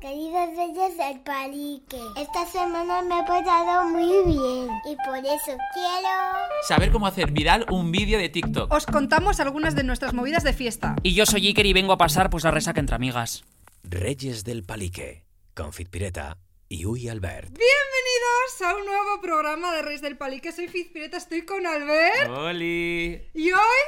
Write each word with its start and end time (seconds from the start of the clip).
Queridos 0.00 0.50
reyes 0.56 0.96
del 0.96 1.18
palique, 1.22 2.00
esta 2.16 2.46
semana 2.46 3.02
me 3.02 3.18
he 3.18 3.24
portado 3.24 3.84
muy 3.88 4.32
bien 4.32 4.68
y 4.86 4.94
por 5.04 5.18
eso 5.18 5.58
quiero... 5.74 6.08
Saber 6.68 6.92
cómo 6.92 7.08
hacer 7.08 7.32
viral 7.32 7.66
un 7.68 7.90
vídeo 7.90 8.16
de 8.16 8.28
TikTok. 8.28 8.72
Os 8.72 8.86
contamos 8.86 9.40
algunas 9.40 9.74
de 9.74 9.82
nuestras 9.82 10.14
movidas 10.14 10.44
de 10.44 10.52
fiesta. 10.52 10.94
Y 11.02 11.14
yo 11.14 11.26
soy 11.26 11.48
Iker 11.48 11.66
y 11.66 11.72
vengo 11.72 11.92
a 11.92 11.98
pasar 11.98 12.30
pues 12.30 12.44
la 12.44 12.52
resaca 12.52 12.78
entre 12.78 12.94
amigas. 12.94 13.44
Reyes 13.82 14.44
del 14.44 14.62
Palique, 14.62 15.24
con 15.52 15.72
Pireta 15.72 16.38
y 16.68 16.86
Uy 16.86 17.08
Albert. 17.08 17.48
Bienvenidos 17.48 18.62
a 18.66 18.76
un 18.76 18.86
nuevo 18.86 19.20
programa 19.20 19.72
de 19.72 19.82
Reyes 19.82 20.02
del 20.02 20.16
Palique. 20.16 20.52
Soy 20.52 20.68
Fizpireta, 20.68 21.16
estoy 21.16 21.42
con 21.42 21.66
Albert. 21.66 22.30
¡Holi! 22.30 23.30
Y 23.34 23.50
hoy, 23.50 23.82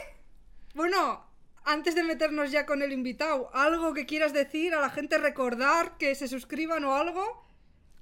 bueno, 0.75 1.30
antes 1.73 1.95
de 1.95 2.03
meternos 2.03 2.51
ya 2.51 2.67
con 2.67 2.83
el 2.83 2.93
invitado, 2.93 3.51
¿algo 3.55 3.95
que 3.95 4.07
quieras 4.07 4.33
decir 4.33 4.75
a 4.75 4.81
la 4.81 4.91
gente? 4.91 5.19
Recordar 5.19 5.97
que 5.99 6.15
se 6.15 6.29
suscriban 6.29 6.85
o 6.85 6.95
algo. 6.95 7.47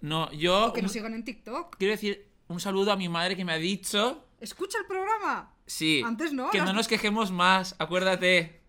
No, 0.00 0.30
yo 0.32 0.66
O 0.66 0.72
que 0.72 0.82
nos 0.82 0.92
sigan 0.92 1.14
en 1.14 1.24
TikTok. 1.24 1.76
quiero 1.76 1.92
decir 1.92 2.28
un 2.46 2.60
saludo 2.60 2.92
a 2.92 2.96
mi 2.96 3.09
madre 3.09 3.36
que 3.36 3.45
me 3.45 3.52
ha 3.52 3.59
dicho... 3.59 4.24
Escucha 4.40 4.78
el 4.78 4.86
programa. 4.86 5.52
Sí. 5.66 6.02
Antes 6.04 6.32
no, 6.32 6.50
Que 6.50 6.60
no 6.60 6.73
nos 6.73 6.88
quejemos 6.88 7.30
más, 7.30 7.74
acuérdate. 7.78 8.62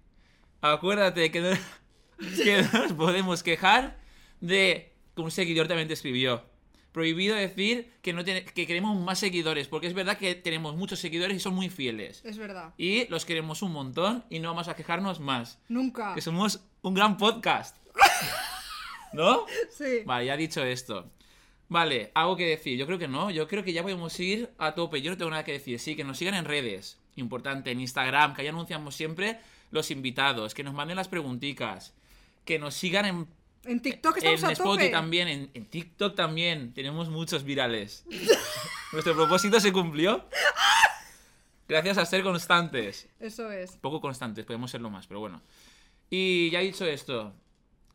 Acuérdate 0.61 1.31
que 1.31 1.39
no, 1.41 1.49
que 2.43 2.63
no 2.63 2.83
nos 2.83 2.93
podemos 2.93 3.43
quejar 3.43 3.97
de 4.41 4.93
que 5.15 5.21
un 5.21 5.31
seguidor 5.31 5.67
también 5.67 5.87
te 5.87 5.93
escribió. 5.93 6.43
Prohibido 6.91 7.35
decir 7.35 7.91
que, 8.01 8.13
no 8.13 8.23
tiene- 8.25 8.43
que 8.43 8.65
queremos 8.65 8.97
más 8.99 9.19
seguidores, 9.19 9.67
porque 9.67 9.85
es 9.87 9.93
verdad 9.93 10.17
que 10.17 10.33
tenemos 10.35 10.75
muchos 10.75 10.99
seguidores 10.99 11.37
y 11.37 11.39
son 11.39 11.53
muy 11.53 11.69
fieles. 11.69 12.21
Es 12.25 12.37
verdad. 12.37 12.73
Y 12.77 13.07
los 13.09 13.25
queremos 13.25 13.61
un 13.61 13.71
montón 13.73 14.25
y 14.29 14.39
no 14.39 14.49
vamos 14.49 14.67
a 14.67 14.75
quejarnos 14.75 15.19
más. 15.19 15.59
Nunca. 15.69 16.15
Que 16.15 16.21
somos 16.21 16.61
un 16.81 16.93
gran 16.95 17.17
podcast. 17.17 17.77
¿No? 19.13 19.45
Sí. 19.71 20.01
Vale, 20.05 20.25
ya 20.25 20.37
dicho 20.37 20.63
esto. 20.63 21.09
Vale, 21.67 22.11
algo 22.15 22.35
que 22.35 22.45
decir. 22.47 22.77
Yo 22.77 22.85
creo 22.85 22.97
que 22.99 23.07
no. 23.07 23.29
Yo 23.31 23.47
creo 23.47 23.63
que 23.63 23.73
ya 23.73 23.83
podemos 23.83 24.19
ir 24.19 24.49
a 24.57 24.73
tope. 24.75 25.01
Yo 25.01 25.11
no 25.11 25.17
tengo 25.17 25.31
nada 25.31 25.43
que 25.43 25.51
decir. 25.53 25.79
Sí, 25.79 25.95
que 25.95 26.03
nos 26.03 26.17
sigan 26.17 26.33
en 26.35 26.45
redes. 26.45 26.99
Importante. 27.15 27.71
En 27.71 27.79
Instagram, 27.79 28.33
que 28.33 28.41
ahí 28.41 28.47
anunciamos 28.47 28.95
siempre 28.95 29.39
los 29.71 29.91
invitados. 29.91 30.53
Que 30.53 30.63
nos 30.63 30.73
manden 30.73 30.95
las 30.97 31.07
preguntitas. 31.07 31.93
Que 32.45 32.57
nos 32.59 32.73
sigan 32.73 33.05
en, 33.05 33.27
En 33.65 33.81
TikTok 33.81 34.17
en 34.17 34.23
estamos 34.27 34.43
a 34.43 34.51
Spotify 34.53 34.85
tope. 34.85 34.89
también. 34.89 35.27
En, 35.27 35.51
en 35.53 35.65
TikTok 35.65 36.15
también. 36.15 36.73
Tenemos 36.73 37.09
muchos 37.09 37.43
virales. 37.43 38.05
Nuestro 38.91 39.15
propósito 39.15 39.59
se 39.59 39.71
cumplió. 39.71 40.25
Gracias 41.67 41.97
a 41.99 42.05
ser 42.05 42.23
constantes. 42.23 43.07
Eso 43.19 43.51
es. 43.51 43.77
Poco 43.77 44.01
constantes, 44.01 44.43
podemos 44.45 44.71
serlo 44.71 44.89
más, 44.89 45.05
pero 45.05 45.19
bueno. 45.19 45.41
Y 46.09 46.49
ya 46.49 46.61
dicho 46.61 46.83
esto, 46.85 47.31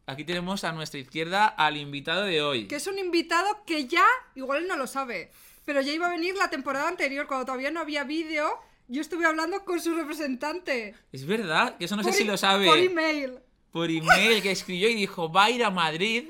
aquí 0.07 0.23
tenemos 0.25 0.63
a 0.63 0.71
nuestra 0.73 1.01
izquierda 1.01 1.47
al 1.47 1.77
invitado 1.77 2.23
de 2.23 2.41
hoy. 2.41 2.69
Que 2.69 2.77
es 2.77 2.87
un 2.87 2.99
invitado 3.01 3.65
que 3.67 3.89
ya, 3.89 4.07
igual 4.37 4.63
él 4.63 4.69
no 4.69 4.77
lo 4.77 4.87
sabe, 4.87 5.33
pero 5.65 5.81
ya 5.81 5.93
iba 5.93 6.07
a 6.07 6.11
venir 6.11 6.37
la 6.37 6.51
temporada 6.51 6.87
anterior, 6.87 7.27
cuando 7.27 7.47
todavía 7.47 7.73
no 7.73 7.81
había 7.81 8.05
vídeo. 8.05 8.49
Yo 8.87 9.01
estuve 9.01 9.25
hablando 9.27 9.65
con 9.65 9.81
su 9.81 9.95
representante. 9.95 10.95
Es 11.11 11.27
verdad, 11.27 11.77
que 11.77 11.87
eso 11.87 11.97
no 11.97 12.03
sé 12.05 12.11
Por 12.11 12.17
si 12.17 12.23
e- 12.23 12.27
lo 12.27 12.37
sabe. 12.37 12.67
Por 12.67 12.79
email. 12.79 13.39
Por 13.75 13.91
email 13.91 14.41
que 14.41 14.53
escribió 14.53 14.89
y 14.89 14.95
dijo, 14.95 15.31
va 15.33 15.45
a 15.47 15.51
ir 15.51 15.65
a 15.65 15.71
Madrid. 15.71 16.29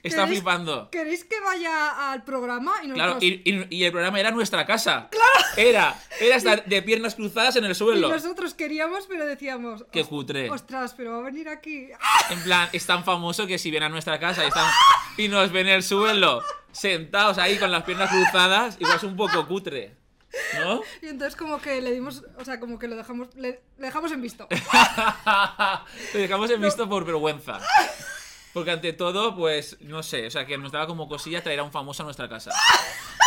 Está 0.00 0.22
¿Queréis- 0.24 0.28
flipando. 0.38 0.88
¿Queréis 0.90 1.24
que 1.24 1.40
vaya 1.40 2.12
al 2.12 2.22
programa? 2.22 2.72
Y 2.84 2.90
Claro, 2.92 3.14
nosotros, 3.14 3.24
y, 3.24 3.42
y- 3.44 3.66
y 3.78 3.84
el 3.84 3.90
programa 3.90 4.20
era 4.20 4.30
nuestra 4.30 4.64
casa. 4.64 5.08
¡Claro! 5.10 5.46
Era, 5.56 6.00
era 6.20 6.36
estar 6.42 6.64
de 6.64 6.82
piernas 6.82 7.16
cruzadas 7.16 7.56
en 7.56 7.64
el 7.64 7.72
y 7.72 7.74
suelo. 7.74 8.08
nosotros 8.08 8.54
queríamos, 8.54 9.06
pero 9.08 9.26
decíamos... 9.26 9.84
Qué 9.90 10.02
"Os- 10.02 10.06
cutre. 10.08 10.48
Ostras, 10.50 10.94
pero 10.96 11.10
va 11.14 11.18
a 11.18 11.22
venir 11.22 11.48
aquí. 11.48 11.88
En 12.30 12.40
plan, 12.44 12.68
es 12.72 12.86
tan 12.86 13.02
famoso 13.04 13.48
que 13.48 13.58
si 13.58 13.72
viene 13.72 13.86
a 13.86 13.88
nuestra 13.88 14.20
casa 14.20 14.44
y, 14.44 14.48
están- 14.48 14.70
y 15.16 15.26
nos 15.26 15.50
ven 15.50 15.66
en 15.66 15.74
el 15.74 15.82
suelo, 15.82 16.44
sentados 16.70 17.38
ahí 17.38 17.56
con 17.58 17.72
las 17.72 17.82
piernas 17.82 18.08
cruzadas, 18.08 18.76
igual 18.78 18.96
es 18.98 19.02
un 19.02 19.16
poco 19.16 19.48
cutre. 19.48 19.96
¿No? 20.58 20.82
Y 21.02 21.06
entonces 21.08 21.36
como 21.36 21.60
que 21.60 21.80
le 21.80 21.92
dimos, 21.92 22.24
o 22.38 22.44
sea, 22.44 22.60
como 22.60 22.78
que 22.78 22.88
lo 22.88 22.96
dejamos, 22.96 23.34
le, 23.34 23.62
le 23.78 23.86
dejamos 23.86 24.12
en 24.12 24.20
visto. 24.22 24.46
Lo 26.14 26.20
dejamos 26.20 26.50
en 26.50 26.60
visto 26.60 26.88
por 26.88 27.04
vergüenza. 27.04 27.60
Porque 28.52 28.70
ante 28.70 28.92
todo, 28.92 29.36
pues, 29.36 29.76
no 29.80 30.02
sé, 30.02 30.26
o 30.26 30.30
sea, 30.30 30.46
que 30.46 30.56
nos 30.58 30.72
daba 30.72 30.86
como 30.86 31.08
cosilla 31.08 31.42
traer 31.42 31.60
a 31.60 31.64
un 31.64 31.72
famoso 31.72 32.02
a 32.02 32.04
nuestra 32.04 32.28
casa. 32.28 32.50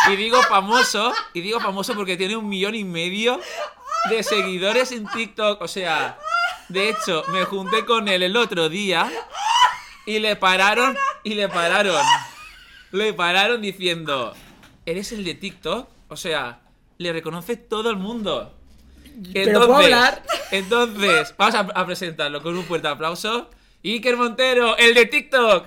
Y 0.10 0.16
digo 0.16 0.42
famoso, 0.44 1.14
y 1.34 1.42
digo 1.42 1.60
famoso 1.60 1.94
porque 1.94 2.18
tiene 2.18 2.36
un 2.36 2.50
millón 2.50 2.76
y 2.76 2.84
medio 2.84 3.40
de 4.10 4.24
seguidores 4.24 4.92
en 4.92 5.08
TikTok. 5.08 5.62
O 5.62 5.68
sea, 5.68 6.18
de 6.70 6.90
hecho, 6.90 7.24
me 7.30 7.46
junté 7.46 7.86
con 7.86 8.08
él 8.08 8.24
el 8.24 8.36
otro 8.36 8.68
día 8.68 9.12
y 10.06 10.20
le 10.20 10.36
pararon, 10.36 10.98
y 11.24 11.36
le 11.36 11.48
pararon. 11.50 12.04
Le 12.92 13.14
pararon 13.14 13.62
diciendo, 13.62 14.34
¿eres 14.86 15.12
el 15.12 15.24
de 15.24 15.36
TikTok? 15.36 15.88
O 16.10 16.18
sea, 16.18 16.61
le 17.02 17.12
reconoce 17.14 17.58
todo 17.58 17.90
el 17.90 17.98
mundo. 17.98 18.56
Pero 19.34 19.60
¿puedo 19.60 19.76
hablar? 19.78 20.24
Entonces, 20.52 21.34
vamos 21.38 21.56
a, 21.56 21.60
a 21.60 21.86
presentarlo 21.86 22.42
con 22.42 22.56
un 22.58 22.64
fuerte 22.64 22.88
aplauso. 22.88 23.50
Iker 23.84 24.16
Montero, 24.16 24.78
el 24.78 24.94
de 24.94 25.06
TikTok. 25.06 25.66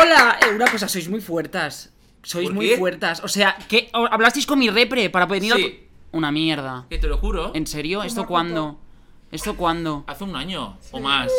Hola, 0.00 0.38
eh, 0.42 0.54
una 0.54 0.70
cosa, 0.70 0.88
sois 0.88 1.08
muy 1.08 1.20
fuertes. 1.20 1.92
Sois 2.22 2.46
¿Por 2.46 2.54
muy 2.54 2.68
qué? 2.68 2.76
fuertes. 2.78 3.20
O 3.22 3.28
sea, 3.28 3.56
que 3.68 3.90
hablasteis 3.92 4.46
con 4.46 4.58
mi 4.58 4.70
repre 4.70 5.10
para 5.10 5.26
venir 5.26 5.54
Sí. 5.54 5.62
al... 5.64 6.18
Una 6.18 6.30
mierda. 6.30 6.86
Que 6.90 6.98
te 6.98 7.06
lo 7.06 7.16
juro, 7.18 7.52
¿En 7.54 7.66
serio? 7.66 8.02
¿Esto 8.02 8.26
cuándo? 8.26 8.78
¿Esto 9.30 9.56
cuándo? 9.56 10.04
hace 10.06 10.24
un 10.24 10.36
año 10.36 10.76
o 10.90 11.00
más. 11.00 11.32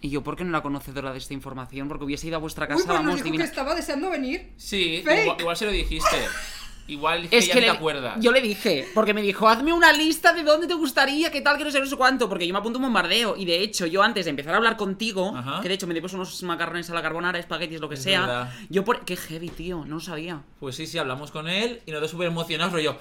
Y 0.00 0.10
yo, 0.10 0.22
¿por 0.22 0.36
qué 0.36 0.44
no 0.44 0.50
era 0.50 0.62
conocedora 0.62 1.12
de 1.12 1.18
esta 1.18 1.32
información? 1.34 1.86
Porque 1.88 2.04
hubiese 2.04 2.26
ido 2.26 2.36
a 2.36 2.38
vuestra 2.40 2.64
Uy, 2.64 2.68
casa, 2.70 2.76
pues 2.78 2.86
nos 2.88 2.96
vamos, 2.98 3.14
dijo 3.16 3.24
divina. 3.24 3.44
que 3.44 3.48
estaba 3.50 3.74
deseando 3.74 4.10
venir. 4.10 4.52
Sí, 4.56 5.02
igual, 5.04 5.36
igual 5.40 5.56
se 5.56 5.64
lo 5.66 5.70
dijiste. 5.72 6.16
Igual 6.88 7.28
Es 7.30 7.46
que 7.48 7.54
no 7.54 7.60
le- 7.60 7.66
te 7.66 7.70
acuerdas. 7.70 8.16
yo 8.18 8.32
le 8.32 8.40
dije, 8.40 8.88
porque 8.94 9.12
me 9.14 9.20
dijo, 9.22 9.46
hazme 9.48 9.72
una 9.74 9.92
lista 9.92 10.32
de 10.32 10.42
dónde 10.42 10.66
te 10.66 10.72
gustaría, 10.74 11.30
qué 11.30 11.40
tal, 11.42 11.58
que 11.58 11.64
no 11.64 11.70
sé, 11.70 11.78
no 11.80 11.86
sé 11.86 11.96
cuánto, 11.96 12.28
porque 12.30 12.46
yo 12.46 12.52
me 12.54 12.58
apunto 12.60 12.78
un 12.78 12.84
bombardeo. 12.86 13.36
Y 13.36 13.44
de 13.44 13.60
hecho, 13.60 13.84
yo 13.86 14.02
antes 14.02 14.24
de 14.24 14.30
empezar 14.30 14.54
a 14.54 14.56
hablar 14.56 14.76
contigo, 14.78 15.34
Ajá. 15.36 15.60
que 15.60 15.68
de 15.68 15.74
hecho 15.74 15.86
me 15.86 15.92
debes 15.94 16.14
unos 16.14 16.42
macarrones 16.44 16.88
a 16.90 16.94
la 16.94 17.02
carbonara, 17.02 17.38
espaguetis, 17.38 17.80
lo 17.80 17.88
que 17.90 17.96
Es 17.96 18.02
sea, 18.02 18.20
verdad. 18.22 18.52
yo 18.70 18.84
por... 18.84 19.04
Qué 19.04 19.16
heavy, 19.16 19.50
tío, 19.50 19.84
no 19.86 19.96
lo 19.96 20.00
sabía. 20.00 20.42
Pues 20.60 20.76
sí, 20.76 20.86
sí, 20.86 20.96
hablamos 20.98 21.30
con 21.30 21.46
él 21.48 21.82
y 21.86 21.92
nos 21.92 22.00
dio 22.00 22.08
súper 22.08 22.26
emocionados, 22.28 22.72
pero 22.72 22.82
yo. 22.82 22.98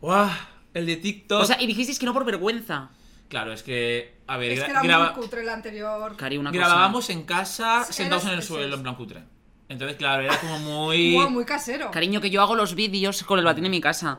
¡Guau! 0.00 0.30
El 0.74 0.86
de 0.86 0.96
TikTok. 0.96 1.42
O 1.42 1.44
sea, 1.44 1.60
y 1.60 1.66
dijisteis 1.66 1.98
que 1.98 2.06
no 2.06 2.12
por 2.12 2.24
vergüenza. 2.24 2.90
claro, 3.28 3.52
es 3.52 3.62
que. 3.62 4.16
A 4.26 4.36
ver, 4.38 4.52
Es 4.52 4.64
que 4.64 4.70
era 4.70 4.82
graba- 4.82 5.12
muy 5.12 5.22
cutre 5.22 5.42
el 5.42 5.48
anterior. 5.48 6.16
Cari, 6.16 6.36
una 6.38 6.50
grabábamos 6.50 7.10
en 7.10 7.22
casa 7.24 7.84
sentados 7.84 8.24
en 8.24 8.30
el 8.32 8.42
suelo, 8.42 8.68
es. 8.68 8.74
en 8.74 8.82
plan 8.82 8.94
cutre. 8.96 9.22
Entonces, 9.68 9.96
claro, 9.96 10.22
era 10.22 10.38
como 10.38 10.58
muy. 10.60 11.12
Guau, 11.14 11.30
muy 11.30 11.44
casero. 11.44 11.90
Cariño, 11.90 12.20
que 12.20 12.30
yo 12.30 12.40
hago 12.40 12.54
los 12.54 12.74
vídeos 12.76 13.22
con 13.24 13.38
el 13.40 13.44
batín 13.44 13.64
en 13.64 13.70
mi 13.72 13.80
casa. 13.80 14.18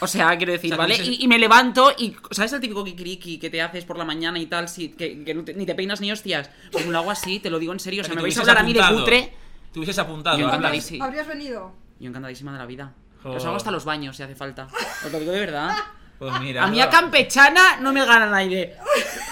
O 0.00 0.06
sea, 0.08 0.36
quiero 0.36 0.52
decir, 0.52 0.72
O 0.72 0.76
sea, 0.76 0.78
¿vale? 0.78 0.96
si- 0.96 1.14
Y, 1.20 1.24
y 1.24 1.28
me 1.28 1.38
levanto 1.38 1.92
y. 1.96 2.16
¿Sabes 2.32 2.52
el 2.52 2.60
típico 2.60 2.82
kikiriki 2.84 3.38
que 3.38 3.48
te 3.50 3.62
haces 3.62 3.84
por 3.84 3.96
la 3.96 4.04
mañana 4.04 4.38
y 4.40 4.46
tal? 4.46 4.68
Si, 4.68 4.88
que, 4.90 5.22
que 5.24 5.34
no 5.34 5.44
te- 5.44 5.54
ni 5.54 5.66
te 5.66 5.74
peinas 5.76 6.00
ni 6.00 6.10
hostias. 6.10 6.50
Pues 6.72 6.84
me 6.84 6.92
lo 6.92 6.98
hago 6.98 7.10
así, 7.12 7.38
te 7.38 7.48
lo 7.50 7.58
digo 7.60 7.72
en 7.72 7.78
serio. 7.80 8.02
O 8.02 8.04
sea, 8.04 8.14
me 8.14 8.22
vais 8.22 8.36
a 8.36 8.40
hablar 8.40 8.58
a 8.58 8.62
mí 8.64 8.72
de 8.72 8.80
apuntado. 8.80 9.04
cutre. 9.04 9.32
Te 9.72 9.78
hubieses 9.78 9.98
apuntado. 9.98 10.38
Yo. 10.38 10.48
Habrías 10.50 11.26
venido. 11.28 11.72
Yo 12.00 12.08
encantadísima 12.08 12.52
de 12.52 12.58
la 12.58 12.66
vida. 12.66 12.94
Jo. 13.22 13.30
Os 13.32 13.44
hago 13.44 13.56
hasta 13.56 13.70
los 13.70 13.84
baños 13.84 14.16
si 14.16 14.22
hace 14.22 14.34
falta. 14.34 14.68
Os 15.04 15.12
lo 15.12 15.18
digo 15.20 15.32
de 15.32 15.40
verdad. 15.40 15.76
Pues 16.18 16.40
mira. 16.40 16.64
A 16.64 16.66
mí 16.68 16.80
a 16.80 16.90
campechana 16.90 17.76
no 17.80 17.92
me 17.92 18.04
gana 18.04 18.26
nadie. 18.28 18.74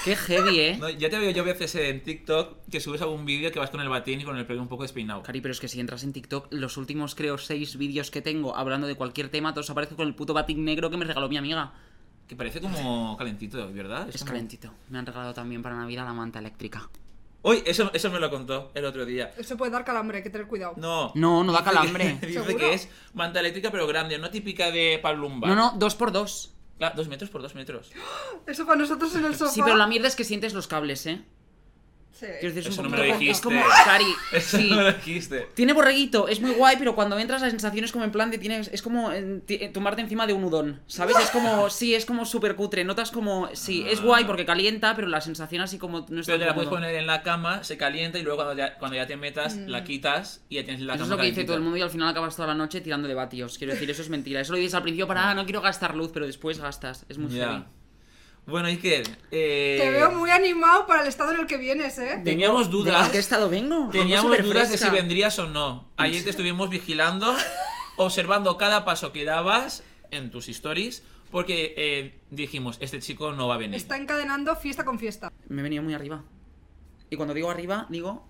Qué 0.04 0.14
heavy, 0.14 0.60
eh. 0.60 0.76
No, 0.78 0.88
ya 0.88 1.10
te 1.10 1.19
veo 1.19 1.30
yo 1.32 1.44
veces 1.44 1.74
en 1.74 2.02
TikTok 2.02 2.58
que 2.70 2.80
subes 2.80 3.02
algún 3.02 3.24
vídeo 3.24 3.50
que 3.50 3.58
vas 3.58 3.70
con 3.70 3.80
el 3.80 3.88
batín 3.88 4.20
y 4.20 4.24
con 4.24 4.36
el 4.36 4.47
pelo 4.47 4.62
un 4.62 4.69
poco 4.69 4.84
despeinado. 4.84 5.22
Cari, 5.24 5.41
pero 5.41 5.50
es 5.52 5.58
que 5.58 5.66
si 5.69 5.80
entras 5.80 6.04
en 6.04 6.12
TikTok, 6.12 6.47
los 6.50 6.76
últimos 6.76 7.14
creo 7.16 7.38
seis 7.38 7.76
vídeos 7.76 8.10
que 8.12 8.22
tengo 8.22 8.56
hablando 8.56 8.86
de 8.86 8.94
cualquier 8.94 9.28
tema, 9.30 9.52
todos 9.52 9.69
aparecen 9.70 9.97
con 9.97 10.06
el 10.06 10.14
puto 10.14 10.32
batín 10.32 10.64
negro 10.64 10.88
que 10.91 10.97
me 10.97 11.04
regaló 11.04 11.28
mi 11.28 11.36
amiga. 11.38 11.72
Que 12.28 12.36
parece 12.36 12.60
como 12.60 13.16
calentito, 13.16 13.72
¿verdad? 13.72 14.08
Es 14.08 14.18
como- 14.20 14.32
calentito. 14.32 14.72
Me 14.88 14.98
han 14.98 15.06
regalado 15.06 15.34
también 15.34 15.62
para 15.62 15.74
Navidad 15.76 16.04
la 16.04 16.12
manta 16.12 16.38
eléctrica. 16.38 16.88
Uy, 17.42 17.62
eso, 17.64 17.91
eso 17.94 18.10
me 18.10 18.18
lo 18.18 18.28
contó 18.30 18.72
el 18.74 18.84
otro 18.84 19.04
día. 19.04 19.32
Eso 19.38 19.56
puede 19.56 19.70
dar 19.70 19.84
calambre, 19.84 20.18
hay 20.18 20.22
que 20.24 20.30
tener 20.30 20.48
cuidado. 20.48 20.74
No. 20.77 21.12
No, 21.15 21.44
no 21.44 21.53
da 21.53 21.60
Dice 21.60 21.71
que- 21.71 21.77
calambre. 21.77 22.18
Dice 22.21 22.33
¿Seguro? 22.44 22.56
que 22.59 22.74
es 22.74 22.88
manta 23.15 23.38
eléctrica 23.41 23.71
pero 23.71 23.86
grande, 23.86 24.18
no 24.18 24.30
típica 24.30 24.71
de 24.72 24.98
palumba. 25.03 25.47
No, 25.48 25.54
no, 25.54 25.72
dos 25.77 25.94
por 25.94 26.10
dos. 26.10 26.53
Claro, 26.78 26.94
dos 26.96 27.08
metros 27.08 27.30
por 27.30 27.42
dos 27.42 27.54
metros. 27.54 27.90
Eso 28.46 28.66
para 28.66 28.78
nosotros 28.78 29.14
en 29.14 29.24
el 29.24 29.34
sofá. 29.34 29.52
Sí, 29.52 29.62
pero 29.64 29.76
la 29.76 29.86
mierda 29.86 30.08
es 30.08 30.16
que 30.16 30.24
sientes 30.24 30.52
los 30.54 30.66
cables, 30.66 31.06
¿eh? 31.06 31.24
Sí. 32.18 32.27
Quiero 32.41 32.54
decir, 32.54 32.60
es 32.60 32.68
Eso 32.68 32.80
un 32.83 32.91
no 32.91 32.97
me 32.97 32.97
lo 32.97 33.03
como- 33.04 33.18
dijiste. 33.21 33.33
Es 33.33 33.41
como, 33.42 33.60
Cari, 33.84 34.04
Eso 34.33 34.57
sí. 34.57 34.71
no 34.71 34.80
lo 34.80 34.92
dijiste. 34.92 35.48
Tiene 35.54 35.72
borreguito, 35.74 36.28
es 36.28 36.41
muy 36.41 36.53
guay, 36.53 36.77
pero 36.78 36.95
cuando 36.95 37.18
entras 37.18 37.42
la 37.42 37.51
sensación 37.51 37.84
es 37.84 37.92
como 37.92 38.04
en 38.07 38.10
plan 38.13 38.30
de 38.30 38.39
tienes. 38.39 38.68
Es 38.72 38.80
como 38.80 39.13
eh, 39.13 39.42
ti- 39.45 39.59
eh, 39.60 39.68
tumbarte 39.68 40.01
encima 40.01 40.27
de 40.27 40.33
un 40.33 40.45
udón, 40.45 40.80
¿sabes? 40.86 41.16
Es 41.18 41.30
como. 41.30 41.68
Sí, 41.77 41.95
es 41.95 42.07
como 42.07 42.24
súper 42.24 42.57
cutre. 42.57 42.84
Notas 42.84 43.10
como. 43.10 43.51
Sí, 43.53 43.84
es 43.86 44.01
guay 44.01 44.24
porque 44.24 44.47
calienta, 44.47 44.95
pero 44.97 45.09
la 45.09 45.21
sensación 45.21 45.60
así 45.63 45.77
como 45.78 46.07
no 46.09 46.21
está 46.21 46.33
Pero 46.33 46.39
te 46.39 46.47
la 46.47 46.54
puedes 46.54 46.71
poner 46.71 46.95
en 46.95 47.07
la 47.07 47.22
cama, 47.22 47.63
se 47.65 47.77
calienta 47.77 48.19
y 48.19 48.22
luego 48.22 48.39
cuando 48.39 48.54
ya, 48.54 48.78
cuando 48.78 48.97
ya 48.97 49.07
te 49.07 49.16
metas, 49.16 49.57
la 49.57 49.84
quitas 49.84 50.42
y 50.48 50.54
ya 50.54 50.65
tienes 50.65 50.80
la 50.83 50.95
Eso 50.95 51.04
es 51.04 51.10
lo 51.10 51.16
que 51.16 51.22
dice 51.24 51.34
calentita. 51.34 51.47
todo 51.48 51.57
el 51.59 51.62
mundo 51.65 51.77
y 51.77 51.83
al 51.83 51.91
final 51.91 52.09
acabas 52.09 52.34
toda 52.34 52.48
la 52.48 52.54
noche 52.54 52.80
tirando 52.80 53.07
de 53.09 53.15
vatios. 53.15 53.59
Quiero 53.59 53.74
decir, 53.74 53.91
eso 53.91 54.01
es 54.01 54.09
mentira. 54.09 54.41
Eso 54.41 54.53
lo 54.53 54.59
dices 54.59 54.74
al 54.74 54.83
principio 54.83 55.07
para, 55.07 55.28
ah, 55.30 55.34
no 55.34 55.45
quiero 55.45 55.60
gastar 55.60 55.95
luz, 55.95 56.10
pero 56.15 56.24
después 56.27 56.59
gastas. 56.59 57.04
Es 57.10 57.19
muy 57.19 57.30
heavy. 57.33 57.65
Bueno, 58.47 58.69
Iker, 58.69 59.04
eh, 59.33 59.77
Te 59.81 59.91
veo 59.91 60.13
muy 60.13 60.31
animado 60.31 60.87
para 60.87 61.03
el 61.03 61.09
estado 61.09 61.33
en 61.33 61.41
el 61.41 61.47
que 61.48 61.57
vienes, 61.57 61.98
¿eh? 61.98 62.21
teníamos 62.22 62.71
dudas. 62.71 63.07
¿De 63.07 63.13
qué 63.13 63.19
estado 63.19 63.51
vengo? 63.51 63.89
Teníamos 63.91 64.39
dudas 64.41 64.71
de 64.71 64.78
si 64.78 64.89
vendrías 64.89 65.37
o 65.41 65.48
no. 65.48 65.91
Ayer 65.97 66.22
te 66.22 66.31
estuvimos 66.31 66.71
vigilando, 66.71 67.34
observando 67.97 68.57
cada 68.57 68.84
paso 68.84 69.13
que 69.13 69.25
dabas 69.25 69.83
en 70.13 70.31
tus 70.31 70.48
stories, 70.48 71.03
porque 71.33 71.75
eh, 71.77 72.21
dijimos, 72.31 72.78
este 72.81 73.01
chico 73.01 73.33
no 73.33 73.48
va 73.48 73.57
a 73.57 73.59
venir. 73.59 73.75
Está 73.75 73.97
encadenando 73.97 74.54
fiesta 74.54 74.84
con 74.84 75.01
fiesta. 75.01 75.33
Me 75.48 75.60
he 75.60 75.65
venido 75.65 75.83
muy 75.83 75.95
arriba. 75.95 76.22
Y 77.10 77.16
cuando 77.16 77.34
digo 77.34 77.51
arriba, 77.51 77.87
digo 77.89 78.28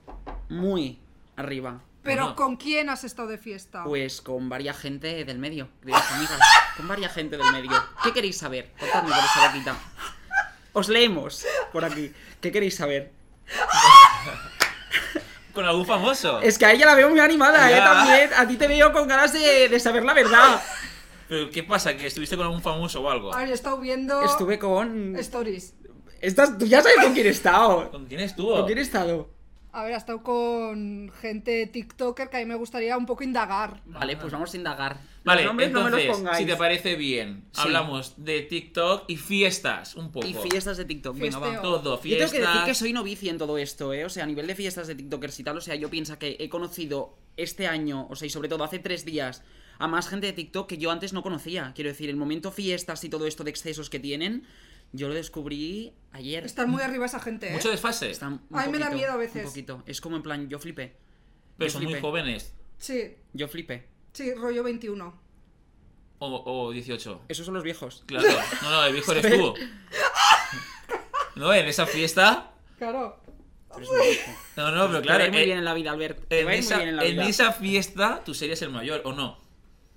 muy 0.49 0.99
arriba. 1.37 1.83
Pero 2.07 2.23
Bueno. 2.23 2.37
¿con 2.37 2.57
quién 2.57 2.89
has 2.89 3.05
estado 3.05 3.29
de 3.29 3.37
fiesta? 3.39 3.85
Pues 3.85 4.23
con 4.23 4.49
varias 4.49 4.79
gente 4.79 5.25
del 5.25 5.39
medio, 5.39 5.69
de 5.83 5.93
las 5.93 6.11
amigas. 6.13 6.39
Con 6.77 6.89
varias 6.89 7.13
gente 7.13 7.37
del 7.37 7.51
medio. 7.53 7.71
¿Qué 8.03 8.13
queréis 8.13 8.39
saber? 8.39 8.73
Contadme 8.79 9.11
por 9.11 9.19
esa 9.19 9.49
boquita. 9.49 9.77
Os 10.73 10.89
leemos 10.89 11.45
por 11.73 11.85
aquí. 11.85 12.13
¿Qué 12.41 12.51
queréis 12.53 12.77
saber? 12.77 13.13
Con 15.53 15.65
algún 15.65 15.87
famoso. 15.87 16.41
Es 16.43 16.59
que 16.59 16.67
a 16.67 16.73
ella 16.73 16.85
la 16.87 16.95
veo 16.95 17.09
muy 17.09 17.19
animada, 17.19 17.71
Ya. 17.71 17.79
¿eh? 17.79 17.81
También. 17.81 18.31
A 18.37 18.47
ti 18.47 18.57
te 18.57 18.69
veo 18.69 18.93
con 18.93 19.09
ganas 19.09 19.33
de, 19.33 19.69
de 19.71 19.81
saber 19.81 20.05
la 20.05 20.13
verdad. 20.13 20.63
Pero 21.29 21.51
¿qué 21.51 21.63
pasa? 21.63 21.97
¿Que 21.97 22.07
estuviste 22.07 22.37
con 22.37 22.45
algún 22.47 22.61
famoso 22.63 23.01
o 23.01 23.11
algo? 23.11 23.33
A 23.35 23.39
ver, 23.39 23.49
he 23.49 23.53
estado 23.55 23.79
viendo 23.81 24.23
Estuve 24.23 24.59
con. 24.59 25.17
stories. 25.17 25.75
Estás... 26.21 26.57
Tú 26.59 26.67
ya 26.67 26.83
sabes 26.83 26.99
con 27.03 27.15
quién 27.15 27.27
he 27.27 27.31
estado. 27.31 27.91
¿Con 27.91 28.07
quién 28.07 28.21
estuvo? 28.21 28.55
¿Con 28.57 28.67
quién 28.67 28.79
he 28.79 28.83
estado? 28.83 29.31
A 29.77 29.83
ver, 29.85 29.93
he 29.93 29.97
estado 29.97 30.23
con 30.23 31.13
gente 31.21 31.67
TikToker 31.67 32.31
que 32.31 32.39
a 32.39 32.41
mí 32.41 32.47
me 32.47 32.55
gustaría 32.55 32.97
un 32.97 33.05
poco 33.05 33.23
indagar. 33.25 33.83
Vale, 33.85 34.17
pues 34.17 34.33
vamos 34.33 34.53
a 34.55 34.57
indagar. 34.57 34.97
Vale, 35.23 35.43
los 35.43 35.51
nombres 35.51 35.71
no 35.71 35.81
me 35.81 35.85
entonces, 35.87 36.09
los 36.09 36.17
pongáis. 36.17 36.39
si 36.39 36.47
te 36.47 36.57
parece 36.57 36.97
bien, 36.97 37.45
Sí. 37.53 37.61
hablamos 37.61 38.15
de 38.17 38.41
TikTok 38.41 39.05
y 39.09 39.17
fiestas, 39.19 39.95
un 39.95 40.11
poco. 40.11 40.27
Y 40.27 40.33
fiestas 40.33 40.79
de 40.79 40.87
TikTok, 40.87 41.19
venga, 41.19 41.39
va. 41.39 41.49
Fiesteo. 41.49 41.63
Todo, 41.63 41.77
Yo 41.77 41.83
tengo 41.83 41.99
fiestas. 41.99 42.33
que 42.33 42.41
decir 42.41 42.61
que 42.65 42.75
soy 42.75 42.93
novicia 42.95 43.31
en 43.31 43.37
todo 43.37 43.59
esto, 43.59 43.93
¿eh? 43.93 44.07
O 44.07 44.09
sea, 44.09 44.25
a 44.25 44.27
nivel 44.27 44.47
de 44.47 44.55
fiestas 44.55 44.87
de 44.87 44.95
TikTokers 44.95 45.41
y 45.41 45.45
tal, 45.45 45.59
o 45.59 45.61
sea, 45.61 45.75
yo 45.75 45.91
pienso 45.91 46.19
que 46.19 46.37
he 46.41 46.49
conocido 46.49 47.19
este 47.37 47.67
año, 47.67 48.07
o 48.09 48.17
sea, 48.17 48.25
y 48.27 48.31
sobre 48.31 48.49
todo 48.49 48.65
hace 48.65 48.79
tres 48.79 49.05
días, 49.05 49.43
a 49.79 49.87
más 49.89 50.09
gente 50.09 50.27
de 50.29 50.33
TikTok 50.33 50.67
que 50.69 50.79
yo 50.79 50.91
antes 50.91 51.13
no 51.13 51.23
conocía. 51.23 51.73
Quiero 51.75 51.91
decir, 51.91 52.09
el 52.09 52.17
momento 52.17 52.51
fiestas 52.51 53.05
y 53.05 53.11
todo 53.11 53.27
esto 53.27 53.45
de 53.45 53.51
excesos 53.51 53.91
que 53.91 54.01
tienen, 54.01 54.45
yo 54.93 55.09
lo 55.09 55.15
descubrí 55.15 55.95
ayer. 56.13 56.45
Están 56.45 56.71
muy 56.71 56.83
arriba 56.83 57.07
esa 57.07 57.21
gente, 57.21 57.49
¿eh? 57.51 57.53
Mucho 57.53 57.71
desfase. 57.71 58.11
Está 58.11 58.29
un 58.29 58.41
Ay, 58.53 58.71
me 58.71 58.79
da 58.79 58.87
poquito, 58.87 58.97
miedo 58.97 59.13
a 59.13 59.17
veces. 59.17 59.45
Un 59.45 59.51
poquito. 59.51 59.83
Es 59.87 60.01
como 60.01 60.17
en 60.17 60.23
plan, 60.23 60.49
yo 60.49 60.59
flipé. 60.59 60.97
Pero 61.59 61.69
yo 61.69 61.73
son 61.73 61.83
muy 61.85 61.93
flipé. 61.93 62.01
jóvenes. 62.07 62.55
Sí, 62.79 63.17
Yo 63.33 63.49
flipé. 63.49 63.89
sí, 64.13 64.35
rollo 64.35 64.63
21. 64.63 65.21
O, 66.19 66.43
o 66.67 66.73
18. 66.73 67.23
Esos 67.29 67.45
son 67.47 67.55
los 67.55 67.63
viejos. 67.63 68.03
Claro. 68.07 68.27
No, 68.63 68.71
no, 68.71 68.85
el 68.85 68.93
viejo 68.95 69.13
eres 69.13 69.39
tú. 69.39 69.55
No, 71.37 71.53
en 71.53 71.67
esa 71.67 71.85
fiesta. 71.87 72.51
Claro. 72.79 73.21
Tú 73.71 73.77
eres 73.79 73.91
un 73.91 73.99
viejo. 74.01 74.31
No, 74.57 74.71
no, 74.73 74.87
pero 74.87 75.03
Te 75.03 75.09
va 75.09 75.15
a 75.15 75.19
claro. 75.19 75.25
ir 75.27 75.31
muy 75.33 75.41
eh, 75.41 75.45
bien 75.45 75.59
en 75.59 75.65
la 75.67 75.75
vida, 75.75 75.91
Albert. 75.91 76.29
Te 76.29 76.41
en, 76.41 76.47
va 76.47 76.51
a 76.53 76.55
ir 76.55 76.61
muy 76.63 76.67
esa, 76.67 76.77
bien 76.79 76.89
en 76.89 76.97
la 76.97 77.05
en 77.05 77.13
vida. 77.13 77.29
esa 77.29 77.53
fiesta 77.53 78.23
tú 78.25 78.33
serías 78.33 78.63
el 78.63 78.71
mayor, 78.71 79.03
¿o 79.05 79.13
no? 79.13 79.39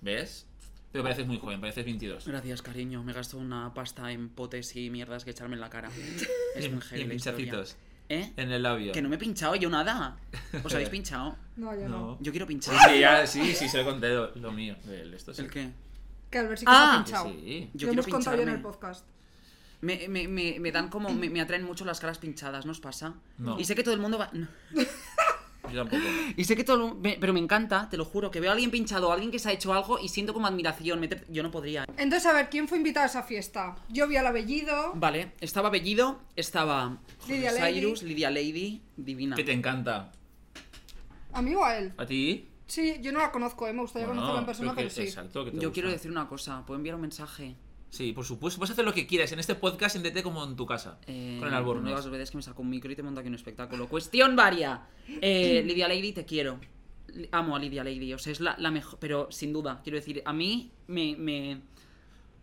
¿Ves? 0.01 0.48
Pero 0.91 1.03
pareces 1.03 1.27
muy 1.27 1.37
joven, 1.37 1.61
pareces 1.61 1.85
22. 1.85 2.25
Gracias, 2.27 2.61
cariño. 2.61 3.03
Me 3.03 3.13
gasto 3.13 3.37
una 3.37 3.73
pasta 3.73 4.11
en 4.11 4.29
potes 4.29 4.75
y 4.75 4.89
mierdas 4.89 5.23
que 5.23 5.31
echarme 5.31 5.55
en 5.55 5.61
la 5.61 5.69
cara. 5.69 5.89
Es 6.55 6.65
Y- 6.65 6.69
muy 6.69 6.79
y 6.79 6.81
heavy 6.81 7.01
en 7.03 7.07
la 7.09 7.13
historia. 7.15 7.37
pinchacitos. 7.37 7.77
¿Eh? 8.11 8.33
En 8.37 8.51
el 8.51 8.63
labio. 8.63 8.91
Que 8.91 9.03
no 9.03 9.07
me 9.09 9.17
he 9.17 9.19
pinchado 9.19 9.55
yo 9.55 9.69
nada. 9.69 10.17
¿Os 10.63 10.73
habéis 10.73 10.89
pinchado? 10.97 11.35
No, 11.57 11.75
yo 11.75 11.87
no. 11.87 11.99
No. 11.99 12.17
Yo 12.21 12.31
quiero 12.31 12.47
pinchar. 12.47 12.75
Sí, 12.89 12.99
ya, 13.01 13.27
sí, 13.27 13.53
sí, 13.53 13.69
se 13.69 13.77
lo 13.77 13.85
conté 13.85 14.09
lo, 14.09 14.33
lo 14.35 14.51
mío. 14.51 14.75
El, 14.87 15.13
esto 15.13 15.31
sí. 15.31 15.43
¿El 15.43 15.51
qué? 15.51 15.69
Que 16.31 16.39
Albert 16.39 16.59
sí 16.59 16.65
que 16.65 16.71
se 16.71 16.77
Ah, 16.77 16.93
ha 16.99 17.03
pinchado. 17.03 17.29
Sí. 17.29 17.69
Yo 17.75 17.87
Lo 17.87 17.93
hemos 17.93 18.07
contado 18.07 18.35
ya 18.35 18.41
en 18.43 18.49
el 18.49 18.55
pincharme. 18.55 18.73
podcast. 18.77 19.05
Me, 19.81 20.07
me, 20.09 20.27
me, 20.27 20.59
me 20.59 20.71
dan 20.71 20.89
como. 20.89 21.09
Me, 21.13 21.29
me 21.29 21.39
atraen 21.39 21.63
mucho 21.63 21.85
las 21.85 21.99
caras 21.99 22.17
pinchadas, 22.17 22.65
¿no 22.65 22.71
os 22.71 22.79
pasa? 22.81 23.13
No. 23.37 23.59
Y 23.59 23.63
sé 23.65 23.75
que 23.75 23.83
todo 23.83 23.93
el 23.93 23.99
mundo 24.01 24.17
va. 24.17 24.29
no. 24.33 24.47
Yo 25.71 25.79
tampoco. 25.85 26.03
Y 26.35 26.43
sé 26.45 26.55
que 26.55 26.63
todo. 26.63 26.95
me- 26.95 27.17
pero 27.19 27.33
me 27.33 27.39
encanta, 27.39 27.87
te 27.89 27.97
lo 27.97 28.05
juro, 28.05 28.31
que 28.31 28.39
veo 28.39 28.49
a 28.49 28.53
alguien 28.53 28.71
pinchado, 28.71 29.11
a 29.11 29.13
alguien 29.13 29.31
que 29.31 29.39
se 29.39 29.49
ha 29.49 29.51
hecho 29.51 29.73
algo 29.73 29.99
y 29.99 30.09
siento 30.09 30.33
como 30.33 30.47
admiración. 30.47 30.99
meter- 30.99 31.25
Yo 31.29 31.43
no 31.43 31.51
podría. 31.51 31.85
Entonces, 31.97 32.25
a 32.25 32.33
ver, 32.33 32.49
¿quién 32.49 32.67
fue 32.67 32.77
invitado 32.77 33.03
a 33.05 33.07
esa 33.09 33.23
fiesta? 33.23 33.75
Yo 33.89 34.07
vi 34.07 34.17
al 34.17 34.27
Abellido. 34.27 34.91
Vale, 34.95 35.33
estaba 35.41 35.69
Bellido, 35.69 36.19
estaba. 36.35 36.97
Lidia 37.27 37.51
Lady. 37.51 37.73
Cyrus, 37.81 38.03
Lidia 38.03 38.29
Lady, 38.31 38.81
divina. 38.97 39.35
Que 39.35 39.43
te 39.43 39.51
encanta. 39.53 40.11
¿A 41.33 41.41
mí 41.41 41.53
o 41.55 41.63
a 41.63 41.77
él? 41.77 41.93
¿A 41.97 42.05
ti? 42.05 42.47
Sí, 42.67 42.97
yo 43.01 43.11
no 43.11 43.19
la 43.19 43.31
conozco, 43.31 43.67
¿eh? 43.67 43.73
me 43.73 43.81
gustaría 43.81 44.07
Bueno, 44.07 44.21
conocerla 44.21 44.39
en 44.41 44.45
persona, 44.45 44.69
que- 44.71 44.75
pero 44.77 44.89
sí. 44.89 45.01
Exacto, 45.01 45.43
que 45.45 45.51
te 45.51 45.57
Yo 45.57 45.61
gusta. 45.69 45.73
quiero 45.73 45.89
decir 45.89 46.11
una 46.11 46.27
cosa, 46.27 46.63
¿puedo 46.65 46.77
enviar 46.77 46.95
un 46.95 47.01
mensaje? 47.01 47.55
Sí, 47.89 48.13
por 48.13 48.23
supuesto. 48.25 48.59
Puedes 48.59 48.71
hacer 48.71 48.85
lo 48.85 48.93
que 48.93 49.07
quieras. 49.07 49.31
En 49.31 49.39
este 49.39 49.55
podcast 49.55 49.93
siéntete 49.93 50.21
como 50.21 50.43
en 50.43 50.55
tu 50.55 50.65
casa. 50.65 50.99
Eh, 51.07 51.37
con 51.39 51.47
el 51.47 51.51
No 51.51 51.57
Albornoz. 51.57 51.91
las 51.91 52.09
veces 52.09 52.31
que 52.31 52.37
me 52.37 52.43
saco 52.43 52.61
un 52.61 52.69
micro 52.69 52.91
y 52.91 52.95
te 52.95 53.01
monto 53.03 53.19
aquí 53.19 53.29
un 53.29 53.35
espectáculo. 53.35 53.87
Cuestión 53.87 54.35
varia. 54.35 54.83
Eh, 55.21 55.63
Lidia 55.65 55.87
Lady, 55.87 56.11
te 56.13 56.25
quiero. 56.25 56.59
Amo 57.31 57.55
a 57.55 57.59
Lidia 57.59 57.83
Lady, 57.83 58.13
o 58.13 58.19
sea, 58.19 58.31
es 58.31 58.39
la, 58.39 58.55
la 58.59 58.69
mejor. 58.69 58.99
Pero 58.99 59.31
sin 59.31 59.51
duda, 59.51 59.81
quiero 59.83 59.97
decir, 59.97 60.21
a 60.25 60.33
mí 60.33 60.71
me, 60.87 61.15
me. 61.17 61.61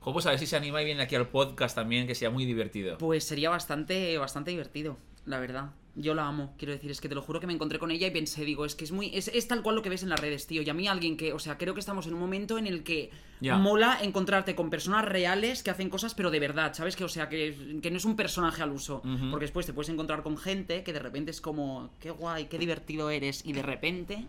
Jo, 0.01 0.13
pues 0.13 0.27
a 0.27 0.31
ver 0.31 0.39
si 0.41 0.47
se 0.47 0.57
anima 0.57 0.83
y 0.83 0.85
viene 0.85 1.03
aquí 1.03 1.15
al 1.15 1.29
podcast 1.29 1.77
también, 1.77 2.07
que 2.09 2.15
sea 2.17 2.31
muy 2.31 2.45
divertido. 2.45 2.99
Pues 2.99 3.23
sería 3.25 3.51
bastante, 3.51 4.19
bastante 4.19 4.51
divertido, 4.51 4.99
la 5.25 5.39
verdad. 5.39 5.71
Yo 5.99 6.15
la 6.15 6.27
amo, 6.27 6.55
quiero 6.59 6.75
decir, 6.75 6.91
es 6.91 7.01
que 7.01 7.09
te 7.09 7.15
lo 7.15 7.23
juro 7.23 7.41
que 7.41 7.47
me 7.47 7.55
encontré 7.55 7.79
con 7.79 7.91
ella 7.91 8.07
y 8.07 8.11
pensé, 8.11 8.45
digo, 8.45 8.67
es 8.67 8.75
que 8.75 8.85
es 8.85 8.93
muy. 8.93 9.11
Es, 9.17 9.29
es 9.29 9.49
tal 9.49 9.63
cual 9.63 9.77
lo 9.77 9.83
que 9.83 9.89
ves 9.89 10.03
en 10.03 10.11
las 10.11 10.21
redes, 10.21 10.47
tío. 10.47 10.61
Y 10.61 10.69
a 10.69 10.75
mí 10.75 10.87
alguien 10.87 11.17
que, 11.17 11.33
o 11.33 11.39
sea, 11.39 11.57
creo 11.57 11.73
que 11.73 11.81
estamos 11.81 12.07
en 12.07 12.13
un 12.13 12.21
momento 12.21 12.59
en 12.59 12.67
el 12.67 12.85
que 12.85 13.11
mola 13.59 13.99
encontrarte 14.03 14.55
con 14.55 14.69
personas 14.69 15.07
reales 15.07 15.63
que 15.63 15.71
hacen 15.71 15.89
cosas, 15.89 16.15
pero 16.15 16.31
de 16.31 16.39
verdad, 16.39 16.75
¿sabes? 16.75 16.97
Que, 16.97 17.05
o 17.05 17.09
sea, 17.09 17.31
que, 17.31 17.79
que 17.83 17.91
no 17.91 17.97
es 17.97 18.05
un 18.05 18.15
personaje 18.15 18.63
al 18.63 18.73
uso. 18.73 19.01
Porque 19.31 19.45
después 19.47 19.65
te 19.65 19.73
puedes 19.73 19.89
encontrar 19.89 20.23
con 20.23 20.37
gente 20.37 20.83
que 20.83 20.93
de 20.93 20.99
repente 20.99 21.31
es 21.31 21.41
como, 21.41 21.89
qué 21.99 22.11
guay, 22.11 22.45
qué 22.47 22.59
divertido 22.59 23.09
eres, 23.09 23.43
y 23.47 23.55
de 23.55 23.63
repente. 23.63 24.27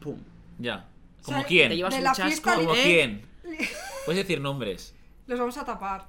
¡Pum! 0.00 0.18
Ya. 0.58 0.88
O 1.20 1.24
¿Como 1.26 1.38
sea, 1.40 1.46
quién? 1.46 1.68
Te 1.68 1.76
llevas 1.76 1.92
de 1.92 1.98
un 1.98 2.04
la 2.04 2.12
chasco 2.12 2.54
¿Como 2.54 2.74
de- 2.74 2.82
quién? 2.82 3.26
Puedes 4.06 4.22
decir 4.22 4.40
nombres. 4.40 4.94
Los 5.26 5.38
vamos 5.38 5.58
a 5.58 5.64
tapar. 5.66 6.06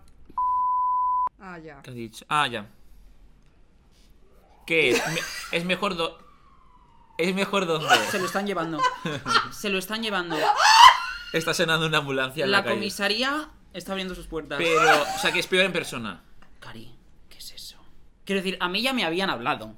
Ah, 1.40 1.60
ya. 1.60 1.82
¿Qué 1.82 1.90
has 1.90 1.96
dicho? 1.96 2.26
Ah, 2.30 2.48
ya. 2.48 2.70
¿Qué 4.66 4.92
es? 4.92 5.04
Me- 5.14 5.58
es 5.58 5.66
mejor 5.66 5.96
do... 5.96 6.18
Es 7.18 7.34
mejor 7.34 7.66
donde 7.66 7.88
Se 8.12 8.20
lo 8.20 8.26
están 8.26 8.46
llevando. 8.46 8.82
Se 9.52 9.70
lo 9.70 9.78
están 9.78 10.04
llevando. 10.04 10.36
está 11.34 11.54
sonando 11.54 11.86
una 11.88 12.00
ambulancia 12.00 12.44
en 12.44 12.52
la, 12.52 12.58
La 12.58 12.64
calle. 12.64 12.76
comisaría 12.76 13.50
está 13.74 13.92
abriendo 13.94 14.16
sus 14.16 14.28
puertas. 14.28 14.58
Pero, 14.58 15.04
o 15.04 15.20
sea, 15.20 15.32
que 15.32 15.40
es 15.40 15.48
peor 15.48 15.64
en 15.66 15.72
persona. 15.74 16.24
Cari, 16.60 16.94
¿qué 17.30 17.38
es 17.38 17.52
eso? 17.54 17.78
Quiero 18.26 18.42
decir, 18.42 18.58
a 18.60 18.68
mí 18.68 18.82
ya 18.82 18.92
me 18.94 19.06
habían 19.06 19.30
hablado. 19.30 19.76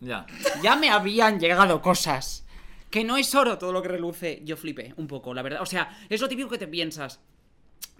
Ya. 0.00 0.26
Ya 0.62 0.76
me 0.76 0.90
habían 0.90 1.38
llegado 1.38 1.82
cosas. 1.82 2.44
Que 2.90 3.04
no 3.04 3.16
es 3.18 3.34
oro 3.34 3.58
todo 3.58 3.72
lo 3.72 3.82
que 3.82 3.88
reluce. 3.88 4.40
Yo 4.44 4.56
flipé 4.56 4.94
un 4.96 5.06
poco, 5.08 5.32
la 5.34 5.42
verdad. 5.42 5.60
O 5.62 5.66
sea, 5.66 5.98
es 6.08 6.20
lo 6.20 6.28
típico 6.28 6.48
que 6.48 6.58
te 6.58 6.68
piensas. 6.68 7.20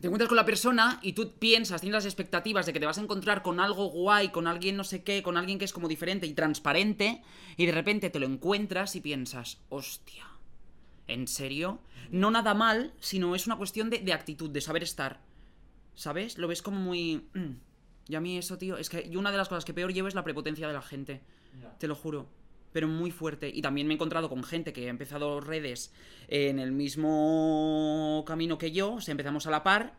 Te 0.00 0.08
encuentras 0.08 0.28
con 0.28 0.36
la 0.36 0.44
persona 0.44 0.98
y 1.00 1.12
tú 1.12 1.30
piensas, 1.38 1.80
tienes 1.80 1.94
las 1.94 2.06
expectativas 2.06 2.66
de 2.66 2.72
que 2.72 2.80
te 2.80 2.86
vas 2.86 2.98
a 2.98 3.02
encontrar 3.02 3.42
con 3.42 3.60
algo 3.60 3.86
guay, 3.86 4.30
con 4.30 4.48
alguien 4.48 4.76
no 4.76 4.82
sé 4.82 5.04
qué, 5.04 5.22
con 5.22 5.36
alguien 5.36 5.58
que 5.58 5.64
es 5.64 5.72
como 5.72 5.86
diferente 5.86 6.26
y 6.26 6.34
transparente, 6.34 7.22
y 7.56 7.66
de 7.66 7.72
repente 7.72 8.10
te 8.10 8.18
lo 8.18 8.26
encuentras 8.26 8.96
y 8.96 9.00
piensas, 9.00 9.58
hostia, 9.68 10.26
¿en 11.06 11.28
serio? 11.28 11.80
No 12.10 12.32
nada 12.32 12.52
mal, 12.52 12.92
sino 12.98 13.36
es 13.36 13.46
una 13.46 13.56
cuestión 13.56 13.90
de, 13.90 14.00
de 14.00 14.12
actitud, 14.12 14.50
de 14.50 14.60
saber 14.60 14.82
estar. 14.82 15.20
¿Sabes? 15.94 16.38
Lo 16.38 16.48
ves 16.48 16.62
como 16.62 16.80
muy... 16.80 17.28
mm. 17.34 17.52
Y 18.08 18.14
a 18.16 18.20
mí 18.20 18.36
eso, 18.38 18.58
tío, 18.58 18.78
es 18.78 18.88
que 18.90 19.08
yo 19.08 19.20
una 19.20 19.30
de 19.30 19.36
las 19.36 19.48
cosas 19.48 19.64
que 19.64 19.74
peor 19.74 19.92
llevo 19.92 20.08
es 20.08 20.14
la 20.14 20.24
prepotencia 20.24 20.66
de 20.66 20.72
la 20.72 20.82
gente. 20.82 21.20
Te 21.78 21.86
lo 21.86 21.94
juro. 21.94 22.28
Pero 22.72 22.88
muy 22.88 23.10
fuerte. 23.10 23.48
Y 23.52 23.60
también 23.62 23.86
me 23.86 23.92
he 23.94 23.96
encontrado 23.96 24.28
con 24.28 24.42
gente 24.44 24.72
que 24.72 24.86
ha 24.86 24.90
empezado 24.90 25.40
redes 25.40 25.92
en 26.28 26.58
el 26.58 26.72
mismo 26.72 28.24
camino 28.26 28.58
que 28.58 28.72
yo. 28.72 28.94
O 28.94 29.00
sea, 29.00 29.12
empezamos 29.12 29.46
a 29.46 29.50
la 29.50 29.62
par. 29.62 29.94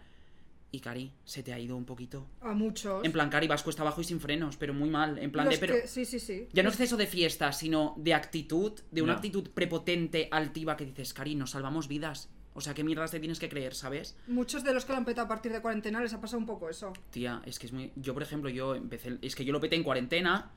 Y 0.71 0.79
Cari, 0.79 1.11
se 1.23 1.43
te 1.43 1.53
ha 1.53 1.59
ido 1.59 1.77
un 1.77 1.85
poquito. 1.85 2.25
A 2.41 2.53
muchos. 2.53 3.05
En 3.05 3.11
plan, 3.11 3.29
Cari, 3.29 3.47
vas 3.47 3.61
cuesta 3.61 3.83
abajo 3.83 4.01
y 4.01 4.03
sin 4.05 4.19
frenos, 4.19 4.57
pero 4.57 4.73
muy 4.73 4.89
mal. 4.89 5.19
En 5.19 5.31
plan 5.31 5.45
de, 5.47 5.57
pero. 5.59 5.75
que- 5.75 5.87
Sí, 5.87 6.03
sí, 6.03 6.19
sí. 6.19 6.47
Ya 6.51 6.63
no 6.63 6.69
es 6.69 6.79
eso 6.79 6.97
de 6.97 7.05
fiesta, 7.05 7.51
sino 7.51 7.93
de 7.97 8.15
actitud, 8.15 8.71
de 8.89 9.01
una 9.03 9.13
actitud 9.13 9.49
prepotente, 9.51 10.27
altiva, 10.31 10.75
que 10.75 10.85
dices, 10.85 11.13
Cari, 11.13 11.35
nos 11.35 11.51
salvamos 11.51 11.87
vidas. 11.87 12.29
O 12.55 12.61
sea, 12.61 12.73
¿qué 12.73 12.83
mierdas 12.83 13.11
te 13.11 13.19
tienes 13.19 13.39
que 13.39 13.49
creer, 13.49 13.73
sabes? 13.75 14.15
Muchos 14.27 14.63
de 14.63 14.73
los 14.73 14.85
que 14.85 14.91
lo 14.93 14.97
han 14.99 15.05
petado 15.05 15.25
a 15.25 15.27
partir 15.27 15.51
de 15.51 15.61
cuarentena 15.61 16.01
les 16.01 16.13
ha 16.13 16.21
pasado 16.21 16.39
un 16.39 16.45
poco 16.47 16.69
eso. 16.69 16.91
Tía, 17.11 17.41
es 17.45 17.59
que 17.59 17.67
es 17.67 17.73
muy. 17.73 17.91
Yo, 17.95 18.13
por 18.15 18.23
ejemplo, 18.23 18.49
yo 18.49 18.73
empecé. 18.75 19.17
Es 19.21 19.35
que 19.35 19.45
yo 19.45 19.53
lo 19.53 19.59
peté 19.59 19.75
en 19.75 19.83
cuarentena. 19.83 20.51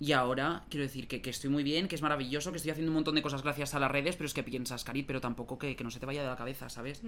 Y 0.00 0.12
ahora 0.12 0.62
quiero 0.70 0.84
decir 0.84 1.08
que, 1.08 1.20
que 1.20 1.30
estoy 1.30 1.50
muy 1.50 1.62
bien, 1.64 1.88
que 1.88 1.96
es 1.96 2.02
maravilloso, 2.02 2.50
que 2.52 2.56
estoy 2.58 2.70
haciendo 2.70 2.90
un 2.90 2.94
montón 2.94 3.14
de 3.16 3.22
cosas 3.22 3.42
gracias 3.42 3.74
a 3.74 3.80
las 3.80 3.90
redes, 3.90 4.14
pero 4.16 4.26
es 4.26 4.34
que 4.34 4.42
piensas, 4.44 4.84
Cari, 4.84 5.02
pero 5.02 5.20
tampoco 5.20 5.58
que, 5.58 5.74
que 5.74 5.82
no 5.84 5.90
se 5.90 5.98
te 5.98 6.06
vaya 6.06 6.22
de 6.22 6.28
la 6.28 6.36
cabeza, 6.36 6.68
¿sabes? 6.68 7.02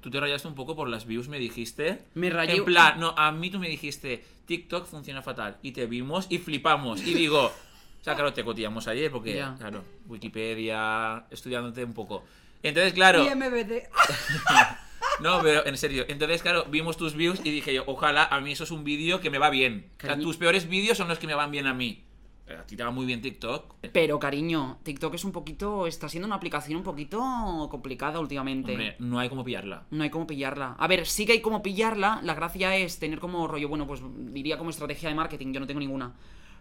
Tú 0.00 0.10
te 0.10 0.20
rayaste 0.20 0.46
un 0.46 0.54
poco 0.54 0.76
por 0.76 0.88
las 0.88 1.06
views, 1.06 1.28
me 1.28 1.38
dijiste. 1.38 2.02
Me 2.14 2.30
rayé- 2.30 2.56
En 2.58 2.64
plan, 2.64 3.00
no, 3.00 3.14
a 3.16 3.32
mí 3.32 3.50
tú 3.50 3.58
me 3.58 3.68
dijiste, 3.68 4.22
TikTok 4.46 4.86
funciona 4.86 5.22
fatal. 5.22 5.56
Y 5.62 5.72
te 5.72 5.86
vimos 5.86 6.26
y 6.28 6.38
flipamos. 6.38 7.00
Y 7.04 7.14
digo, 7.14 7.46
o 7.46 8.04
sea, 8.04 8.14
claro, 8.14 8.32
te 8.32 8.44
cotillamos 8.44 8.86
ayer 8.88 9.10
porque, 9.10 9.34
Ya. 9.34 9.56
claro, 9.58 9.82
Wikipedia, 10.06 11.24
estudiándote 11.30 11.82
un 11.82 11.94
poco. 11.94 12.24
Entonces, 12.62 12.92
claro, 12.92 13.24
Y 13.24 13.34
MBD. 13.34 13.82
No, 15.20 15.40
pero 15.42 15.66
en 15.66 15.76
serio. 15.76 16.04
Entonces, 16.08 16.42
claro, 16.42 16.66
vimos 16.70 16.96
tus 16.96 17.14
views 17.14 17.40
y 17.42 17.50
dije 17.50 17.74
yo, 17.74 17.82
ojalá 17.86 18.26
a 18.26 18.40
mí 18.40 18.52
eso 18.52 18.62
es 18.62 18.70
un 18.70 18.84
vídeo 18.84 19.20
que 19.20 19.30
me 19.30 19.38
va 19.38 19.50
bien. 19.50 19.90
O 19.98 20.00
sea, 20.06 20.16
tus 20.18 20.36
peores 20.36 20.68
vídeos 20.68 20.96
son 20.96 21.08
los 21.08 21.18
que 21.18 21.26
me 21.26 21.34
van 21.34 21.50
bien 21.50 21.66
a 21.66 21.74
mí. 21.74 22.04
Pero 22.48 22.60
a 22.60 22.64
ti 22.64 22.76
te 22.76 22.82
va 22.82 22.90
muy 22.90 23.04
bien 23.04 23.20
TikTok. 23.20 23.74
Pero 23.92 24.18
cariño, 24.18 24.78
TikTok 24.82 25.12
es 25.12 25.24
un 25.24 25.32
poquito. 25.32 25.86
Está 25.86 26.08
siendo 26.08 26.26
una 26.26 26.36
aplicación 26.36 26.78
un 26.78 26.82
poquito 26.82 27.68
complicada 27.70 28.20
últimamente. 28.20 28.72
Hombre, 28.72 28.96
no 29.00 29.18
hay 29.18 29.28
como 29.28 29.44
pillarla. 29.44 29.84
No 29.90 30.02
hay 30.02 30.08
cómo 30.08 30.26
pillarla. 30.26 30.74
A 30.78 30.88
ver, 30.88 31.06
sí 31.06 31.26
que 31.26 31.32
hay 31.32 31.40
cómo 31.42 31.62
pillarla. 31.62 32.20
La 32.22 32.34
gracia 32.34 32.74
es 32.74 32.98
tener 32.98 33.20
como 33.20 33.46
rollo, 33.46 33.68
bueno, 33.68 33.86
pues 33.86 34.00
diría 34.32 34.56
como 34.56 34.70
estrategia 34.70 35.10
de 35.10 35.14
marketing, 35.14 35.52
yo 35.52 35.60
no 35.60 35.66
tengo 35.66 35.80
ninguna. 35.80 36.14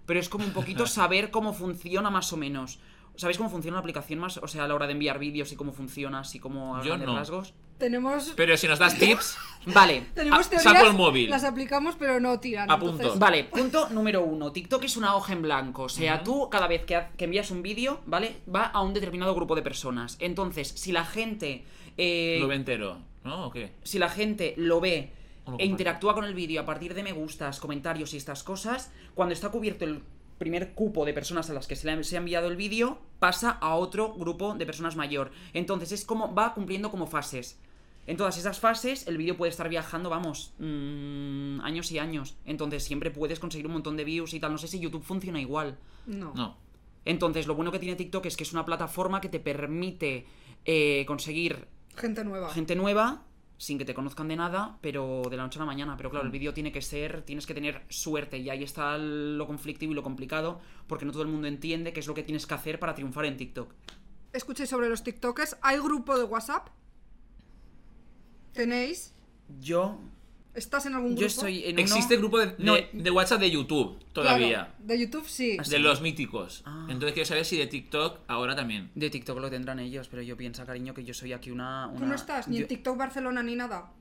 Pero 0.05 0.19
es 0.19 0.27
como 0.27 0.43
un 0.43 0.51
poquito 0.51 0.85
saber 0.87 1.31
cómo 1.31 1.53
funciona 1.53 2.09
más 2.09 2.33
o 2.33 2.37
menos. 2.37 2.79
¿Sabéis 3.17 3.37
cómo 3.37 3.49
funciona 3.49 3.75
la 3.75 3.79
aplicación 3.81 4.19
más? 4.19 4.37
O 4.37 4.47
sea, 4.47 4.63
a 4.63 4.67
la 4.67 4.75
hora 4.75 4.85
de 4.87 4.93
enviar 4.93 5.19
vídeos 5.19 5.51
y 5.51 5.55
cómo 5.55 5.73
funciona, 5.73 6.19
así 6.19 6.39
como 6.39 6.75
a 6.77 6.81
Yo 6.81 6.89
grandes 6.89 7.07
no. 7.09 7.15
rasgos. 7.17 7.53
Tenemos, 7.77 8.33
Pero 8.35 8.55
si 8.57 8.67
nos 8.67 8.79
das 8.79 8.95
tips, 8.99 9.37
Vale. 9.67 10.05
tenemos 10.15 10.49
teorías, 10.49 10.63
saco 10.73 10.87
el 10.87 10.93
móvil. 10.93 11.29
las 11.29 11.43
aplicamos 11.43 11.95
pero 11.97 12.19
no 12.19 12.39
tiran. 12.39 12.71
A 12.71 12.79
punto. 12.79 12.95
entonces- 12.95 13.19
Vale, 13.19 13.43
punto 13.43 13.89
número 13.89 14.23
uno. 14.23 14.51
TikTok 14.51 14.83
es 14.85 14.97
una 14.97 15.15
hoja 15.15 15.33
en 15.33 15.41
blanco. 15.41 15.83
O 15.83 15.89
sea, 15.89 16.23
tú 16.23 16.49
cada 16.49 16.67
vez 16.67 16.85
que, 16.85 16.95
ha- 16.95 17.09
que 17.09 17.25
envías 17.25 17.51
un 17.51 17.61
vídeo, 17.61 17.99
¿vale? 18.05 18.37
Va 18.53 18.65
a 18.65 18.81
un 18.81 18.93
determinado 18.93 19.35
grupo 19.35 19.55
de 19.55 19.61
personas. 19.61 20.15
Entonces, 20.19 20.69
si 20.69 20.91
la 20.91 21.03
gente. 21.05 21.65
eh, 21.97 22.37
lo 22.39 22.47
ve 22.47 22.55
entero, 22.55 22.97
¿no? 23.23 23.47
¿O 23.47 23.51
qué? 23.51 23.71
si 23.83 23.97
la 23.99 24.09
gente 24.09 24.53
lo 24.57 24.79
ve 24.79 25.11
O 25.45 25.51
lo 25.51 25.57
e 25.57 25.65
comparte. 25.65 25.65
interactúa 25.65 26.13
con 26.13 26.25
el 26.25 26.33
vídeo 26.35 26.61
a 26.61 26.65
partir 26.65 26.93
de 26.93 27.01
me 27.03 27.11
gustas, 27.13 27.59
comentarios 27.59 28.13
y 28.13 28.17
estas 28.17 28.43
cosas, 28.43 28.91
cuando 29.15 29.33
está 29.33 29.49
cubierto 29.49 29.85
el 29.85 30.01
primer 30.37 30.73
cupo 30.73 31.05
de 31.05 31.13
personas 31.13 31.49
a 31.49 31.53
las 31.53 31.67
que 31.67 31.75
se 31.75 31.87
le 31.87 31.93
ha, 31.93 32.03
se 32.03 32.15
ha 32.15 32.19
enviado 32.19 32.47
el 32.47 32.55
vídeo, 32.55 32.99
pasa 33.19 33.51
a 33.51 33.75
otro 33.75 34.13
grupo 34.13 34.53
de 34.55 34.65
personas 34.65 34.95
mayor. 34.95 35.31
Entonces 35.53 35.91
es 35.91 36.05
como 36.05 36.33
va 36.33 36.53
cumpliendo 36.53 36.91
como 36.91 37.07
fases. 37.07 37.59
En 38.05 38.15
todas 38.15 38.37
esas 38.37 38.59
fases 38.59 39.07
el 39.07 39.17
vídeo 39.17 39.35
puede 39.35 39.49
estar 39.49 39.67
viajando, 39.67 40.09
vamos, 40.09 40.53
mm, 40.59 41.59
años 41.61 41.91
y 41.91 41.99
años. 41.99 42.35
Entonces 42.45 42.83
siempre 42.83 43.11
puedes 43.11 43.39
conseguir 43.39 43.67
un 43.67 43.73
montón 43.73 43.97
de 43.97 44.03
views 44.05 44.33
y 44.33 44.39
tal. 44.39 44.51
No 44.51 44.57
sé 44.57 44.67
si 44.67 44.79
YouTube 44.79 45.03
funciona 45.03 45.41
igual. 45.41 45.77
No. 46.05 46.33
No. 46.33 46.57
Entonces 47.03 47.47
lo 47.47 47.55
bueno 47.55 47.71
que 47.71 47.79
tiene 47.79 47.95
TikTok 47.95 48.25
es 48.25 48.37
que 48.37 48.43
es 48.43 48.53
una 48.53 48.65
plataforma 48.65 49.21
que 49.21 49.29
te 49.29 49.39
permite 49.39 50.25
eh, 50.65 51.03
conseguir 51.07 51.67
Gente 51.95 52.23
nueva. 52.23 52.49
gente 52.53 52.75
nueva 52.75 53.23
sin 53.57 53.77
que 53.77 53.85
te 53.85 53.93
conozcan 53.93 54.27
de 54.27 54.35
nada, 54.35 54.77
pero 54.81 55.23
de 55.29 55.37
la 55.37 55.43
noche 55.43 55.59
a 55.59 55.61
la 55.61 55.65
mañana. 55.65 55.97
Pero 55.97 56.09
claro, 56.09 56.25
el 56.25 56.31
vídeo 56.31 56.53
tiene 56.53 56.71
que 56.71 56.81
ser, 56.81 57.23
tienes 57.23 57.45
que 57.45 57.53
tener 57.53 57.83
suerte 57.89 58.37
y 58.37 58.49
ahí 58.49 58.63
está 58.63 58.97
lo 58.97 59.47
conflictivo 59.47 59.91
y 59.91 59.95
lo 59.95 60.03
complicado, 60.03 60.59
porque 60.87 61.05
no 61.05 61.11
todo 61.11 61.23
el 61.23 61.29
mundo 61.29 61.47
entiende 61.47 61.93
qué 61.93 61.99
es 61.99 62.07
lo 62.07 62.13
que 62.13 62.23
tienes 62.23 62.45
que 62.45 62.53
hacer 62.53 62.79
para 62.79 62.93
triunfar 62.93 63.25
en 63.25 63.37
TikTok. 63.37 63.73
Escuchéis 64.33 64.69
sobre 64.69 64.89
los 64.89 65.03
TikTokers. 65.03 65.57
¿Hay 65.61 65.79
grupo 65.79 66.17
de 66.17 66.23
WhatsApp? 66.23 66.69
¿Tenéis? 68.53 69.13
Yo, 69.59 69.99
¿Estás 70.57 70.85
en 70.87 70.95
algún 70.95 71.09
grupo? 71.11 71.21
yo 71.21 71.27
estoy 71.27 71.63
en 71.65 71.73
uno... 71.73 71.81
Existe 71.81 72.15
el 72.15 72.19
grupo 72.19 72.39
de, 72.39 72.47
de- 72.47 72.55
No. 72.59 72.75
de 72.91 73.11
WhatsApp 73.11 73.39
de 73.39 73.51
YouTube 73.51 74.03
todavía. 74.11 74.47
Claro, 74.65 74.73
de 74.79 74.99
YouTube 74.99 75.27
sí. 75.27 75.57
De 75.69 75.79
los 75.79 76.01
míticos. 76.01 76.63
Ah. 76.65 76.87
Entonces 76.89 77.13
quiero 77.13 77.27
saber 77.27 77.45
si 77.45 77.57
de 77.57 77.67
TikTok 77.67 78.19
ahora 78.27 78.55
también. 78.55 78.89
De 78.95 79.09
TikTok 79.09 79.39
lo 79.39 79.49
tendrán 79.49 79.79
ellos, 79.79 80.07
pero 80.09 80.21
yo 80.23 80.35
pienso, 80.35 80.65
cariño, 80.65 80.93
que 80.93 81.03
yo 81.03 81.13
soy 81.13 81.31
aquí 81.33 81.51
una... 81.51 81.87
¿Tú 81.91 81.97
una- 81.97 82.07
no 82.07 82.15
estás? 82.15 82.47
Ni 82.47 82.57
yo- 82.57 82.61
en 82.63 82.67
TikTok 82.67 82.97
Barcelona 82.97 83.43
ni 83.43 83.55
nada. 83.55 83.91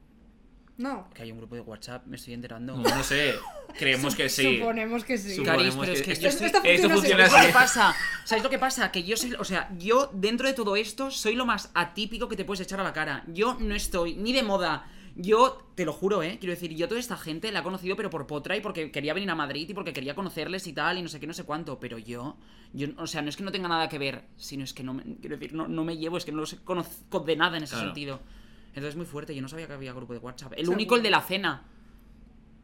No. 0.78 1.08
Que 1.14 1.22
hay 1.22 1.32
un 1.32 1.38
grupo 1.38 1.54
de 1.54 1.62
WhatsApp, 1.62 2.04
me 2.06 2.16
estoy 2.16 2.34
enterando. 2.34 2.76
No, 2.76 2.82
no 2.82 3.02
sé. 3.02 3.34
Creemos 3.78 4.14
que 4.14 4.28
sí. 4.28 4.58
Suponemos 4.58 5.04
que 5.04 5.16
sí. 5.16 5.42
Cariño, 5.42 5.72
pero 5.80 5.92
es 5.92 6.02
que 6.02 6.12
esto, 6.12 6.24
yo 6.24 6.28
estoy- 6.28 6.46
esto 6.48 6.60
Esto 6.64 6.90
funciona 6.90 6.94
funciona 6.94 7.28
¿Sabes 7.28 7.32
lo 7.32 7.38
así. 7.38 7.46
que 7.46 7.52
pasa? 7.54 7.94
¿Sabes 8.24 8.44
lo 8.44 8.50
que 8.50 8.58
pasa? 8.58 8.92
Que 8.92 9.02
yo 9.02 9.16
soy, 9.16 9.32
o 9.38 9.44
sea, 9.44 9.70
yo 9.78 10.10
dentro 10.12 10.46
de 10.46 10.52
todo 10.52 10.76
esto 10.76 11.10
soy 11.10 11.34
lo 11.34 11.46
más 11.46 11.70
atípico 11.72 12.28
que 12.28 12.36
te 12.36 12.44
puedes 12.44 12.60
echar 12.60 12.78
a 12.80 12.82
la 12.84 12.92
cara. 12.92 13.24
Yo 13.28 13.56
no 13.58 13.74
estoy 13.74 14.16
ni 14.16 14.34
de 14.34 14.42
moda. 14.42 14.86
Yo, 15.18 15.66
te 15.74 15.86
lo 15.86 15.94
juro, 15.94 16.22
¿eh? 16.22 16.36
Quiero 16.38 16.52
decir, 16.54 16.74
yo 16.74 16.88
toda 16.88 17.00
esta 17.00 17.16
gente 17.16 17.50
la 17.50 17.60
he 17.60 17.62
conocido 17.62 17.96
pero 17.96 18.10
por 18.10 18.26
potra 18.26 18.54
y 18.54 18.60
porque 18.60 18.90
quería 18.92 19.14
venir 19.14 19.30
a 19.30 19.34
Madrid 19.34 19.66
y 19.68 19.72
porque 19.72 19.94
quería 19.94 20.14
conocerles 20.14 20.66
y 20.66 20.74
tal 20.74 20.98
y 20.98 21.02
no 21.02 21.08
sé 21.08 21.18
qué, 21.18 21.26
no 21.26 21.32
sé 21.32 21.44
cuánto. 21.44 21.80
Pero 21.80 21.96
yo, 21.96 22.36
yo 22.74 22.88
o 22.98 23.06
sea, 23.06 23.22
no 23.22 23.30
es 23.30 23.36
que 23.36 23.42
no 23.42 23.50
tenga 23.50 23.66
nada 23.66 23.88
que 23.88 23.98
ver, 23.98 24.24
sino 24.36 24.62
es 24.62 24.74
que 24.74 24.82
no 24.82 24.92
me, 24.92 25.02
quiero 25.20 25.36
decir, 25.38 25.54
no, 25.54 25.68
no 25.68 25.84
me 25.84 25.96
llevo, 25.96 26.18
es 26.18 26.26
que 26.26 26.32
no 26.32 26.38
los 26.40 26.54
conozco 26.56 27.20
de 27.20 27.34
nada 27.34 27.56
en 27.56 27.62
ese 27.62 27.72
Claro. 27.74 27.88
sentido. 27.88 28.20
Entonces 28.68 28.90
es 28.90 28.96
muy 28.96 29.06
fuerte, 29.06 29.34
yo 29.34 29.40
no 29.40 29.48
sabía 29.48 29.66
que 29.66 29.72
había 29.72 29.94
grupo 29.94 30.12
de 30.12 30.18
WhatsApp. 30.18 30.52
El 30.54 30.68
único, 30.68 30.96
el 30.96 31.02
de 31.02 31.10
la 31.10 31.22
cena. 31.22 31.62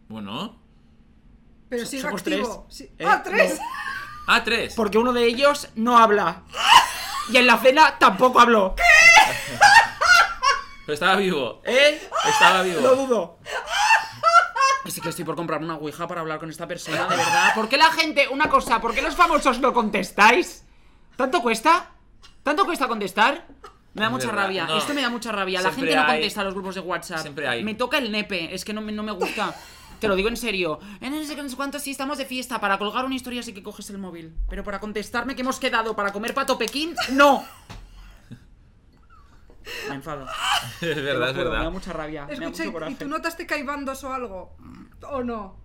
Bueno. 0.08 0.60
Pero 1.70 1.84
So- 1.86 1.90
sigue 1.90 2.06
activo. 2.06 2.66
tres. 2.68 2.76
Sí- 2.76 2.90
Eh, 2.98 3.04
¡Ah, 3.06 3.22
tres! 3.24 3.54
no. 3.58 3.64
Ah, 4.28 4.44
tres. 4.44 4.74
Porque 4.74 4.98
uno 4.98 5.14
de 5.14 5.24
ellos 5.24 5.70
no 5.74 5.96
habla. 5.96 6.42
Y 7.32 7.38
en 7.38 7.46
la 7.46 7.56
cena 7.56 7.98
tampoco 7.98 8.40
habló. 8.40 8.74
Pero 10.86 10.94
estaba 10.94 11.16
vivo. 11.16 11.62
¿Eh? 11.64 12.00
Estaba 12.28 12.62
vivo. 12.62 12.80
Lo 12.80 12.96
dudo. 12.96 13.38
Es 14.84 15.00
que 15.00 15.08
estoy 15.08 15.24
por 15.24 15.36
comprar 15.36 15.62
una 15.62 15.76
ouija 15.76 16.06
para 16.08 16.20
hablar 16.22 16.38
con 16.40 16.50
esta 16.50 16.66
persona, 16.66 17.04
de 17.04 17.16
verdad. 17.16 17.54
¿Por 17.54 17.68
qué 17.68 17.76
la 17.76 17.90
gente, 17.92 18.28
una 18.28 18.48
cosa, 18.48 18.80
¿por 18.80 18.92
qué 18.94 19.00
los 19.00 19.14
famosos 19.14 19.60
no 19.60 19.72
contestáis? 19.72 20.64
¿Tanto 21.16 21.40
cuesta? 21.40 21.90
¿Tanto 22.42 22.64
cuesta 22.64 22.88
contestar? 22.88 23.46
Me 23.94 24.02
da 24.02 24.10
mucha 24.10 24.26
verdad, 24.26 24.42
rabia. 24.44 24.66
no. 24.66 24.76
Esto 24.78 24.92
me 24.94 25.02
da 25.02 25.08
mucha 25.10 25.30
rabia. 25.30 25.60
La 25.60 25.70
Siempre 25.70 25.92
gente 25.92 25.96
no 25.96 26.10
hay- 26.10 26.18
contesta 26.18 26.40
a 26.40 26.44
los 26.44 26.54
grupos 26.54 26.74
de 26.74 26.80
WhatsApp. 26.80 27.18
Siempre 27.20 27.46
hay. 27.46 27.62
Me 27.62 27.74
toca 27.74 27.98
el 27.98 28.10
nepe. 28.10 28.52
Es 28.54 28.64
que 28.64 28.72
no 28.72 28.80
me, 28.80 28.90
no 28.90 29.02
me 29.02 29.12
gusta. 29.12 29.54
Te 30.00 30.08
lo 30.08 30.16
digo 30.16 30.28
en 30.28 30.36
serio. 30.36 30.80
En 31.00 31.12
no 31.14 31.24
sé 31.24 31.36
cuánto, 31.56 31.78
sí, 31.78 31.92
estamos 31.92 32.18
de 32.18 32.24
fiesta. 32.24 32.58
Para 32.60 32.76
colgar 32.76 33.04
una 33.04 33.14
historia 33.14 33.42
sí 33.44 33.52
que 33.54 33.62
coges 33.62 33.88
el 33.90 33.98
móvil. 33.98 34.34
Pero 34.48 34.64
para 34.64 34.80
contestarme 34.80 35.36
que 35.36 35.42
hemos 35.42 35.60
quedado 35.60 35.94
para 35.94 36.12
comer 36.12 36.34
pato 36.34 36.58
Pekín, 36.58 36.96
no. 37.10 37.44
Me 39.88 39.94
enfado. 39.96 40.26
Es 40.80 40.96
verdad, 41.02 41.30
es 41.30 41.36
juro, 41.36 41.44
Me 41.50 41.50
da 41.50 41.58
verdad. 41.58 41.70
mucha 41.72 41.92
rabia. 41.92 42.22
me 42.22 42.28
da 42.28 42.32
Escucha, 42.34 42.48
mucho 42.50 42.64
¿y 42.64 42.72
coraje. 42.72 42.94
tú 42.96 43.08
notaste 43.08 43.46
que 43.46 43.54
hay 43.54 43.62
bandos 43.62 44.02
o 44.04 44.12
algo? 44.12 44.56
¿O 45.10 45.22
no? 45.22 45.60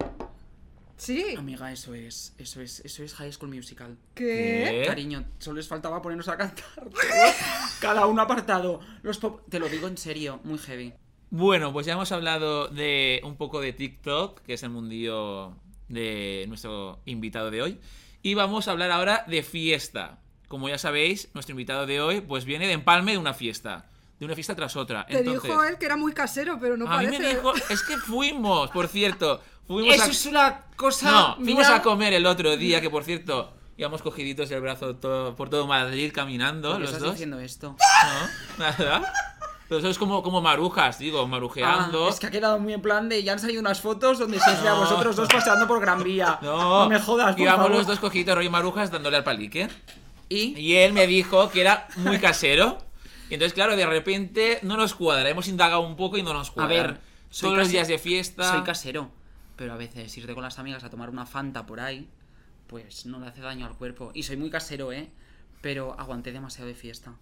Sí. 0.97 1.35
Amiga, 1.37 1.71
eso 1.71 1.93
es, 1.93 2.33
eso 2.39 2.59
es, 2.61 2.79
eso 2.79 3.03
es 3.03 3.13
High 3.13 3.31
School 3.31 3.53
Musical. 3.53 3.97
¿Qué? 4.15 4.81
¿Qué? 4.81 4.87
Cariño, 4.87 5.25
solo 5.37 5.57
les 5.57 5.67
faltaba 5.67 6.01
ponernos 6.01 6.27
a 6.27 6.37
cantar. 6.37 6.65
Cada 7.79 8.07
uno 8.07 8.21
apartado. 8.23 8.79
Los 9.03 9.19
pop- 9.19 9.41
Te 9.49 9.59
lo 9.59 9.69
digo 9.69 9.87
en 9.87 9.97
serio, 9.97 10.39
muy 10.43 10.57
heavy. 10.57 10.93
Bueno, 11.29 11.71
pues 11.71 11.85
ya 11.85 11.93
hemos 11.93 12.11
hablado 12.11 12.67
de 12.69 13.21
un 13.23 13.35
poco 13.37 13.59
de 13.61 13.73
TikTok, 13.73 14.41
que 14.41 14.53
es 14.53 14.63
el 14.63 14.69
mundillo 14.71 15.55
de 15.87 16.45
nuestro 16.47 17.01
invitado 17.05 17.51
de 17.51 17.61
hoy. 17.61 17.79
Y 18.23 18.33
vamos 18.33 18.67
a 18.67 18.71
hablar 18.71 18.89
ahora 18.91 19.23
de 19.27 19.43
fiesta. 19.43 20.19
Como 20.47 20.69
ya 20.69 20.77
sabéis, 20.77 21.29
nuestro 21.33 21.51
invitado 21.51 21.85
de 21.85 21.99
hoy 22.01 22.21
pues 22.21 22.45
viene 22.45 22.67
de 22.67 22.73
empalme 22.73 23.13
de 23.13 23.17
una 23.17 23.33
fiesta. 23.33 23.85
De 24.19 24.25
una 24.25 24.33
fiesta 24.35 24.55
tras 24.55 24.75
otra. 24.75 25.05
Te 25.05 25.19
Entonces, 25.19 25.43
dijo 25.43 25.63
él 25.63 25.77
que 25.77 25.85
era 25.85 25.95
muy 25.97 26.13
casero, 26.13 26.57
pero 26.59 26.75
no 26.77 26.87
a 26.91 26.97
mí 26.99 27.05
parece. 27.05 27.21
me 27.23 27.29
dijo, 27.35 27.53
es 27.69 27.83
que 27.83 27.97
fuimos, 27.97 28.71
por 28.71 28.87
cierto, 28.87 29.41
fuimos 29.67 29.93
Eso 29.93 30.03
a... 30.03 30.07
es 30.07 30.25
una 30.25 30.61
cosa. 30.75 31.11
No, 31.11 31.35
fuimos 31.35 31.65
mira, 31.65 31.75
a 31.75 31.81
comer 31.83 32.13
el 32.13 32.25
otro 32.25 32.57
día, 32.57 32.81
que 32.81 32.89
por 32.89 33.03
cierto, 33.03 33.53
íbamos 33.77 34.01
cogiditos 34.01 34.49
del 34.49 34.61
brazo 34.61 34.95
todo- 34.95 35.35
por 35.35 35.49
todo 35.49 35.67
Madrid 35.67 36.11
caminando, 36.15 36.69
¿Por 36.69 36.77
qué 36.77 36.81
los 36.81 36.89
estás 36.89 37.03
dos. 37.03 37.11
diciendo 37.11 37.39
esto? 37.39 37.75
No, 38.57 38.65
nada. 38.65 39.13
Pero 39.69 39.79
eso 39.79 39.89
es 39.89 39.97
como, 39.99 40.23
como 40.23 40.41
marujas, 40.41 40.97
digo, 40.97 41.27
marujeando. 41.27 42.07
Ah, 42.07 42.09
es 42.09 42.19
que 42.21 42.27
ha 42.27 42.31
quedado 42.31 42.57
muy 42.57 42.71
en 42.73 42.81
plan 42.81 43.09
de. 43.09 43.21
Ya 43.21 43.33
han 43.33 43.39
salido 43.39 43.59
unas 43.59 43.81
fotos 43.81 44.17
donde 44.17 44.39
se 44.39 44.49
ve 44.49 44.67
a 44.69 44.71
No. 44.71 44.79
vosotros 44.79 45.15
dos 45.17 45.27
paseando 45.27 45.67
por 45.67 45.81
Gran 45.81 46.01
Vía. 46.03 46.39
No, 46.41 46.87
me 46.87 46.97
jodas, 47.01 47.33
por 47.35 47.41
Íbamos 47.41 47.65
favor. 47.65 47.77
los 47.77 47.85
dos 47.85 47.99
cogiditos 47.99 48.33
rollo 48.33 48.49
marujas 48.49 48.89
dándole 48.89 49.17
al 49.17 49.25
palique. 49.25 49.67
Y. 50.29 50.57
Y 50.59 50.75
él 50.75 50.93
me 50.93 51.07
dijo 51.07 51.49
que 51.49 51.61
era 51.61 51.87
muy 51.97 52.19
casero. 52.19 52.77
Y 53.29 53.33
entonces, 53.33 53.53
claro, 53.53 53.75
de 53.75 53.85
repente 53.85 54.59
no 54.63 54.77
nos 54.77 54.93
cuadra. 54.93 55.29
Hemos 55.29 55.47
indagado 55.47 55.81
un 55.81 55.95
poco 55.95 56.17
y 56.17 56.23
no 56.23 56.33
nos 56.33 56.49
A 56.49 56.53
cuadra. 56.53 56.75
ver, 56.83 56.99
soy 57.29 57.47
todos 57.49 57.57
los 57.59 57.69
días 57.71 57.87
de 57.87 57.97
fiesta. 57.99 58.51
Soy 58.51 58.63
casero. 58.63 59.11
Pero 59.55 59.73
a 59.73 59.77
veces 59.77 60.15
irte 60.17 60.33
con 60.33 60.43
las 60.43 60.59
amigas 60.59 60.83
a 60.83 60.89
tomar 60.89 61.09
una 61.09 61.25
fanta 61.25 61.65
por 61.65 61.79
ahí, 61.79 62.07
pues 62.67 63.05
no 63.05 63.19
le 63.19 63.27
hace 63.27 63.41
daño 63.41 63.65
al 63.65 63.75
cuerpo. 63.75 64.11
Y 64.13 64.23
soy 64.23 64.37
muy 64.37 64.49
casero, 64.49 64.91
¿eh? 64.93 65.09
Pero 65.61 65.95
aguanté 65.99 66.31
demasiado 66.31 66.67
de 66.67 66.75
fiesta. 66.75 67.15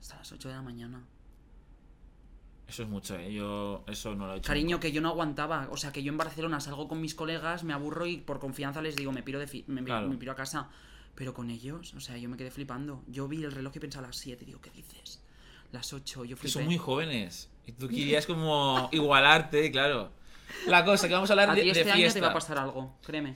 Hasta 0.00 0.16
las 0.16 0.30
8 0.32 0.48
de 0.48 0.54
la 0.54 0.62
mañana. 0.62 1.02
Eso 2.68 2.82
es 2.82 2.88
mucho, 2.88 3.16
¿eh? 3.16 3.32
Yo 3.32 3.84
eso 3.86 4.14
no 4.14 4.26
lo 4.26 4.34
he 4.34 4.38
hecho. 4.38 4.46
Cariño, 4.48 4.80
que 4.80 4.90
yo 4.92 5.00
no 5.00 5.08
aguantaba. 5.10 5.68
O 5.70 5.76
sea, 5.76 5.92
que 5.92 6.02
yo 6.02 6.10
en 6.10 6.18
Barcelona 6.18 6.60
salgo 6.60 6.88
con 6.88 7.00
mis 7.00 7.14
colegas, 7.14 7.64
me 7.64 7.72
aburro 7.72 8.06
y 8.06 8.16
por 8.18 8.38
confianza 8.40 8.82
les 8.82 8.96
digo, 8.96 9.12
me 9.12 9.22
piro, 9.22 9.38
de 9.38 9.46
fi- 9.46 9.64
me, 9.68 9.84
Claro. 9.84 10.08
me 10.08 10.16
piro 10.16 10.32
a 10.32 10.36
casa. 10.36 10.68
Pero 11.16 11.34
con 11.34 11.50
ellos, 11.50 11.94
o 11.94 12.00
sea, 12.00 12.16
yo 12.16 12.28
me 12.28 12.36
quedé 12.36 12.50
flipando. 12.52 13.02
Yo 13.08 13.26
vi 13.26 13.42
el 13.42 13.50
reloj 13.50 13.72
y 13.74 13.80
pensaba 13.80 14.04
a 14.06 14.10
las 14.10 14.18
7, 14.18 14.44
digo, 14.44 14.60
¿qué 14.60 14.70
dices? 14.70 15.20
Las 15.72 15.92
8, 15.92 16.24
yo 16.24 16.36
Que 16.36 16.42
flipé. 16.42 16.52
son 16.52 16.64
muy 16.66 16.76
jóvenes. 16.78 17.50
Y 17.66 17.72
tú 17.72 17.88
querías 17.88 18.26
como 18.26 18.88
igualarte, 18.92 19.70
claro. 19.72 20.12
La 20.68 20.84
cosa 20.84 21.08
que 21.08 21.14
vamos 21.14 21.28
a 21.30 21.32
hablar 21.32 21.50
A 21.50 21.54
de, 21.54 21.62
ti 21.62 21.72
de 21.72 21.80
este 21.80 21.90
año 21.90 21.94
te 21.94 22.10
fiesta. 22.12 22.20
va 22.20 22.28
a 22.28 22.32
pasar 22.34 22.58
algo, 22.58 22.94
créeme. 23.04 23.34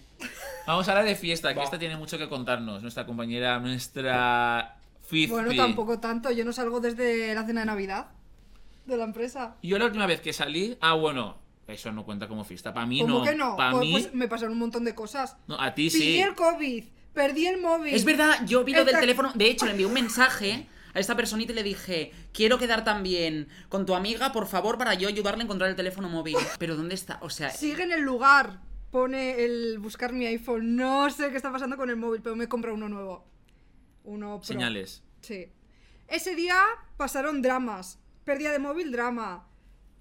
Vamos 0.66 0.86
a 0.86 0.92
hablar 0.92 1.04
de 1.04 1.16
fiesta, 1.16 1.52
que 1.54 1.62
esta 1.62 1.78
tiene 1.78 1.96
mucho 1.96 2.16
que 2.18 2.28
contarnos. 2.28 2.82
Nuestra 2.82 3.04
compañera, 3.04 3.58
nuestra 3.58 4.76
Fizpi. 5.02 5.32
Bueno, 5.32 5.52
tampoco 5.56 5.98
tanto. 5.98 6.30
Yo 6.30 6.44
no 6.44 6.52
salgo 6.52 6.80
desde 6.80 7.34
la 7.34 7.44
cena 7.44 7.60
de 7.60 7.66
Navidad 7.66 8.10
de 8.86 8.96
la 8.96 9.04
empresa. 9.04 9.56
Yo 9.62 9.78
la 9.78 9.86
última 9.86 10.06
vez 10.06 10.20
que 10.20 10.32
salí. 10.32 10.76
Ah, 10.80 10.94
bueno. 10.94 11.36
Eso 11.66 11.92
no 11.92 12.04
cuenta 12.04 12.26
como 12.28 12.44
fiesta. 12.44 12.74
Para 12.74 12.86
mí 12.86 13.00
¿Cómo 13.00 13.20
no. 13.20 13.24
que 13.24 13.34
no? 13.34 13.56
Para 13.56 13.72
pues, 13.72 13.86
mí. 13.86 13.92
pues 13.92 14.14
me 14.14 14.26
pasaron 14.28 14.52
un 14.54 14.58
montón 14.58 14.84
de 14.84 14.94
cosas. 14.94 15.36
No, 15.46 15.60
a 15.60 15.72
ti 15.72 15.88
Pillé 15.88 15.98
sí. 15.98 16.20
el 16.20 16.34
COVID, 16.34 16.84
perdí 17.12 17.46
el 17.46 17.60
móvil. 17.60 17.94
Es 17.94 18.04
verdad, 18.04 18.46
yo 18.46 18.64
vi 18.64 18.72
lo 18.72 18.80
El 18.80 18.86
del 18.86 19.00
teléfono. 19.00 19.32
De 19.34 19.50
hecho, 19.50 19.66
le 19.66 19.72
envié 19.72 19.86
un 19.86 19.92
mensaje 19.92 20.68
A 20.92 20.98
esta 20.98 21.14
personita 21.14 21.52
le 21.52 21.62
dije, 21.62 22.12
quiero 22.32 22.58
quedar 22.58 22.82
también 22.84 23.48
con 23.68 23.86
tu 23.86 23.94
amiga, 23.94 24.32
por 24.32 24.46
favor, 24.46 24.76
para 24.76 24.94
yo 24.94 25.08
ayudarle 25.08 25.42
a 25.42 25.44
encontrar 25.44 25.70
el 25.70 25.76
teléfono 25.76 26.08
móvil. 26.08 26.36
Pero 26.58 26.76
¿dónde 26.76 26.94
está? 26.94 27.18
O 27.22 27.30
sea, 27.30 27.50
Sigue 27.50 27.84
en 27.84 27.92
el 27.92 28.00
lugar. 28.00 28.60
Pone 28.90 29.44
el 29.44 29.78
buscar 29.78 30.12
mi 30.12 30.26
iPhone. 30.26 30.74
No 30.74 31.08
sé 31.10 31.30
qué 31.30 31.36
está 31.36 31.52
pasando 31.52 31.76
con 31.76 31.90
el 31.90 31.96
móvil, 31.96 32.22
pero 32.22 32.34
me 32.34 32.48
compro 32.48 32.74
uno 32.74 32.88
nuevo. 32.88 33.24
Uno 34.02 34.38
Pro. 34.38 34.46
Señales. 34.46 35.04
Sí. 35.20 35.46
Ese 36.08 36.34
día 36.34 36.60
pasaron 36.96 37.40
dramas. 37.40 38.00
Pérdida 38.24 38.50
de 38.50 38.58
móvil, 38.58 38.90
drama. 38.90 39.46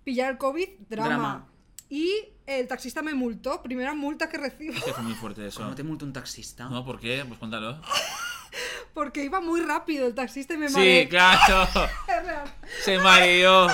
Pillar 0.03 0.31
el 0.31 0.37
COVID, 0.39 0.69
drama. 0.89 1.07
Drama. 1.07 1.47
Y 1.87 2.29
el 2.57 2.67
taxista 2.67 3.01
me 3.01 3.13
multó. 3.13 3.61
Primera 3.61 3.93
multa 3.93 4.27
que 4.29 4.37
recibo. 4.37 4.73
Es 4.73 4.83
que 4.83 4.93
fue 4.93 5.03
muy 5.03 5.13
fuerte 5.13 5.45
eso. 5.47 5.61
¿cómo 5.61 5.75
te 5.75 5.83
multa 5.83 6.05
un 6.05 6.13
taxista? 6.13 6.65
No, 6.69 6.83
¿por 6.83 6.99
qué? 6.99 7.23
Pues 7.27 7.39
cuéntalo. 7.39 7.81
Porque 8.93 9.23
iba 9.23 9.39
muy 9.39 9.61
rápido 9.61 10.07
el 10.07 10.15
taxista 10.15 10.55
y 10.55 10.57
me 10.57 10.67
Sí, 10.69 10.75
mareé. 10.75 11.07
claro. 11.09 11.63
Es 12.07 12.25
real. 12.25 12.53
Se 12.83 12.97
mareó. 12.97 13.67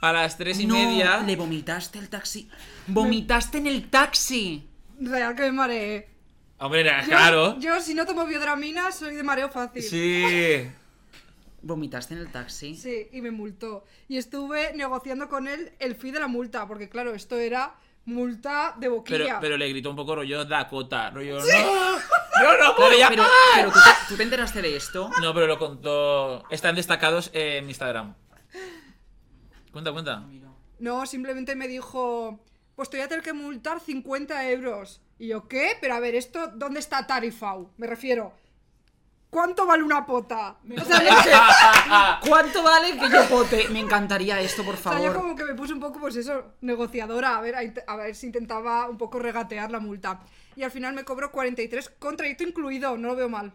A 0.00 0.12
las 0.12 0.36
tres 0.36 0.60
y 0.60 0.66
No, 0.66 0.74
media. 0.74 1.18
le 1.20 1.34
vomitaste 1.34 1.98
al 1.98 2.08
taxi. 2.10 2.48
¡Vomitaste 2.86 3.56
en 3.58 3.66
el 3.66 3.88
taxi! 3.88 4.68
Real 5.00 5.34
que 5.34 5.42
me 5.42 5.52
mareé. 5.52 6.08
Hombre, 6.58 6.80
era 6.82 7.00
Yo- 7.02 7.08
claro. 7.08 7.58
Yo, 7.58 7.80
si 7.80 7.94
no 7.94 8.04
tomo 8.04 8.26
biodramina, 8.26 8.92
soy 8.92 9.14
de 9.16 9.22
mareo 9.22 9.48
fácil. 9.50 9.82
Sí. 9.82 10.68
¿Vomitaste 11.62 12.12
en 12.14 12.20
el 12.20 12.30
taxi? 12.30 12.76
Sí, 12.76 13.08
y 13.12 13.22
me 13.22 13.30
multó. 13.30 13.84
Y 14.06 14.18
estuve 14.18 14.74
negociando 14.74 15.30
con 15.30 15.48
él 15.48 15.72
el 15.78 15.94
fee 15.96 16.10
de 16.12 16.20
la 16.20 16.28
multa, 16.28 16.68
porque 16.68 16.90
claro, 16.90 17.14
esto 17.14 17.38
era 17.38 17.74
multa 18.06 18.74
de 18.78 18.88
boquilla. 18.88 19.38
pero 19.40 19.56
le 19.56 19.68
gritó 19.68 19.90
un 19.90 19.96
poco 19.96 20.16
rollo 20.16 20.44
Dakota. 20.44 21.10
Rollo, 21.10 21.38
no. 21.40 21.44
No, 22.34 22.50
no, 22.58 22.74
Claro, 22.74 22.88
pero, 23.10 23.24
pero 23.54 23.70
¿tú, 23.70 23.78
te, 23.78 23.90
tú 24.08 24.16
te 24.16 24.22
enteraste 24.24 24.60
de 24.60 24.74
esto? 24.74 25.08
No, 25.22 25.32
pero 25.32 25.46
lo 25.46 25.56
contó. 25.56 26.42
Están 26.50 26.74
destacados 26.74 27.30
en 27.32 27.68
Instagram. 27.68 28.14
Cuenta, 29.70 29.92
cuenta. 29.92 30.24
No, 30.80 31.06
simplemente 31.06 31.54
me 31.54 31.68
dijo, 31.68 32.40
pues 32.74 32.90
te 32.90 32.96
voy 32.96 33.04
a 33.04 33.08
tener 33.08 33.22
que 33.22 33.32
multar 33.32 33.78
50 33.78 34.50
euros. 34.50 35.00
Y 35.18 35.28
yo, 35.28 35.46
¿qué? 35.46 35.76
Pero 35.80 35.94
a 35.94 36.00
ver, 36.00 36.16
¿esto 36.16 36.48
dónde 36.54 36.80
está 36.80 37.06
tarifado? 37.06 37.70
Me 37.76 37.86
refiero, 37.86 38.34
¿cuánto 39.34 39.66
vale 39.66 39.82
una 39.82 40.06
pota? 40.06 40.56
O 40.80 40.84
sea, 40.84 42.20
¿Cuánto 42.26 42.62
vale 42.62 42.96
que 42.96 43.10
yo 43.10 43.28
pote? 43.28 43.68
Me 43.68 43.80
encantaría 43.80 44.40
esto, 44.40 44.64
por 44.64 44.76
o 44.76 44.78
sea, 44.78 44.92
yo 44.92 45.10
favor. 45.10 45.16
como 45.16 45.34
que 45.34 45.44
me 45.44 45.54
puse 45.54 45.72
un 45.72 45.80
poco, 45.80 45.98
pues 45.98 46.14
eso, 46.14 46.52
negociadora, 46.60 47.36
a 47.36 47.40
ver, 47.40 47.56
a 47.84 47.96
ver 47.96 48.14
si 48.14 48.26
intentaba 48.26 48.88
un 48.88 48.96
poco 48.96 49.18
regatear 49.18 49.72
la 49.72 49.80
multa. 49.80 50.20
Y 50.54 50.62
al 50.62 50.70
final 50.70 50.94
me 50.94 51.02
cobró 51.04 51.32
43 51.32 51.90
con 51.98 52.16
trayecto 52.16 52.44
incluido, 52.44 52.96
no 52.96 53.08
lo 53.08 53.16
veo 53.16 53.28
mal. 53.28 53.52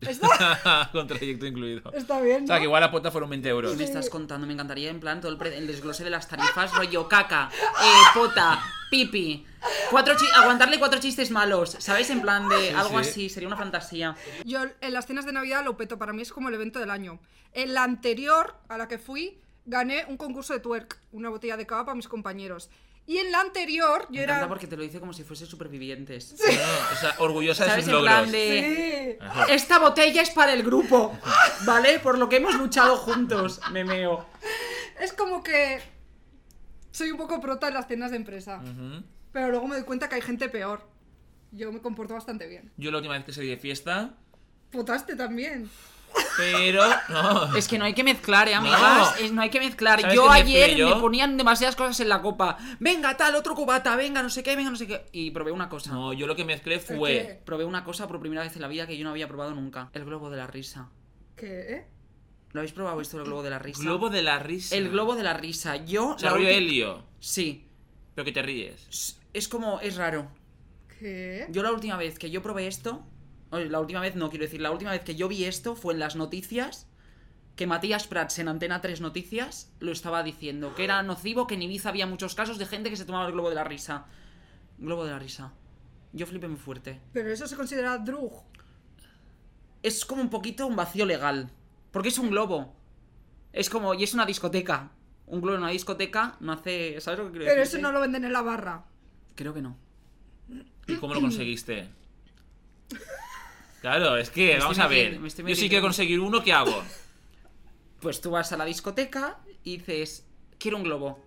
Está, 0.00 0.88
Con 0.92 1.06
trayecto 1.06 1.46
incluido. 1.46 1.92
está 1.92 2.20
bien, 2.20 2.44
O 2.44 2.46
sea, 2.46 2.58
que 2.58 2.64
igual 2.64 2.80
la 2.80 2.90
pota 2.90 3.10
fueron 3.10 3.28
20 3.30 3.44
¿Qué 3.46 3.50
euros. 3.50 3.76
me 3.76 3.84
estás 3.84 4.08
contando? 4.08 4.46
Me 4.46 4.52
encantaría 4.54 4.90
en 4.90 4.98
plan 5.00 5.20
todo 5.20 5.30
el, 5.30 5.38
pre- 5.38 5.56
el 5.56 5.66
desglose 5.66 6.04
de 6.04 6.10
las 6.10 6.26
tarifas, 6.28 6.74
rollo 6.74 7.06
caca, 7.08 7.50
eh, 7.52 8.02
pota, 8.14 8.62
pipi. 8.90 9.46
Cuatro 9.90 10.14
aguantarle 10.36 10.78
cuatro 10.78 10.98
chistes 11.00 11.30
malos, 11.30 11.76
¿sabéis? 11.80 12.08
En 12.10 12.22
plan 12.22 12.48
de 12.48 12.70
algo 12.70 13.02
sí. 13.02 13.10
así, 13.10 13.28
sería 13.28 13.46
una 13.46 13.58
fantasía. 13.58 14.16
Yo 14.44 14.60
en 14.80 14.92
las 14.94 15.06
cenas 15.06 15.26
de 15.26 15.32
Navidad 15.32 15.64
lo 15.64 15.76
peto, 15.76 15.98
para 15.98 16.12
mí 16.14 16.22
es 16.22 16.32
como 16.32 16.48
el 16.48 16.54
evento 16.54 16.78
del 16.78 16.90
año. 16.90 17.20
En 17.52 17.74
la 17.74 17.82
anterior 17.84 18.54
a 18.68 18.78
la 18.78 18.88
que 18.88 18.98
fui, 18.98 19.38
gané 19.66 20.06
un 20.08 20.16
concurso 20.16 20.54
de 20.54 20.60
twerk, 20.60 20.98
una 21.12 21.28
botella 21.28 21.58
de 21.58 21.66
cava 21.66 21.84
para 21.84 21.94
mis 21.94 22.08
compañeros. 22.08 22.70
Y 23.06 23.18
en 23.18 23.32
la 23.32 23.40
anterior, 23.40 24.02
yo 24.10 24.18
Me 24.18 24.22
era... 24.22 24.46
porque 24.46 24.68
te 24.68 24.76
lo 24.76 24.82
dice 24.84 25.00
como 25.00 25.12
si 25.12 25.24
fuese 25.24 25.44
supervivientes. 25.46 26.34
No, 26.38 26.44
o 26.92 26.96
sea, 27.00 27.14
orgullosa 27.18 27.64
de 27.64 27.70
sus 27.82 27.84
En 27.88 27.92
logros. 27.92 28.12
plan 28.12 28.30
de... 28.30 29.18
Sí. 29.20 29.52
Esta 29.52 29.78
botella 29.80 30.22
es 30.22 30.30
para 30.30 30.52
el 30.52 30.62
grupo, 30.62 31.18
¿vale? 31.66 31.98
Por 31.98 32.18
lo 32.18 32.28
que 32.28 32.36
hemos 32.36 32.54
luchado 32.54 32.96
juntos, 32.96 33.60
me 33.72 33.84
meo. 33.84 34.26
Es 35.00 35.12
como 35.12 35.42
que 35.42 35.80
soy 36.92 37.10
un 37.10 37.16
poco 37.16 37.40
prota 37.40 37.68
en 37.68 37.74
las 37.74 37.88
cenas 37.88 38.10
de 38.12 38.18
empresa. 38.18 38.60
Ujú. 38.62 39.02
Pero 39.32 39.48
luego 39.50 39.66
me 39.66 39.74
doy 39.76 39.84
cuenta 39.84 40.08
que 40.08 40.16
hay 40.16 40.22
gente 40.22 40.48
peor. 40.48 40.88
Yo 41.52 41.72
me 41.72 41.80
comporto 41.80 42.14
bastante 42.14 42.46
bien. 42.46 42.70
Yo 42.76 42.90
la 42.92 42.98
última 42.98 43.14
vez 43.16 43.24
que 43.24 43.32
salí 43.32 43.48
de 43.48 43.56
fiesta. 43.56 44.14
Potaste 44.70 45.16
también. 45.16 45.68
Pero. 46.36 46.82
No. 47.08 47.54
Es 47.56 47.68
que 47.68 47.78
no 47.78 47.84
hay 47.84 47.94
que 47.94 48.04
mezclar, 48.04 48.48
¿eh, 48.48 48.54
amigas? 48.54 48.80
No. 49.20 49.24
Es- 49.24 49.32
no 49.32 49.42
hay 49.42 49.50
que 49.50 49.58
mezclar. 49.60 50.00
¿Sabes 50.00 50.14
Yo 50.16 50.30
ayer 50.30 50.74
yo? 50.76 50.94
me 50.94 51.00
ponían 51.00 51.36
demasiadas 51.36 51.76
cosas 51.76 51.98
en 52.00 52.08
la 52.08 52.22
copa. 52.22 52.56
Venga, 52.78 53.16
tal, 53.16 53.34
otro 53.34 53.54
cubata, 53.54 53.94
venga, 53.96 54.22
no 54.22 54.30
sé 54.30 54.42
qué, 54.42 54.56
venga, 54.56 54.70
no 54.70 54.76
sé 54.76 54.86
qué. 54.86 55.06
Y 55.12 55.30
probé 55.32 55.52
una 55.52 55.68
cosa. 55.68 55.92
No, 55.92 56.12
yo 56.12 56.26
lo 56.26 56.36
que 56.36 56.44
mezclé 56.44 56.80
qué? 56.80 56.96
fue. 56.96 57.40
Probé 57.44 57.64
una 57.64 57.84
cosa 57.84 58.06
por 58.08 58.20
primera 58.20 58.42
vez 58.42 58.54
en 58.56 58.62
la 58.62 58.68
vida 58.68 58.86
que 58.86 58.96
yo 58.96 59.04
no 59.04 59.10
había 59.10 59.28
probado 59.28 59.54
nunca. 59.54 59.90
El 59.92 60.04
globo 60.04 60.30
de 60.30 60.36
la 60.38 60.46
risa. 60.46 60.88
¿Qué? 61.36 61.74
eh? 61.74 61.86
¿Lo 62.52 62.60
habéis 62.60 62.72
probado 62.72 63.00
esto, 63.00 63.16
el 63.18 63.24
globo 63.24 63.42
de 63.42 63.50
la 63.50 63.58
risa? 63.60 63.80
Globo 63.82 64.10
de 64.10 64.22
la 64.22 64.38
risa. 64.40 64.74
El 64.76 64.88
globo 64.90 65.14
de 65.14 65.22
la 65.22 65.34
risa. 65.34 65.76
Yo... 65.76 66.16
La 66.20 66.30
rollo 66.30 66.48
helio. 66.48 67.04
Sí. 67.20 67.64
Pero 68.14 68.24
que 68.24 68.32
te 68.32 68.42
ríes. 68.42 68.86
Es- 68.88 69.20
Es 69.32 69.46
como... 69.48 69.78
Es 69.80 69.96
raro. 69.96 70.28
¿Qué? 70.98 71.46
Yo 71.50 71.62
la 71.62 71.70
última 71.72 71.96
vez 71.96 72.18
que 72.18 72.30
yo 72.30 72.42
probé 72.42 72.66
esto... 72.66 73.02
La 73.50 73.80
última 73.80 74.00
vez 74.00 74.14
no, 74.14 74.30
quiero 74.30 74.44
decir, 74.44 74.60
la 74.60 74.70
última 74.70 74.92
vez 74.92 75.02
que 75.02 75.16
yo 75.16 75.28
vi 75.28 75.44
esto 75.44 75.74
fue 75.74 75.94
en 75.94 76.00
las 76.00 76.14
noticias 76.14 76.86
que 77.56 77.66
Matías 77.66 78.06
Prats 78.06 78.38
en 78.38 78.48
Antena 78.48 78.80
3 78.80 79.00
Noticias 79.00 79.70
lo 79.80 79.92
estaba 79.92 80.22
diciendo, 80.22 80.74
que 80.74 80.84
era 80.84 81.02
nocivo, 81.02 81.46
que 81.46 81.56
en 81.56 81.62
Ibiza 81.62 81.90
había 81.90 82.06
muchos 82.06 82.34
casos 82.34 82.58
de 82.58 82.66
gente 82.66 82.90
que 82.90 82.96
se 82.96 83.04
tomaba 83.04 83.26
el 83.26 83.32
globo 83.32 83.50
de 83.50 83.56
la 83.56 83.64
risa. 83.64 84.06
Globo 84.78 85.04
de 85.04 85.10
la 85.10 85.18
risa. 85.18 85.52
Yo 86.12 86.26
flipé 86.26 86.48
muy 86.48 86.58
fuerte. 86.58 87.00
Pero 87.12 87.30
eso 87.30 87.46
se 87.46 87.56
considera 87.56 87.98
drug. 87.98 88.32
Es 89.82 90.04
como 90.04 90.22
un 90.22 90.30
poquito 90.30 90.66
un 90.66 90.76
vacío 90.76 91.04
legal. 91.04 91.50
Porque 91.90 92.08
es 92.08 92.18
un 92.18 92.30
globo. 92.30 92.74
Es 93.52 93.68
como... 93.68 93.94
Y 93.94 94.04
es 94.04 94.14
una 94.14 94.26
discoteca. 94.26 94.92
Un 95.26 95.40
globo 95.40 95.56
en 95.56 95.62
una 95.64 95.72
discoteca 95.72 96.36
no 96.40 96.52
hace... 96.52 97.00
¿Sabes 97.00 97.18
lo 97.18 97.26
que 97.26 97.32
quiero 97.32 97.46
Pero 97.46 97.60
decir? 97.60 97.78
eso 97.78 97.82
no 97.86 97.92
lo 97.92 98.00
venden 98.00 98.24
en 98.24 98.32
la 98.32 98.42
barra. 98.42 98.84
Creo 99.34 99.52
que 99.52 99.60
no. 99.60 99.76
¿Y 100.86 100.96
cómo 100.96 101.14
lo 101.14 101.20
conseguiste? 101.20 101.88
Claro, 103.80 104.16
es 104.16 104.30
que, 104.30 104.58
vamos 104.58 104.78
a 104.78 104.86
ver. 104.86 105.18
Yo 105.20 105.54
sí 105.56 105.68
quiero 105.68 105.82
conseguir 105.82 106.20
uno, 106.20 106.42
¿qué 106.42 106.52
hago? 106.52 106.82
Pues 108.00 108.20
tú 108.20 108.30
vas 108.30 108.52
a 108.52 108.56
la 108.56 108.64
discoteca 108.64 109.38
y 109.64 109.78
dices... 109.78 110.26
Quiero 110.58 110.76
un 110.76 110.82
globo. 110.84 111.26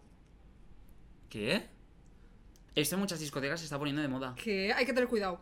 ¿Qué? 1.29 1.67
Esto 2.75 2.95
en 2.95 3.01
muchas 3.01 3.19
discotecas 3.19 3.59
se 3.59 3.65
está 3.65 3.77
poniendo 3.77 4.01
de 4.01 4.07
moda. 4.07 4.35
Que 4.35 4.71
hay 4.73 4.85
que 4.85 4.93
tener 4.93 5.09
cuidado. 5.09 5.39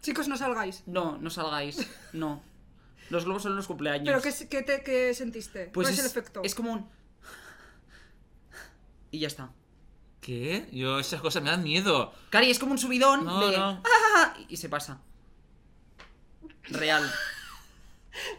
Chicos, 0.00 0.28
no 0.28 0.36
salgáis. 0.36 0.82
No, 0.86 1.16
no 1.18 1.30
salgáis. 1.30 1.86
No. 2.12 2.42
Los 3.10 3.24
globos 3.24 3.42
son 3.42 3.56
los 3.56 3.66
cumpleaños. 3.66 4.06
¿Pero 4.06 4.22
qué, 4.22 4.48
qué, 4.48 4.62
te- 4.62 4.82
qué 4.82 5.12
sentiste? 5.14 5.66
Pues 5.72 5.86
¿Cuál 5.86 5.92
es, 5.94 5.98
es, 5.98 6.04
el 6.04 6.10
efecto? 6.10 6.40
es 6.44 6.54
como 6.54 6.72
un... 6.72 6.88
Y 9.10 9.18
ya 9.18 9.26
está. 9.26 9.50
¿Qué? 10.22 10.68
Yo 10.72 10.98
esas 10.98 11.20
cosas 11.20 11.42
me 11.42 11.50
dan 11.50 11.62
miedo. 11.62 12.14
Cari, 12.30 12.50
es 12.50 12.58
como 12.58 12.72
un 12.72 12.78
subidón 12.78 13.24
No, 13.24 13.46
de... 13.50 13.56
no. 13.58 13.82
¡Ah! 14.16 14.34
Y 14.48 14.56
se 14.56 14.68
pasa. 14.70 15.00
Real. 16.68 17.10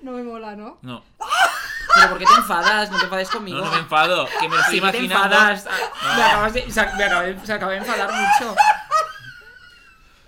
No 0.01 0.11
me 0.11 0.23
mola, 0.23 0.55
¿no? 0.55 0.77
No. 0.81 1.03
Pero 1.95 2.09
¿por 2.09 2.17
qué 2.19 2.25
te 2.25 2.33
enfadas? 2.33 2.89
No 2.91 2.97
te 2.97 3.03
enfades 3.03 3.29
conmigo. 3.29 3.57
No, 3.59 3.65
no 3.65 3.71
me 3.71 3.77
enfado. 3.79 4.27
Que 4.39 4.49
me 4.49 4.55
lo 4.55 4.61
estoy 4.61 4.75
Sí 4.75 4.81
te 4.81 4.87
imaginando. 4.97 5.35
enfadas. 5.35 5.67
Ah, 5.69 6.13
Me, 6.17 6.23
acabas 6.23 6.53
de, 6.53 6.71
se, 6.71 6.81
me 6.81 7.03
acabé, 7.03 7.45
se 7.45 7.53
acaba 7.53 7.71
de 7.73 7.77
enfadar 7.79 8.09
mucho. 8.11 8.55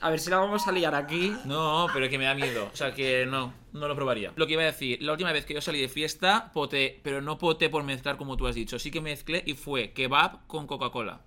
A 0.01 0.10
ver 0.12 0.19
si 0.19 0.29
la 0.29 0.38
vamos 0.38 0.67
a 0.67 0.71
liar 0.71 0.93
aquí. 0.93 1.36
No, 1.45 1.88
pero 1.91 2.08
que 2.10 2.19
me 2.19 2.25
da 2.25 2.36
miedo. 2.36 2.69
O 2.71 2.75
sea, 2.75 2.93
que 2.93 3.25
no, 3.25 3.53
no 3.73 3.88
lo 3.88 3.95
probaría. 3.95 4.31
Lo 4.36 4.45
que 4.45 4.53
iba 4.53 4.62
a 4.62 4.65
decir, 4.65 5.01
la 5.01 5.13
última 5.13 5.31
vez 5.31 5.45
que 5.45 5.55
yo 5.55 5.62
salí 5.62 5.81
de 5.81 5.89
fiesta, 5.89 6.51
poté, 6.53 6.99
pero 7.03 7.21
no 7.21 7.39
poté 7.39 7.69
por 7.69 7.84
mezclar 7.84 8.15
como 8.17 8.38
tú 8.38 8.45
has 8.47 8.53
dicho. 8.53 8.77
Sí 8.77 8.91
que 8.91 9.01
mezclé 9.01 9.41
y 9.47 9.55
fue 9.55 9.93
kebab 9.93 10.45
con 10.45 10.67
Coca-Cola. 10.67 11.21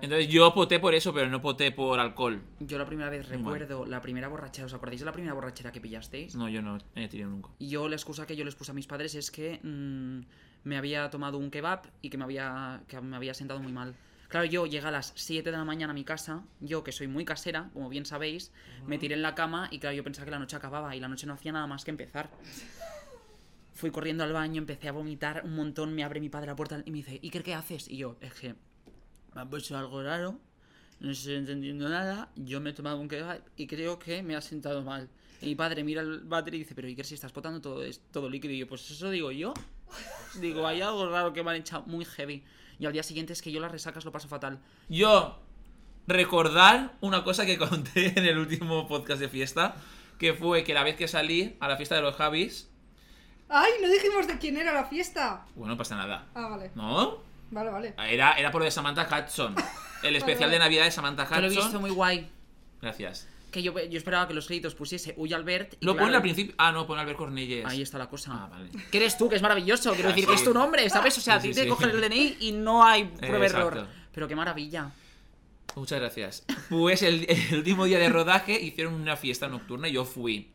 Entonces 0.00 0.28
yo 0.28 0.52
poté 0.54 0.78
por 0.78 0.94
eso, 0.94 1.12
pero 1.12 1.28
no 1.28 1.40
poté 1.40 1.72
por 1.72 1.98
alcohol. 1.98 2.42
Yo 2.60 2.78
la 2.78 2.86
primera 2.86 3.10
vez 3.10 3.28
recuerdo 3.28 3.86
la 3.86 4.00
primera 4.00 4.28
borrachera. 4.28 4.66
¿Os 4.66 4.74
acordáis 4.74 5.00
de 5.00 5.06
la 5.06 5.12
primera 5.12 5.34
borrachera 5.34 5.72
que 5.72 5.80
pillasteis? 5.80 6.34
No, 6.34 6.48
yo 6.48 6.62
no 6.62 6.78
he 6.94 7.08
tenido 7.08 7.30
nunca. 7.30 7.50
Y 7.58 7.68
yo 7.68 7.88
la 7.88 7.96
excusa 7.96 8.26
que 8.26 8.36
yo 8.36 8.44
les 8.44 8.54
puse 8.54 8.70
a 8.70 8.74
mis 8.74 8.86
padres 8.86 9.14
es 9.14 9.30
que 9.30 9.60
mm, 9.62 10.68
me 10.68 10.76
había 10.76 11.10
tomado 11.10 11.38
un 11.38 11.50
kebab 11.50 11.82
y 12.02 12.10
que 12.10 12.18
me 12.18 12.24
había, 12.24 12.82
que 12.88 13.00
me 13.00 13.16
había 13.16 13.34
sentado 13.34 13.60
muy 13.60 13.72
mal. 13.72 13.94
Claro, 14.28 14.44
yo 14.44 14.66
llegué 14.66 14.86
a 14.86 14.90
las 14.90 15.12
7 15.16 15.50
de 15.50 15.56
la 15.56 15.64
mañana 15.64 15.92
a 15.92 15.94
mi 15.94 16.04
casa, 16.04 16.44
yo 16.60 16.84
que 16.84 16.92
soy 16.92 17.08
muy 17.08 17.24
casera, 17.24 17.70
como 17.72 17.88
bien 17.88 18.04
sabéis, 18.04 18.52
me 18.86 18.98
tiré 18.98 19.14
en 19.14 19.22
la 19.22 19.34
cama 19.34 19.68
y 19.70 19.78
claro, 19.78 19.96
yo 19.96 20.04
pensaba 20.04 20.26
que 20.26 20.30
la 20.30 20.38
noche 20.38 20.54
acababa 20.54 20.94
y 20.94 21.00
la 21.00 21.08
noche 21.08 21.26
no 21.26 21.32
hacía 21.32 21.52
nada 21.52 21.66
más 21.66 21.82
que 21.82 21.90
empezar. 21.90 22.28
Fui 23.72 23.90
corriendo 23.90 24.24
al 24.24 24.34
baño, 24.34 24.58
empecé 24.58 24.88
a 24.88 24.92
vomitar 24.92 25.42
un 25.44 25.54
montón, 25.56 25.94
me 25.94 26.04
abre 26.04 26.20
mi 26.20 26.28
padre 26.28 26.48
la 26.48 26.56
puerta 26.56 26.82
y 26.84 26.90
me 26.90 26.98
dice, 26.98 27.20
Iker, 27.22 27.42
¿qué 27.42 27.54
haces? 27.54 27.88
Y 27.88 27.96
yo, 27.96 28.16
es 28.20 28.34
que 28.34 28.54
me 29.38 29.42
ha 29.42 29.50
puesto 29.50 29.78
algo 29.78 30.02
raro, 30.02 30.36
no 30.98 31.10
estoy 31.12 31.34
entendiendo 31.36 31.88
nada, 31.88 32.28
yo 32.34 32.60
me 32.60 32.70
he 32.70 32.72
tomado 32.72 32.98
un 32.98 33.06
kebab 33.08 33.40
y 33.56 33.68
creo 33.68 33.96
que 34.00 34.20
me 34.24 34.34
ha 34.34 34.40
sentado 34.40 34.82
mal. 34.82 35.08
Y 35.40 35.46
mi 35.46 35.54
padre 35.54 35.84
mira 35.84 36.00
el 36.02 36.20
váter 36.24 36.56
y 36.56 36.58
dice, 36.58 36.74
pero 36.74 36.88
Iker, 36.88 37.06
si 37.06 37.14
estás 37.14 37.32
botando 37.32 37.60
todo, 37.60 37.84
es- 37.84 38.00
todo 38.10 38.28
líquido. 38.28 38.52
Y 38.52 38.58
yo, 38.58 38.66
pues 38.66 38.90
eso 38.90 39.08
digo 39.10 39.30
yo. 39.30 39.54
Digo, 40.40 40.66
hay 40.66 40.80
algo 40.80 41.08
raro 41.08 41.32
que 41.32 41.44
me 41.44 41.50
han 41.52 41.56
echado 41.58 41.84
muy 41.86 42.04
heavy. 42.04 42.42
Y 42.80 42.86
al 42.86 42.92
día 42.92 43.04
siguiente 43.04 43.32
es 43.32 43.40
que 43.40 43.52
yo 43.52 43.60
las 43.60 43.70
resacas 43.70 44.04
lo 44.04 44.10
paso 44.10 44.26
fatal. 44.26 44.58
Yo, 44.88 45.38
recordar 46.08 46.96
una 47.00 47.22
cosa 47.22 47.46
que 47.46 47.58
conté 47.68 48.18
en 48.18 48.26
el 48.26 48.36
último 48.36 48.88
podcast 48.88 49.20
de 49.20 49.28
fiesta, 49.28 49.76
que 50.18 50.34
fue 50.34 50.64
que 50.64 50.74
la 50.74 50.82
vez 50.82 50.96
que 50.96 51.06
salí 51.06 51.56
a 51.60 51.68
la 51.68 51.76
fiesta 51.76 51.94
de 51.94 52.02
los 52.02 52.16
Javis, 52.16 52.68
Ay, 53.50 53.70
no 53.80 53.88
dijimos 53.88 54.26
de 54.26 54.36
quién 54.38 54.56
era 54.58 54.74
la 54.74 54.84
fiesta. 54.86 55.46
Bueno, 55.54 55.72
no 55.74 55.78
pasa 55.78 55.96
nada. 55.96 56.26
Ah, 56.34 56.48
vale. 56.48 56.70
¿No? 56.74 57.27
Vale, 57.50 57.70
vale. 57.70 57.94
Era, 58.08 58.32
era 58.34 58.50
por 58.50 58.60
lo 58.60 58.64
de 58.66 58.70
Samantha 58.70 59.08
Hudson. 59.10 59.54
El 60.02 60.14
especial 60.16 60.50
de 60.50 60.58
Navidad 60.58 60.84
de 60.84 60.90
Samantha 60.90 61.26
Que 61.26 61.40
lo 61.40 61.46
he 61.46 61.50
visto 61.50 61.66
Hudson. 61.66 61.80
muy 61.80 61.90
guay. 61.90 62.28
Gracias. 62.80 63.26
Que 63.50 63.62
yo, 63.62 63.72
yo 63.80 63.96
esperaba 63.98 64.28
que 64.28 64.34
los 64.34 64.46
créditos 64.46 64.74
pusiese 64.74 65.14
Uy 65.16 65.32
Albert. 65.32 65.74
y 65.80 65.84
Lo 65.86 65.92
claro, 65.94 66.04
ponen 66.04 66.14
al 66.16 66.22
principio. 66.22 66.54
Ah, 66.58 66.70
no, 66.70 66.86
pone 66.86 67.00
Albert 67.00 67.18
Cornelles. 67.18 67.64
Ahí 67.66 67.80
está 67.82 67.96
la 67.98 68.08
cosa. 68.08 68.30
Ah, 68.34 68.48
vale. 68.50 68.70
Que 68.90 68.98
eres 68.98 69.16
tú, 69.16 69.28
que 69.28 69.36
es 69.36 69.42
maravilloso. 69.42 69.92
Quiero 69.94 70.10
Ah, 70.10 70.12
decir, 70.12 70.24
sí. 70.24 70.30
que 70.30 70.36
es 70.36 70.44
tu 70.44 70.52
nombre, 70.54 70.88
¿sabes? 70.90 71.16
O 71.16 71.20
sea, 71.22 71.36
a 71.36 71.40
Sí, 71.40 71.48
ti 71.48 71.54
sí, 71.54 71.60
te 71.60 71.64
sí. 71.64 71.70
cogen 71.70 71.90
el 71.90 72.00
DNI 72.02 72.36
y 72.40 72.52
no 72.52 72.84
hay 72.84 73.04
prueba 73.06 73.46
exacto. 73.46 73.68
error. 73.68 73.86
Pero 74.12 74.28
qué 74.28 74.36
maravilla. 74.36 74.90
Muchas 75.74 75.98
gracias. 76.00 76.44
Pues 76.68 77.02
el, 77.02 77.24
el 77.28 77.56
último 77.58 77.84
día 77.86 77.98
de 77.98 78.08
rodaje 78.10 78.60
hicieron 78.60 78.94
una 78.94 79.16
fiesta 79.16 79.48
nocturna 79.48 79.88
y 79.88 79.92
yo 79.92 80.04
fui. 80.04 80.50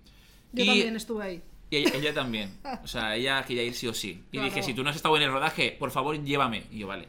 Yo 0.52 0.64
y, 0.64 0.68
también 0.68 0.96
estuve 0.96 1.24
ahí. 1.26 1.42
Y 1.74 1.78
ella, 1.78 1.92
ella 1.96 2.14
también. 2.14 2.58
O 2.84 2.88
sea, 2.88 3.16
ella 3.16 3.44
quería 3.44 3.64
ir 3.64 3.74
sí 3.76 3.88
o 3.88 3.94
sí. 3.94 4.24
Y 4.32 4.38
Claro. 4.38 4.46
dije, 4.50 4.64
si 4.64 4.74
tú 4.74 4.84
no 4.84 4.90
has 4.90 4.96
estado 4.96 5.16
en 5.18 5.24
el 5.24 5.32
rodaje, 5.32 5.76
por 5.80 5.92
favor, 5.92 6.22
llévame. 6.24 6.66
Y 6.72 6.80
yo, 6.80 6.88
vale. 6.88 7.08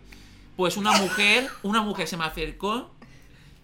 Pues 0.56 0.76
una 0.76 0.92
mujer, 0.92 1.48
una 1.62 1.82
mujer 1.82 2.06
se 2.08 2.16
me 2.16 2.24
acercó 2.24 2.94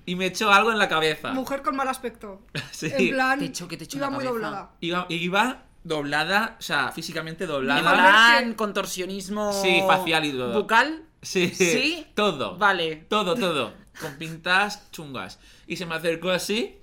y 0.07 0.17
me 0.17 0.27
echó 0.27 0.51
algo 0.51 0.73
en 0.73 0.79
la 0.79 0.89
cabeza. 0.89 1.33
Mujer 1.33 1.63
con 1.63 1.77
mal 1.77 1.89
aspecto. 1.89 2.41
Sí. 2.73 2.91
En 2.97 3.11
plan, 3.11 3.39
Te 3.39 3.45
echó- 3.47 3.69
que 3.69 3.77
te 3.77 3.85
echó 3.85 3.97
en 3.97 4.01
iba 4.03 4.11
la 4.11 4.17
muy 4.17 4.25
doblada. 4.25 4.71
Iba, 4.81 5.07
iba 5.09 5.63
doblada, 5.85 6.57
o 6.59 6.63
sea, 6.63 6.91
físicamente 6.93 7.47
doblada. 7.47 7.81
Plan, 7.93 8.51
que- 8.51 8.57
contorsionismo. 8.57 9.53
Sí, 9.63 9.83
facial 9.87 10.25
y 10.25 10.33
todo. 10.33 10.61
¿Bucal? 10.61 11.05
Sí, 11.23 11.49
¿Sí? 11.55 12.07
Todo. 12.15 12.57
Vale. 12.57 12.97
Todo, 13.09 13.35
todo. 13.35 13.75
Con 14.01 14.15
pintas 14.17 14.91
chungas. 14.91 15.39
Y 15.67 15.77
se 15.77 15.85
me 15.87 15.95
acercó 15.95 16.31
así 16.31 16.77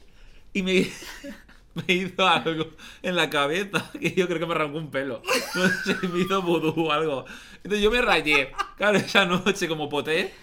y 0.53 0.61
me, 0.61 0.87
me 1.87 1.93
hizo 1.93 2.27
algo 2.27 2.67
en 3.01 3.15
la 3.15 3.29
cabeza 3.29 3.91
que 3.99 4.11
yo 4.13 4.27
creo 4.27 4.39
que 4.39 4.45
me 4.45 4.53
arrancó 4.53 4.77
un 4.77 4.89
pelo. 4.91 5.21
No 5.55 5.67
sé, 5.67 6.07
me 6.07 6.21
hizo 6.21 6.41
vudú 6.41 6.73
o 6.87 6.91
algo. 6.91 7.25
Entonces 7.57 7.81
yo 7.81 7.91
me 7.91 8.01
rayé. 8.01 8.51
Claro, 8.77 8.97
esa 8.97 9.25
noche 9.25 9.67
como 9.67 9.89
poté, 9.89 10.33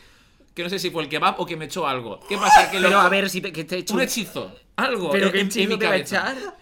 que 0.55 0.63
no 0.63 0.69
sé 0.71 0.79
si 0.79 0.91
fue 0.91 1.03
el 1.03 1.09
kebab 1.09 1.41
o 1.41 1.47
que 1.47 1.57
me 1.57 1.65
echó 1.67 1.87
algo. 1.87 2.21
¿Qué 2.29 2.37
pasa? 2.37 2.71
Que 2.71 2.79
lo- 2.81 2.89
Pero 2.89 3.01
a 3.01 3.09
ver, 3.09 3.29
si 3.31 3.41
te, 3.41 3.53
que 3.53 3.65
te 3.65 3.77
he 3.77 3.79
hecho 3.81 3.95
Un 3.95 4.01
hechizo. 4.01 4.53
Algo. 4.77 5.11
¿Pero 5.11 5.27
en- 5.27 5.33
qué 5.33 5.39
en- 5.41 5.47
en 5.47 5.51
hechizo 5.53 5.69
mi 5.71 5.79
te 5.79 5.85
va 5.87 5.91
a 5.93 5.95
cabeza. 5.95 6.17
echar? 6.33 6.57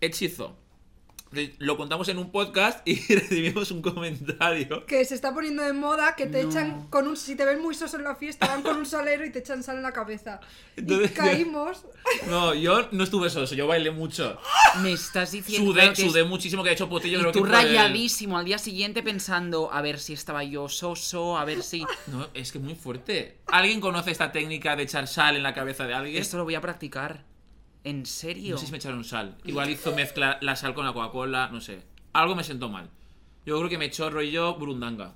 Hechizo. 0.00 0.56
De- 1.32 1.54
Lo 1.58 1.76
contamos 1.76 2.08
en 2.08 2.18
un 2.18 2.30
podcast 2.30 2.86
y 2.86 2.94
recibimos 3.14 3.70
un 3.72 3.82
comentario. 3.82 4.86
Que 4.86 5.04
se 5.04 5.14
está 5.14 5.34
poniendo 5.34 5.62
de 5.64 5.72
moda 5.72 6.14
que 6.14 6.26
te 6.26 6.42
No. 6.44 6.48
echan 6.50 6.86
con 6.88 7.08
un. 7.08 7.16
Si 7.16 7.34
te 7.34 7.44
ven 7.44 7.60
muy 7.60 7.74
soso 7.74 7.96
en 7.96 8.04
la 8.04 8.14
fiesta, 8.14 8.46
van 8.46 8.62
con 8.62 8.76
un 8.76 8.86
salero 8.86 9.24
y 9.24 9.30
te 9.30 9.40
echan 9.40 9.62
sal 9.62 9.76
en 9.76 9.82
la 9.82 9.92
cabeza. 9.92 10.40
Entonces- 10.76 11.10
y 11.10 11.14
caímos. 11.14 11.84
No, 12.28 12.54
yo 12.54 12.88
no 12.92 13.02
estuve 13.04 13.28
soso, 13.30 13.54
yo 13.56 13.66
bailé 13.66 13.90
mucho. 13.90 14.38
Me 14.80 14.92
estás 14.92 15.32
diciendo. 15.32 15.72
Sudé, 15.72 15.92
que 15.92 16.02
es- 16.02 16.08
sudé 16.10 16.22
muchísimo 16.24 16.62
que 16.62 16.70
he 16.70 16.72
hecho 16.72 16.88
potillo. 16.88 17.18
Y 17.18 17.20
creo 17.20 17.32
tú 17.32 17.42
que 17.42 17.50
fue 17.50 17.60
el- 17.60 17.66
rayadísimo 17.68 18.38
al 18.38 18.44
día 18.44 18.58
siguiente 18.58 19.02
pensando, 19.02 19.70
a 19.72 19.82
ver 19.82 19.98
si 19.98 20.12
estaba 20.12 20.44
yo 20.44 20.68
soso, 20.68 21.36
a 21.36 21.44
ver 21.44 21.62
si... 21.64 21.84
No, 22.06 22.28
es 22.34 22.52
que 22.52 22.58
es 22.58 22.64
muy 22.64 22.74
fuerte. 22.76 23.38
¿Alguien 23.48 23.80
conoce 23.80 24.12
esta 24.12 24.30
técnica 24.32 24.76
de 24.76 24.84
echar 24.84 25.08
sal 25.08 25.36
en 25.36 25.42
la 25.42 25.52
cabeza 25.52 25.86
de 25.86 25.94
alguien? 25.94 26.22
Esto 26.22 26.36
lo 26.38 26.44
voy 26.44 26.54
a 26.54 26.60
practicar. 26.60 27.24
¿En 27.86 28.04
serio? 28.04 28.54
No 28.54 28.58
sé 28.58 28.66
si 28.66 28.72
me 28.72 28.78
echaron 28.78 29.04
sal. 29.04 29.36
Igual 29.44 29.70
hizo 29.70 29.94
mezcla 29.94 30.38
la 30.40 30.56
sal 30.56 30.74
con 30.74 30.84
la 30.84 30.92
Coca-Cola, 30.92 31.50
no 31.52 31.60
sé. 31.60 31.82
Algo 32.12 32.34
me 32.34 32.42
sentó 32.42 32.68
mal. 32.68 32.90
Yo 33.46 33.56
creo 33.58 33.68
que 33.70 33.78
me 33.78 33.84
echó 33.84 34.10
rollo 34.10 34.56
burundanga. 34.56 35.14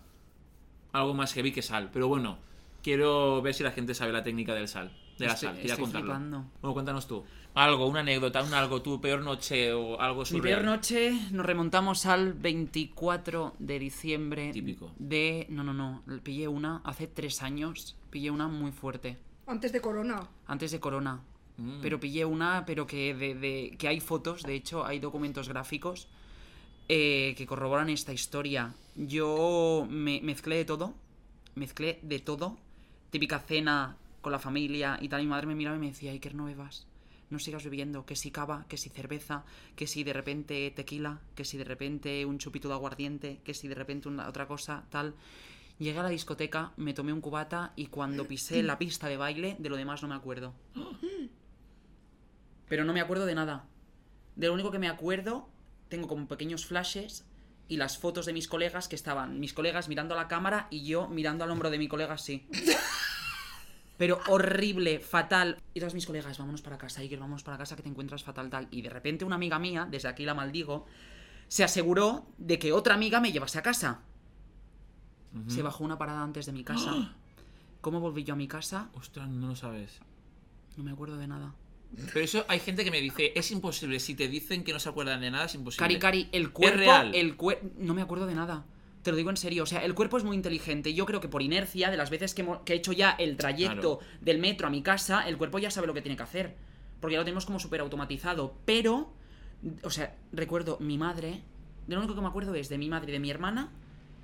Algo 0.92 1.14
más 1.14 1.33
heavy 1.33 1.50
que 1.52 1.62
sal. 1.62 1.90
Pero 1.92 2.06
bueno, 2.06 2.38
quiero 2.83 3.42
ver 3.42 3.54
si 3.54 3.62
la 3.64 3.72
gente 3.72 3.92
sabe 3.94 4.12
la 4.12 4.22
técnica 4.22 4.54
del 4.54 4.68
sal. 4.68 4.92
De 5.18 5.26
la 5.26 5.33
Estoy- 5.35 5.48
sal. 5.48 5.56
Quería 5.56 5.76
contarlo. 5.76 6.06
flipando. 6.12 6.44
Bueno, 6.62 6.74
cuéntanos 6.74 7.06
tú. 7.09 7.24
Algo, 7.54 7.87
una 7.88 8.00
anécdota, 8.00 8.40
un 8.44 8.54
algo, 8.54 8.80
tu 8.80 9.00
peor 9.00 9.22
noche 9.22 9.72
o 9.72 10.00
algo 10.00 10.20
Mi 10.20 10.26
surreal. 10.26 10.61
peor 10.61 10.64
noche 10.76 11.12
nos 11.33 11.44
remontamos 11.44 12.06
al 12.06 12.35
24 12.35 13.56
de 13.59 13.78
diciembre 13.80 14.52
Típico. 14.52 14.92
de... 15.00 15.46
No, 15.50 15.64
no, 15.64 15.72
no. 15.74 16.04
Pillé 16.22 16.46
una 16.46 16.80
hace 16.85 17.09
tres 17.09 17.42
años. 17.42 17.96
Pillé 18.11 18.30
una 18.30 18.46
muy 18.46 18.70
fuerte. 18.70 19.18
Antes 19.48 19.72
de 19.72 19.80
Corona. 19.80 20.28
Antes 20.46 20.70
de 20.70 20.78
Corona. 20.78 21.20
Mm. 21.61 21.81
Pero 21.83 22.01
pillé 22.01 22.25
una, 22.25 22.64
pero 22.66 22.87
que, 22.87 23.14
de, 23.14 23.35
de- 23.35 23.77
que 23.79 23.87
hay 23.88 24.01
fotos, 24.01 24.42
de 24.42 24.55
hecho, 24.55 24.85
hay 24.85 24.99
documentos 24.99 25.49
gráficos 25.49 26.09
eh, 26.88 27.35
que 27.37 27.46
corroboran 27.46 27.88
esta 27.90 28.12
historia. 28.12 28.75
Yo 28.96 29.87
me 29.88 30.20
mezclé 30.23 30.57
de 30.57 30.64
todo, 30.64 30.94
mezclé 31.55 31.99
de 32.03 32.18
todo. 32.18 32.57
Típica 33.11 33.38
cena 33.40 33.96
con 34.23 34.33
la 34.33 34.38
familia 34.38 34.99
y 35.01 35.09
tal. 35.09 35.20
Mi 35.23 35.29
madre 35.29 35.46
me 35.46 35.55
miraba 35.55 35.77
y 35.77 35.81
me 35.81 35.87
decía, 35.88 36.12
Iker, 36.12 36.35
no 36.35 36.46
bebas. 36.46 36.87
No 37.29 37.38
sigas 37.38 37.62
bebiendo, 37.62 38.05
que 38.07 38.16
si 38.16 38.31
cava, 38.33 38.66
que 38.68 38.77
si 38.77 38.88
cerveza, 38.88 39.44
que 39.77 39.87
si 39.87 40.03
de 40.03 40.12
repente 40.12 40.68
tequila, 40.75 41.20
que 41.37 41.44
si 41.44 41.57
de 41.59 41.64
repente 41.64 42.25
un 42.27 42.38
chupito 42.38 42.66
de 42.68 42.75
aguardiente, 42.75 43.38
que 43.44 43.55
si 43.55 43.68
de 43.68 43.77
repente 43.77 44.09
una, 44.09 44.29
otra 44.29 44.49
cosa, 44.49 44.85
tal. 44.90 45.14
Llegué 45.79 45.99
a 46.01 46.03
la 46.03 46.09
discoteca, 46.11 46.73
me 46.77 46.92
tomé 46.92 47.12
un 47.12 47.20
cubata 47.20 47.73
y 47.77 47.87
cuando 47.87 48.27
pisé 48.27 48.62
la 48.64 48.79
pista 48.79 49.07
de 49.07 49.16
baile, 49.16 49.57
de 49.61 49.68
lo 49.68 49.77
demás 49.77 50.03
no 50.03 50.09
me 50.09 50.14
acuerdo. 50.16 50.53
Pero 52.70 52.85
no 52.85 52.92
me 52.92 53.00
acuerdo 53.00 53.26
de 53.26 53.35
nada. 53.35 53.64
De 54.37 54.46
lo 54.46 54.54
único 54.54 54.70
que 54.70 54.78
me 54.78 54.88
acuerdo, 54.88 55.50
tengo 55.88 56.06
como 56.06 56.28
pequeños 56.28 56.66
flashes 56.66 57.26
y 57.66 57.78
las 57.78 57.98
fotos 57.98 58.26
de 58.26 58.33
mis 58.33 58.46
colegas 58.46 58.87
que 58.87 58.94
estaban 58.94 59.40
mis 59.40 59.52
colegas 59.52 59.88
mirando 59.88 60.14
a 60.14 60.16
la 60.16 60.28
cámara 60.28 60.68
y 60.70 60.85
yo 60.85 61.09
mirando 61.09 61.42
al 61.42 61.50
hombro 61.50 61.68
de 61.68 61.78
mi 61.78 61.88
colega 61.88 62.14
así. 62.14 62.48
Pero 63.98 64.20
horrible, 64.28 65.00
fatal. 65.00 65.61
Y 65.74 65.80
todas 65.80 65.94
mis 65.94 66.06
colegas, 66.06 66.38
vámonos 66.38 66.62
para 66.62 66.78
casa, 66.78 67.00
Iker, 67.00 67.18
vámonos 67.18 67.42
para 67.42 67.59
casa 67.59 67.74
que 67.74 67.83
te 67.83 67.88
encuentras 67.88 68.22
fatal 68.22 68.48
tal. 68.48 68.68
Y 68.70 68.83
de 68.83 68.88
repente 68.88 69.24
una 69.24 69.35
amiga 69.35 69.59
mía, 69.59 69.88
desde 69.90 70.06
aquí 70.06 70.24
la 70.24 70.35
maldigo, 70.35 70.87
se 71.48 71.64
aseguró 71.64 72.28
de 72.38 72.61
que 72.61 72.72
otra 72.72 72.94
amiga 72.94 73.20
me 73.20 73.33
llevase 73.33 73.59
a 73.59 73.62
casa. 73.62 74.02
Se 75.48 75.62
bajó 75.62 75.83
una 75.83 75.98
parada 75.98 76.22
antes 76.22 76.46
de 76.46 76.52
mi 76.52 76.62
casa. 76.62 77.16
¿Cómo 77.80 77.98
volví 77.98 78.22
yo 78.22 78.35
a 78.35 78.37
mi 78.37 78.46
casa? 78.46 78.90
Ostras, 78.94 79.28
no 79.28 79.48
lo 79.48 79.56
sabes. 79.56 80.00
No 80.76 80.85
me 80.85 80.92
acuerdo 80.92 81.16
de 81.16 81.26
nada. 81.26 81.54
Pero 82.12 82.20
eso 82.24 82.44
hay 82.48 82.61
gente 82.61 82.85
que 82.85 82.90
me 82.90 83.00
dice, 83.00 83.33
es 83.35 83.50
imposible. 83.50 83.98
Si 84.00 84.14
te 84.14 84.29
dicen 84.29 84.62
que 84.64 84.72
no 84.72 84.79
se 84.79 84.88
acuerdan 84.88 85.20
de 85.20 85.31
nada, 85.31 85.46
es 85.46 85.55
imposible. 85.55 85.81
Cari, 85.85 85.98
Cari, 85.98 86.29
el 86.33 86.50
cuerpo. 86.53 86.79
real. 86.79 87.14
El 87.14 87.37
cuer- 87.37 87.61
No 87.79 87.94
me 87.94 88.03
acuerdo 88.03 88.26
de 88.26 88.35
nada. 88.35 88.64
Te 89.03 89.11
lo 89.11 89.16
digo 89.16 89.31
en 89.31 89.37
serio. 89.37 89.62
O 89.62 89.66
sea, 89.66 89.85
el 89.85 89.94
cuerpo 89.94 90.16
es 90.18 90.24
muy 90.24 90.37
inteligente. 90.37 90.94
Yo 90.94 91.07
creo 91.07 91.20
que 91.20 91.29
por 91.29 91.42
inercia, 91.42 91.90
de 91.90 91.96
las 91.96 92.11
veces 92.11 92.35
que, 92.35 92.46
he 92.66 92.72
hecho 92.74 92.92
ya 92.92 93.11
el 93.12 93.37
trayecto 93.37 93.98
Claro. 93.98 94.16
del 94.20 94.38
metro 94.38 94.66
a 94.66 94.70
mi 94.70 94.83
casa, 94.83 95.26
el 95.29 95.37
cuerpo 95.37 95.59
ya 95.59 95.70
sabe 95.70 95.87
lo 95.87 95.94
que 95.94 96.03
tiene 96.03 96.16
que 96.16 96.22
hacer. 96.22 96.55
Porque 97.00 97.14
ya 97.14 97.18
lo 97.18 97.24
tenemos 97.24 97.46
como 97.46 97.59
súper 97.59 97.81
automatizado. 97.81 98.55
Pero, 98.66 99.12
o 99.83 99.90
sea, 99.90 100.16
recuerdo 100.33 100.76
mi 100.81 100.96
madre. 100.98 101.42
De 101.87 101.94
lo 101.94 102.00
único 102.00 102.14
que 102.14 102.20
me 102.20 102.29
acuerdo 102.29 102.55
es 102.55 102.68
de 102.68 102.79
mi 102.79 102.88
madre 102.88 103.09
y 103.11 103.12
de 103.12 103.20
mi 103.20 103.31
hermana. 103.31 103.72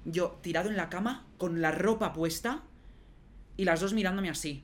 Yo 0.04 0.38
tirado 0.42 0.68
en 0.70 0.76
la 0.76 0.88
cama, 0.88 1.24
con 1.38 1.60
la 1.62 1.72
ropa 1.72 2.12
puesta. 2.12 2.62
Y 3.56 3.64
las 3.64 3.80
dos 3.80 3.92
mirándome 3.94 4.28
así. 4.28 4.62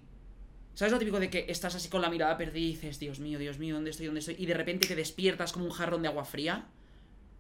¿Sabes 0.74 0.92
lo 0.92 0.98
típico 0.98 1.20
de 1.20 1.28
que 1.30 1.46
estás 1.48 1.74
así 1.74 1.88
con 1.88 2.00
la 2.02 2.08
mirada 2.10 2.36
perdida 2.38 2.60
y 2.64 2.70
dices, 2.72 2.98
Dios 2.98 3.20
mío, 3.20 3.38
Dios 3.38 3.58
mío, 3.58 3.74
¿dónde 3.74 3.90
estoy? 3.90 4.06
¿Dónde 4.06 4.20
estoy? 4.20 4.36
Y 4.38 4.46
de 4.46 4.54
repente 4.54 4.86
te 4.86 4.94
despiertas 4.96 5.52
como 5.52 5.66
un 5.66 5.70
jarrón 5.70 6.02
de 6.02 6.08
agua 6.08 6.24
fría. 6.24 6.66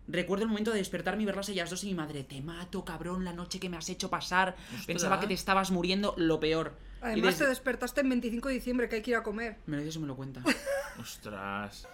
Recuerdo 0.08 0.42
el 0.44 0.48
momento 0.50 0.72
de 0.72 0.78
despertarme 0.78 1.22
y 1.22 1.26
verlas 1.26 1.48
ellas 1.48 1.70
dos 1.70 1.82
y 1.84 1.86
mi 1.86 1.94
madre, 1.94 2.24
te 2.24 2.40
mato, 2.42 2.84
cabrón, 2.84 3.24
la 3.24 3.32
noche 3.32 3.58
que 3.60 3.68
me 3.70 3.76
has 3.76 3.88
hecho 3.88 4.10
pasar. 4.10 4.56
Pensaba 4.86 5.18
que 5.20 5.28
te 5.28 5.34
estabas 5.34 5.70
muriendo, 5.70 6.14
lo 6.18 6.40
peor. 6.40 6.76
Y 7.00 7.04
Además, 7.04 7.34
desde- 7.34 7.44
te 7.44 7.48
despertaste 7.50 8.00
en 8.02 8.08
25 8.10 8.48
de 8.48 8.54
diciembre 8.54 8.88
que 8.88 8.96
hay 8.96 9.02
que 9.02 9.12
ir 9.12 9.16
a 9.16 9.22
comer. 9.22 9.56
Me 9.66 9.76
lo 9.76 9.82
dices 9.82 9.96
o 9.96 10.00
me 10.00 10.06
lo 10.08 10.16
cuenta. 10.16 10.42
Ostras. 11.00 11.86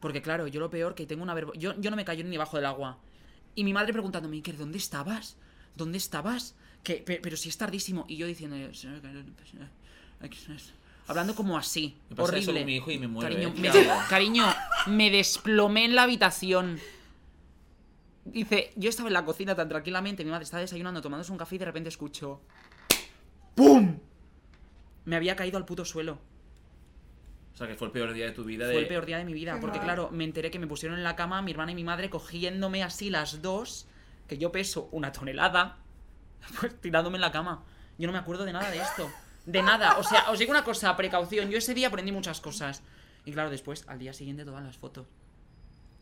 Porque 0.00 0.22
claro, 0.22 0.46
yo 0.46 0.60
lo 0.60 0.70
peor 0.70 0.94
que 0.94 1.06
tengo 1.06 1.22
una 1.22 1.34
verbo... 1.34 1.52
Yo, 1.54 1.78
yo 1.78 1.90
no 1.90 1.96
me 1.96 2.04
callo 2.06 2.24
ni 2.24 2.36
bajo 2.38 2.56
del 2.56 2.66
agua. 2.66 2.98
Y 3.54 3.64
mi 3.64 3.72
madre 3.72 3.92
preguntándome, 3.92 4.36
Iker, 4.36 4.56
¿dónde 4.56 4.78
estabas? 4.78 5.36
¿Dónde 5.76 5.98
estabas? 5.98 6.54
Que, 6.82 6.94
pe- 6.94 7.20
pero 7.22 7.36
si 7.36 7.48
es 7.50 7.58
tardísimo. 7.58 8.06
Y 8.08 8.16
yo 8.16 8.26
diciendo... 8.26 8.56
Hablando 11.06 11.34
como 11.34 11.58
así. 11.58 11.98
Me 12.08 12.16
pasa 12.16 12.36
eso 12.36 12.50
horrible. 12.50 12.60
con 12.60 12.66
mi 12.66 12.76
hijo 12.76 12.90
y 12.92 12.98
me 12.98 13.08
muero, 13.08 13.34
Cariño, 13.34 13.48
¿eh? 13.48 13.98
cariño, 14.08 14.44
me 14.86 15.10
desplomé 15.10 15.86
en 15.86 15.94
la 15.94 16.04
habitación. 16.04 16.78
Dice, 18.24 18.72
yo 18.76 18.88
estaba 18.88 19.08
en 19.08 19.14
la 19.14 19.24
cocina 19.24 19.56
tan 19.56 19.68
tranquilamente, 19.68 20.24
mi 20.24 20.30
madre 20.30 20.44
estaba 20.44 20.60
desayunando, 20.60 21.00
tomándose 21.00 21.32
un 21.32 21.38
café 21.38 21.56
y 21.56 21.58
de 21.58 21.64
repente 21.64 21.88
escucho... 21.88 22.42
¡Pum! 23.56 23.98
Me 25.04 25.16
había 25.16 25.34
caído 25.34 25.56
al 25.56 25.64
puto 25.64 25.84
suelo. 25.84 26.18
O 27.52 27.56
sea, 27.56 27.66
que 27.66 27.74
fue 27.74 27.88
el 27.88 27.92
peor 27.92 28.12
día 28.12 28.26
de 28.26 28.32
tu 28.32 28.44
vida. 28.44 28.66
Fue 28.66 28.74
de... 28.74 28.80
el 28.82 28.86
peor 28.88 29.06
día 29.06 29.18
de 29.18 29.24
mi 29.24 29.32
vida, 29.32 29.54
Qué 29.54 29.60
porque 29.60 29.78
mal. 29.78 29.86
claro, 29.86 30.10
me 30.12 30.24
enteré 30.24 30.50
que 30.50 30.58
me 30.58 30.66
pusieron 30.66 30.96
en 30.96 31.02
la 31.02 31.16
cama 31.16 31.42
mi 31.42 31.50
hermana 31.50 31.72
y 31.72 31.74
mi 31.74 31.82
madre 31.82 32.08
cogiéndome 32.08 32.84
así 32.84 33.10
las 33.10 33.42
dos, 33.42 33.88
que 34.28 34.38
yo 34.38 34.52
peso 34.52 34.88
una 34.92 35.10
tonelada, 35.10 35.78
pues 36.60 36.80
tirándome 36.80 37.16
en 37.16 37.22
la 37.22 37.32
cama. 37.32 37.64
Yo 37.98 38.06
no 38.06 38.12
me 38.12 38.18
acuerdo 38.18 38.44
de 38.44 38.52
nada 38.52 38.70
de 38.70 38.78
esto. 38.78 39.10
De 39.46 39.62
nada. 39.62 39.98
O 39.98 40.02
sea, 40.02 40.30
os 40.30 40.38
digo 40.38 40.50
una 40.50 40.64
cosa, 40.64 40.96
precaución. 40.96 41.50
Yo 41.50 41.58
ese 41.58 41.74
día 41.74 41.88
aprendí 41.88 42.12
muchas 42.12 42.40
cosas. 42.40 42.82
Y 43.24 43.32
claro, 43.32 43.50
después, 43.50 43.84
al 43.88 43.98
día 43.98 44.12
siguiente, 44.12 44.44
todas 44.44 44.62
las 44.62 44.76
fotos. 44.76 45.06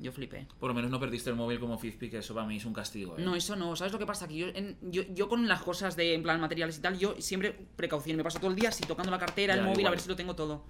Yo 0.01 0.13
flipé. 0.13 0.47
Por 0.61 0.69
lo 0.69 0.75
menos 0.75 0.91
no 0.91 1.01
perdiste 1.01 1.31
el 1.31 1.37
móvil 1.37 1.59
como 1.59 1.77
Fizpi, 1.77 2.09
que 2.09 2.19
eso 2.19 2.33
para 2.33 2.47
mí 2.47 2.57
es 2.57 2.65
un 2.65 2.73
castigo. 2.73 3.19
¿eh? 3.19 3.23
No, 3.23 3.35
eso 3.35 3.57
no. 3.57 3.75
¿Sabes 3.75 3.93
lo 3.93 3.99
que 3.99 4.07
pasa? 4.07 4.29
Que 4.29 4.37
yo, 4.37 4.47
en, 4.49 4.77
yo, 4.91 5.29
con 5.29 5.49
las 5.49 5.63
cosas 5.63 5.97
de, 5.97 6.15
en 6.15 6.23
plan, 6.23 6.41
materiales 6.41 6.79
y 6.79 6.81
tal, 6.81 6.99
yo 6.99 7.17
siempre 7.21 7.53
precaución. 7.75 8.17
Me 8.17 8.23
paso 8.23 8.39
todo 8.39 8.51
el 8.51 8.57
día 8.57 8.69
así 8.69 8.85
tocando 8.85 9.11
la 9.11 9.19
cartera, 9.19 9.55
el 9.55 9.63
móvil, 9.63 9.87
a 9.87 9.91
ver 9.91 10.01
si 10.01 10.09
lo 10.09 10.15
tengo 10.15 10.37
todo. 10.37 10.65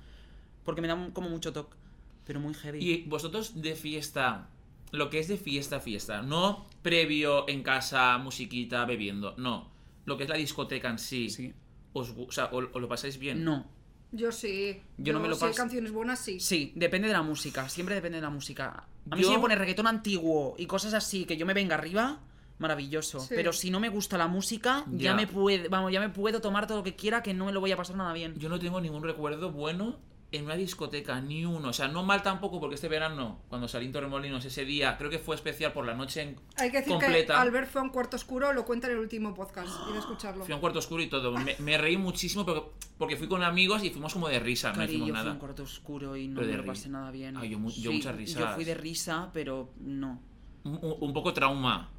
Porque 0.64 0.80
me 0.80 0.88
da 0.88 1.10
como 1.12 1.28
mucho 1.28 1.52
toque. 1.52 1.76
Pero 2.24 2.40
muy 2.40 2.54
heavy. 2.54 2.78
Y 2.78 3.02
vosotros 3.04 3.60
de 3.60 3.74
fiesta, 3.74 4.48
lo 4.92 5.10
que 5.10 5.18
es 5.18 5.28
de 5.28 5.36
fiesta, 5.36 5.80
fiesta, 5.80 6.22
no 6.22 6.66
previo 6.80 7.48
en 7.48 7.62
casa, 7.62 8.16
musiquita, 8.18 8.86
bebiendo, 8.86 9.34
no. 9.36 9.70
Lo 10.06 10.16
que 10.16 10.24
es 10.24 10.30
la 10.30 10.36
discoteca 10.36 10.88
en 10.88 10.98
sí. 10.98 11.28
Sí 11.28 11.52
os, 11.98 12.14
o 12.38 12.60
lo 12.60 12.88
pasáis 12.88 13.18
bien? 13.18 13.44
No. 13.44 13.66
Yo 14.10 14.32
sí. 14.32 14.80
Yo, 14.96 15.12
no 15.12 15.20
me 15.20 15.28
lo 15.28 15.34
si 15.34 15.44
hay 15.44 15.52
canciones 15.52 15.92
buenas, 15.92 16.18
sí. 16.18 16.40
Sí, 16.40 16.72
depende 16.74 17.08
de 17.08 17.14
la 17.14 17.22
música. 17.22 17.68
Siempre 17.68 17.94
depende 17.94 18.16
de 18.16 18.22
la 18.22 18.30
música. 18.30 18.84
A 19.10 19.16
mí 19.16 19.22
Yo... 19.22 19.28
si 19.28 19.34
me 19.34 19.40
pone 19.40 19.54
reggaetón 19.54 19.86
antiguo 19.86 20.54
y 20.58 20.66
cosas 20.66 20.94
así 20.94 21.24
que 21.24 21.36
yo 21.36 21.44
me 21.44 21.54
venga 21.54 21.74
arriba, 21.74 22.20
maravilloso. 22.58 23.26
Pero 23.28 23.52
si 23.52 23.70
no 23.70 23.80
me 23.80 23.90
gusta 23.90 24.16
la 24.16 24.26
música, 24.26 24.84
ya. 24.90 25.10
ya 25.10 25.14
me 25.14 25.26
puedo, 25.26 25.68
vamos, 25.68 25.92
ya 25.92 26.00
me 26.00 26.08
puedo 26.08 26.40
tomar 26.40 26.66
todo 26.66 26.78
lo 26.78 26.84
que 26.84 26.96
quiera 26.96 27.22
que 27.22 27.34
no 27.34 27.46
me 27.46 27.52
lo 27.52 27.60
voy 27.60 27.72
a 27.72 27.76
pasar 27.76 27.96
nada 27.96 28.12
bien. 28.12 28.34
Yo 28.38 28.48
no 28.48 28.58
tengo 28.58 28.80
ningún 28.80 29.02
recuerdo 29.02 29.52
bueno 29.52 29.98
en 30.30 30.44
una 30.44 30.56
discoteca, 30.56 31.20
ni 31.20 31.44
uno. 31.44 31.68
O 31.68 31.72
sea, 31.72 31.88
no 31.88 32.04
mal 32.04 32.22
tampoco, 32.22 32.60
porque 32.60 32.74
este 32.74 32.88
verano, 32.88 33.40
cuando 33.48 33.66
salí 33.66 33.86
en 33.86 33.92
Torremolinos 33.92 34.44
ese 34.44 34.64
día, 34.64 34.96
creo 34.98 35.10
que 35.10 35.18
fue 35.18 35.34
especial 35.34 35.72
por 35.72 35.86
la 35.86 35.94
noche 35.94 36.22
en 36.22 36.36
Hay 36.56 36.70
que 36.70 36.78
decir 36.78 36.92
completa. 36.92 37.34
que 37.34 37.40
Albert 37.40 37.70
fue 37.70 37.80
a 37.80 37.84
un 37.84 37.90
cuarto 37.90 38.16
oscuro, 38.16 38.52
lo 38.52 38.64
cuenta 38.64 38.88
en 38.88 38.94
el 38.94 38.98
último 38.98 39.34
podcast, 39.34 39.68
ir 39.88 39.96
a 39.96 39.98
escucharlo. 39.98 40.44
Fui 40.44 40.52
a 40.52 40.56
un 40.56 40.60
cuarto 40.60 40.80
oscuro 40.80 41.02
y 41.02 41.08
todo. 41.08 41.32
Me, 41.58 41.78
reí 41.78 41.96
muchísimo 41.96 42.44
porque, 42.98 43.16
fui 43.16 43.26
con 43.26 43.42
amigos 43.42 43.82
y 43.84 43.90
fuimos 43.90 44.12
como 44.12 44.28
de 44.28 44.38
risa, 44.38 44.72
Cari, 44.72 44.98
no 44.98 45.04
hicimos 45.04 45.10
nada. 45.12 45.24
Fui 45.24 45.32
un 45.32 45.38
cuarto 45.38 45.62
oscuro 45.62 46.16
y 46.16 46.28
no 46.28 46.42
me 46.42 46.56
lo 46.56 46.64
pasé 46.64 46.88
nada 46.90 47.10
bien. 47.10 47.34
Yo, 47.42 47.58
yo 47.70 47.90
sí. 47.92 48.26
Yo 48.26 48.48
fui 48.54 48.64
de 48.64 48.74
risa, 48.74 49.30
pero 49.32 49.72
no. 49.80 50.20
Un, 50.64 50.96
un 51.00 51.12
poco 51.14 51.32
trauma, 51.32 51.90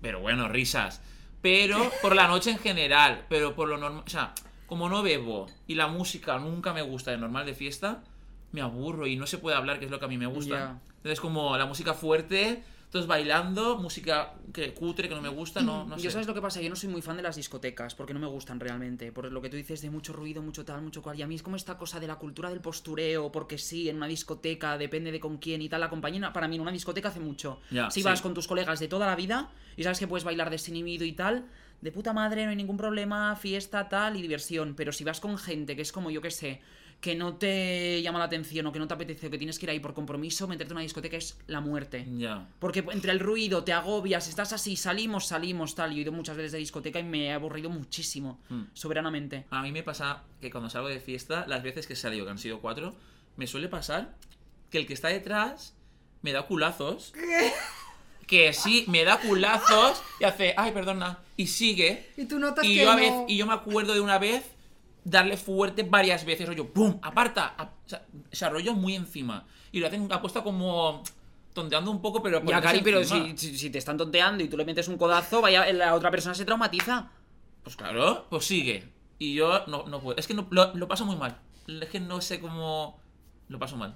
pero 0.00 0.20
bueno, 0.20 0.48
risas. 0.48 1.02
Pero 1.42 1.90
por 2.00 2.16
la 2.16 2.26
noche 2.26 2.50
en 2.50 2.58
general, 2.58 3.26
pero 3.28 3.54
por 3.54 3.68
lo 3.68 3.76
normal. 3.76 4.04
O 4.06 4.10
sea 4.10 4.32
como 4.66 4.88
no 4.88 5.02
bebo 5.02 5.46
y 5.66 5.74
la 5.74 5.88
música 5.88 6.38
nunca 6.38 6.72
me 6.72 6.82
gusta 6.82 7.10
de 7.10 7.18
normal 7.18 7.46
de 7.46 7.54
fiesta, 7.54 8.02
me 8.52 8.60
aburro 8.60 9.06
y 9.06 9.16
no 9.16 9.26
se 9.26 9.38
puede 9.38 9.56
hablar, 9.56 9.78
que 9.78 9.86
es 9.86 9.90
lo 9.90 9.98
que 9.98 10.04
a 10.04 10.08
mí 10.08 10.18
me 10.18 10.26
gusta. 10.26 10.54
Yeah. 10.54 10.80
Entonces, 10.96 11.20
como 11.20 11.56
la 11.56 11.66
música 11.66 11.92
fuerte, 11.92 12.62
entonces 12.84 13.08
bailando, 13.08 13.76
música 13.76 14.34
que 14.52 14.72
cutre, 14.72 15.08
que 15.08 15.16
no 15.16 15.20
me 15.20 15.28
gusta, 15.28 15.60
no, 15.60 15.84
no. 15.84 15.98
Yo 15.98 16.12
sabes 16.12 16.28
lo 16.28 16.34
que 16.34 16.40
pasa, 16.40 16.62
yo 16.62 16.70
no 16.70 16.76
soy 16.76 16.88
muy 16.88 17.02
fan 17.02 17.16
de 17.16 17.24
las 17.24 17.34
discotecas, 17.34 17.96
porque 17.96 18.14
no 18.14 18.20
me 18.20 18.28
gustan 18.28 18.60
realmente. 18.60 19.10
Por 19.10 19.32
lo 19.32 19.42
que 19.42 19.50
tú 19.50 19.56
dices 19.56 19.82
de 19.82 19.90
mucho 19.90 20.12
ruido, 20.12 20.40
mucho 20.40 20.64
tal, 20.64 20.80
mucho 20.80 21.02
cual. 21.02 21.18
Y 21.18 21.22
a 21.22 21.26
mí 21.26 21.34
es 21.34 21.42
como 21.42 21.56
esta 21.56 21.76
cosa 21.76 21.98
de 21.98 22.06
la 22.06 22.14
cultura 22.14 22.50
del 22.50 22.60
postureo, 22.60 23.32
porque 23.32 23.58
sí, 23.58 23.88
en 23.88 23.96
una 23.96 24.06
discoteca, 24.06 24.78
depende 24.78 25.10
de 25.10 25.18
con 25.18 25.38
quién 25.38 25.60
y 25.60 25.68
tal, 25.68 25.80
la 25.80 25.90
compañía, 25.90 26.32
para 26.32 26.46
mí 26.46 26.54
en 26.54 26.62
una 26.62 26.70
discoteca 26.70 27.08
hace 27.08 27.18
mucho. 27.18 27.58
Yeah, 27.70 27.90
si 27.90 28.04
vas 28.04 28.22
con 28.22 28.32
tus 28.32 28.46
colegas 28.46 28.78
de 28.78 28.86
toda 28.86 29.06
la 29.08 29.16
vida 29.16 29.50
y 29.76 29.82
sabes 29.82 29.98
que 29.98 30.06
puedes 30.06 30.22
bailar 30.22 30.48
desinhibido 30.50 31.04
y 31.04 31.12
tal, 31.12 31.48
de 31.84 31.92
puta 31.92 32.14
madre, 32.14 32.44
no 32.44 32.50
hay 32.50 32.56
ningún 32.56 32.78
problema, 32.78 33.36
fiesta, 33.36 33.90
tal 33.90 34.16
y 34.16 34.22
diversión. 34.22 34.74
Pero 34.74 34.90
si 34.90 35.04
vas 35.04 35.20
con 35.20 35.36
gente 35.36 35.76
que 35.76 35.82
es 35.82 35.92
como 35.92 36.10
yo 36.10 36.22
que 36.22 36.30
sé, 36.30 36.62
que 37.02 37.14
no 37.14 37.36
te 37.36 38.00
llama 38.00 38.18
la 38.18 38.24
atención 38.24 38.66
o 38.66 38.72
que 38.72 38.78
no 38.78 38.88
te 38.88 38.94
apetece 38.94 39.26
o 39.26 39.30
que 39.30 39.36
tienes 39.36 39.58
que 39.58 39.66
ir 39.66 39.70
ahí 39.70 39.80
por 39.80 39.92
compromiso, 39.92 40.48
meterte 40.48 40.72
en 40.72 40.76
una 40.76 40.82
discoteca 40.82 41.18
es 41.18 41.38
la 41.46 41.60
muerte. 41.60 42.06
Ya. 42.16 42.48
Porque 42.58 42.82
entre 42.90 43.12
el 43.12 43.20
ruido 43.20 43.64
te 43.64 43.74
agobias, 43.74 44.28
estás 44.28 44.54
así, 44.54 44.76
salimos, 44.76 45.26
salimos, 45.26 45.74
tal. 45.74 45.90
Yo 45.90 45.98
he 45.98 46.00
ido 46.00 46.12
muchas 46.12 46.38
veces 46.38 46.52
de 46.52 46.58
discoteca 46.58 46.98
y 47.00 47.04
me 47.04 47.26
he 47.26 47.32
aburrido 47.34 47.68
muchísimo, 47.68 48.40
hmm. 48.48 48.62
soberanamente. 48.72 49.44
A 49.50 49.60
mí 49.60 49.70
me 49.70 49.82
pasa 49.82 50.22
que 50.40 50.50
cuando 50.50 50.70
salgo 50.70 50.88
de 50.88 51.00
fiesta, 51.00 51.44
las 51.46 51.62
veces 51.62 51.86
que 51.86 51.92
he 51.92 51.96
salido, 51.96 52.24
que 52.24 52.30
han 52.30 52.38
sido 52.38 52.62
cuatro, 52.62 52.96
me 53.36 53.46
suele 53.46 53.68
pasar 53.68 54.14
que 54.70 54.78
el 54.78 54.86
que 54.86 54.94
está 54.94 55.08
detrás 55.08 55.76
me 56.22 56.32
da 56.32 56.46
culazos. 56.46 57.12
¿Qué? 57.12 57.52
que 58.26 58.52
sí 58.52 58.84
me 58.88 59.04
da 59.04 59.18
culazos 59.18 60.02
y 60.20 60.24
hace, 60.24 60.54
ay, 60.56 60.72
perdona, 60.72 61.18
y 61.36 61.46
sigue. 61.46 62.10
Y 62.16 62.26
tú 62.26 62.38
notas 62.38 62.64
y 62.64 62.74
que 62.74 62.84
yo 62.84 62.90
a 62.90 62.94
no... 62.94 63.00
vez, 63.00 63.12
Y 63.28 63.36
yo 63.36 63.46
me 63.46 63.54
acuerdo 63.54 63.94
de 63.94 64.00
una 64.00 64.18
vez 64.18 64.44
darle 65.04 65.36
fuerte 65.36 65.82
varias 65.82 66.24
veces, 66.24 66.46
rollo, 66.46 66.68
¡pum! 66.68 66.98
¡Aparta! 67.02 67.54
A, 67.58 67.64
o 67.64 67.88
sea, 67.88 68.04
se 68.32 68.44
arrolló 68.44 68.74
muy 68.74 68.94
encima. 68.94 69.46
Y 69.72 69.80
lo 69.80 69.86
hacen 69.86 70.10
apuesta 70.10 70.42
como 70.42 71.02
tonteando 71.52 71.90
un 71.90 72.00
poco, 72.00 72.22
pero... 72.22 72.42
Ya, 72.44 72.60
Cari, 72.60 72.80
pero 72.82 73.04
si, 73.04 73.36
si, 73.36 73.56
si, 73.56 73.70
te 73.70 73.78
están 73.78 73.96
tonteando 73.96 74.42
y 74.42 74.48
tú 74.48 74.56
le 74.56 74.64
metes 74.64 74.88
un 74.88 74.96
codazo, 74.96 75.40
vaya, 75.40 75.70
la 75.72 75.94
otra 75.94 76.10
persona 76.10 76.34
se 76.34 76.44
traumatiza. 76.44 77.10
Pues 77.62 77.76
claro, 77.76 78.26
pues 78.28 78.44
sigue. 78.44 78.88
Y 79.18 79.34
yo 79.34 79.64
no, 79.66 79.84
no 79.86 80.00
puedo. 80.00 80.18
Es 80.18 80.26
que 80.26 80.34
no, 80.34 80.46
lo, 80.50 80.74
lo 80.74 80.88
paso 80.88 81.04
muy 81.04 81.16
mal. 81.16 81.38
Es 81.66 81.88
que 81.88 82.00
no 82.00 82.20
sé 82.20 82.40
cómo... 82.40 83.00
Lo 83.48 83.58
paso 83.58 83.76
mal. 83.76 83.94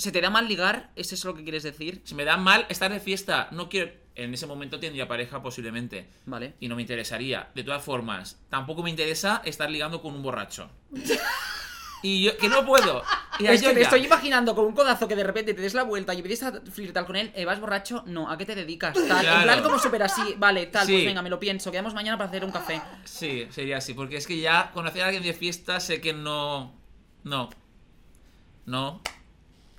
¿Se 0.00 0.12
te 0.12 0.22
da 0.22 0.30
mal 0.30 0.48
ligar? 0.48 0.90
¿Es 0.96 1.12
eso 1.12 1.28
lo 1.28 1.34
que 1.34 1.42
quieres 1.42 1.62
decir? 1.62 2.00
Se 2.04 2.14
me 2.14 2.24
da 2.24 2.38
mal 2.38 2.64
estar 2.70 2.90
de 2.90 3.00
fiesta. 3.00 3.48
No 3.50 3.68
quiero. 3.68 3.92
En 4.14 4.32
ese 4.32 4.46
momento 4.46 4.80
tendría 4.80 5.06
pareja 5.06 5.42
posiblemente. 5.42 6.08
Vale. 6.24 6.54
Y 6.58 6.68
no 6.68 6.76
me 6.76 6.80
interesaría. 6.80 7.50
De 7.54 7.62
todas 7.64 7.84
formas, 7.84 8.40
tampoco 8.48 8.82
me 8.82 8.88
interesa 8.88 9.42
estar 9.44 9.70
ligando 9.70 10.00
con 10.00 10.14
un 10.14 10.22
borracho. 10.22 10.70
y 12.02 12.24
yo, 12.24 12.36
que 12.38 12.48
no 12.48 12.64
puedo. 12.64 13.02
Y 13.38 13.46
es 13.46 13.60
que 13.60 13.74
me 13.74 13.82
estoy 13.82 14.06
imaginando 14.06 14.54
con 14.54 14.64
un 14.64 14.72
codazo 14.72 15.06
que 15.06 15.14
de 15.14 15.22
repente 15.22 15.52
te 15.52 15.60
des 15.60 15.74
la 15.74 15.82
vuelta 15.82 16.14
y 16.14 16.18
empieces 16.18 16.44
a 16.44 16.60
flirtar 16.62 17.04
con 17.04 17.16
él. 17.16 17.30
Eh, 17.34 17.44
¿Vas 17.44 17.60
borracho? 17.60 18.02
No, 18.06 18.30
¿a 18.30 18.38
qué 18.38 18.46
te 18.46 18.54
dedicas? 18.54 18.94
Tal, 18.94 19.20
claro. 19.20 19.36
En 19.36 19.42
plan 19.42 19.62
como 19.62 19.78
súper 19.78 20.02
así. 20.02 20.34
Vale, 20.38 20.66
tal, 20.68 20.80
pues 20.80 20.86
sí. 20.86 20.92
pues 20.94 21.04
venga, 21.04 21.20
me 21.20 21.28
lo 21.28 21.38
pienso. 21.38 21.70
Quedamos 21.70 21.92
mañana 21.92 22.16
para 22.16 22.30
hacer 22.30 22.42
un 22.42 22.52
café. 22.52 22.80
Sí, 23.04 23.48
sería 23.50 23.76
así. 23.76 23.92
Porque 23.92 24.16
es 24.16 24.26
que 24.26 24.40
ya 24.40 24.70
conocer 24.72 25.02
a 25.02 25.06
alguien 25.06 25.22
de 25.22 25.34
fiesta 25.34 25.78
sé 25.78 26.00
que 26.00 26.14
no. 26.14 26.74
No. 27.22 27.50
No. 28.64 29.02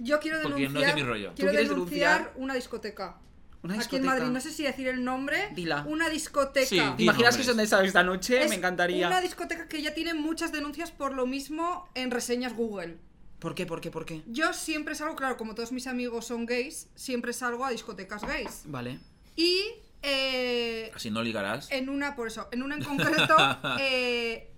Yo 0.02 0.20
quiero 0.20 0.40
denunciar. 0.40 0.96
Quiero 1.36 1.54
denunciar, 1.54 2.34
una 2.36 2.56
discoteca. 2.56 3.18
Una 3.64 3.76
discoteca. 3.76 3.86
Aquí 3.86 3.96
en 3.98 4.06
Madrid, 4.06 4.34
no 4.34 4.42
sé 4.42 4.52
si 4.52 4.64
decir 4.64 4.88
el 4.88 5.04
nombre. 5.04 5.50
Dila. 5.54 5.86
Una 5.88 6.10
discoteca. 6.10 6.96
Imaginas 6.98 7.38
que 7.38 7.44
son 7.44 7.58
de 7.58 7.64
esa 7.64 7.84
esta 7.84 8.04
noche? 8.04 8.48
Me 8.50 8.56
encantaría. 8.56 9.08
Una 9.08 9.22
discoteca 9.22 9.68
que 9.68 9.82
ya 9.82 9.94
tiene 9.94 10.14
muchas 10.16 10.52
denuncias 10.52 10.92
por 10.92 11.14
lo 11.14 11.28
mismo 11.28 11.88
en 11.94 12.10
reseñas 12.10 12.56
Google. 12.56 12.98
¿Por 13.38 13.56
qué? 13.56 13.66
¿Por 13.66 13.82
qué? 13.82 13.92
¿Por 13.92 14.06
qué? 14.06 14.22
Yo 14.28 14.54
siempre 14.54 14.96
salgo, 14.96 15.16
claro, 15.16 15.38
como 15.38 15.56
todos 15.56 15.72
mis 15.72 15.88
amigos 15.88 16.26
son 16.28 16.46
gays, 16.46 16.90
siempre 16.96 17.34
salgo 17.34 17.66
a 17.66 17.72
discotecas 17.72 18.24
gays. 18.24 18.64
Vale. 18.66 19.00
Y 19.36 19.66
eh, 20.04 20.92
Así 20.96 21.10
no 21.10 21.24
ligarás. 21.24 21.72
En 21.72 21.90
una, 21.90 22.16
por 22.16 22.28
eso, 22.28 22.48
en 22.52 22.64
una 22.64 22.76
en 22.76 22.84
concreto, 22.86 23.36
eh, 23.80 24.52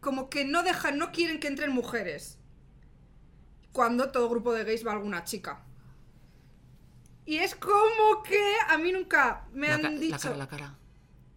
como 0.00 0.28
que 0.28 0.44
no 0.44 0.62
dejan, 0.62 0.98
no 0.98 1.12
quieren 1.12 1.40
que 1.40 1.48
entren 1.48 1.72
mujeres 1.72 2.38
cuando 3.76 4.08
todo 4.08 4.30
grupo 4.30 4.54
de 4.54 4.64
gays 4.64 4.86
va 4.86 4.92
a 4.92 4.94
alguna 4.94 5.22
chica. 5.22 5.60
Y 7.26 7.36
es 7.36 7.54
como 7.54 8.22
que 8.26 8.54
a 8.66 8.78
mí 8.78 8.90
nunca 8.90 9.44
me 9.52 9.68
la 9.68 9.74
han 9.74 10.00
dicho... 10.00 10.34
La 10.34 10.46
cara, 10.46 10.74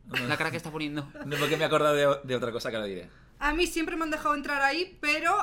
la 0.08 0.15
cara. 0.15 0.25
La 0.30 0.38
cara 0.38 0.49
que 0.49 0.56
está 0.56 0.71
poniendo. 0.71 1.12
No, 1.25 1.36
porque 1.36 1.58
me 1.58 1.63
he 1.63 1.65
acordado 1.65 1.95
de, 1.95 2.19
de 2.23 2.36
otra 2.38 2.54
cosa 2.54 2.69
que 2.69 2.78
ahora 2.78 2.88
diré. 2.88 3.10
A 3.39 3.54
mí 3.54 3.67
siempre 3.67 3.97
me 3.97 4.06
han 4.06 4.12
dejado 4.12 4.36
entrar 4.36 4.62
ahí, 4.62 4.97
pero 5.02 5.34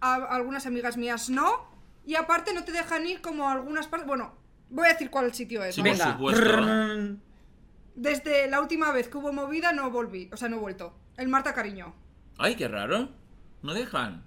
a 0.00 0.14
algunas 0.34 0.64
amigas 0.64 0.96
mías 0.96 1.28
no. 1.28 1.68
Y 2.06 2.14
aparte 2.14 2.54
no 2.54 2.64
te 2.64 2.72
dejan 2.72 3.06
ir 3.06 3.20
como 3.20 3.46
a 3.46 3.52
algunas 3.52 3.86
partes... 3.86 4.06
Bueno, 4.06 4.32
voy 4.70 4.86
a 4.86 4.92
decir 4.92 5.10
cuál 5.10 5.34
sitio 5.34 5.62
es. 5.62 5.74
Sí, 5.74 5.82
¿no? 5.82 5.90
Venga. 5.90 6.12
supuesto. 6.12 7.20
Desde 7.96 8.48
la 8.48 8.62
última 8.62 8.92
vez 8.92 9.08
que 9.08 9.18
hubo 9.18 9.30
movida 9.30 9.74
no 9.74 9.90
volví, 9.90 10.30
o 10.32 10.38
sea, 10.38 10.48
no 10.48 10.56
he 10.56 10.60
vuelto. 10.60 10.96
El 11.18 11.28
Marta 11.28 11.52
Cariño. 11.52 11.94
Ay, 12.38 12.56
qué 12.56 12.66
raro. 12.66 13.10
No 13.60 13.74
dejan. 13.74 14.24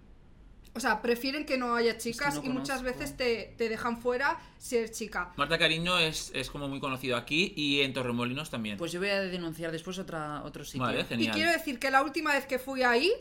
O 0.80 0.82
sea, 0.82 1.02
prefieren 1.02 1.46
que 1.46 1.58
no 1.58 1.76
haya 1.76 1.98
chicas 1.98 2.36
no 2.36 2.44
y 2.46 2.50
muchas 2.50 2.78
conozco. 2.80 3.00
veces 3.00 3.18
te, 3.18 3.54
te 3.58 3.68
dejan 3.68 4.02
fuera 4.02 4.40
si 4.58 4.78
eres 4.78 4.92
chica. 4.92 5.34
Marta 5.36 5.58
Cariño 5.58 6.00
es, 6.00 6.32
es 6.34 6.50
como 6.50 6.70
muy 6.70 6.80
conocido 6.80 7.18
aquí 7.18 7.54
y 7.58 7.82
en 7.82 7.92
Torremolinos 7.94 8.50
también. 8.50 8.78
Pues 8.78 8.94
yo 8.94 9.02
voy 9.02 9.10
a 9.10 9.20
denunciar 9.22 9.72
después 9.74 10.00
otra, 10.00 10.42
otro 10.44 10.64
sitio. 10.64 10.82
vale, 10.82 11.02
Y 11.02 11.04
genial. 11.04 11.36
quiero 11.36 11.52
decir 11.52 11.80
que 11.80 11.92
la 11.92 12.02
última 12.02 12.32
vez 12.34 12.46
que 12.46 12.60
fui 12.60 12.82
ahí, 12.84 13.12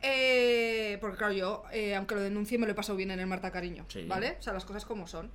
eh, 0.00 0.96
porque 1.00 1.16
claro, 1.18 1.32
yo, 1.34 1.62
eh, 1.72 1.94
aunque 1.94 2.14
lo 2.14 2.20
denuncie, 2.22 2.56
me 2.58 2.66
lo 2.66 2.72
he 2.72 2.74
pasado 2.74 2.96
bien 2.96 3.10
en 3.10 3.20
el 3.20 3.26
Marta 3.26 3.50
Cariño, 3.50 3.84
Sí. 3.88 4.04
¿vale? 4.06 4.36
O 4.38 4.42
sea, 4.42 4.52
las 4.52 4.64
cosas 4.64 4.84
como 4.84 5.06
son. 5.06 5.30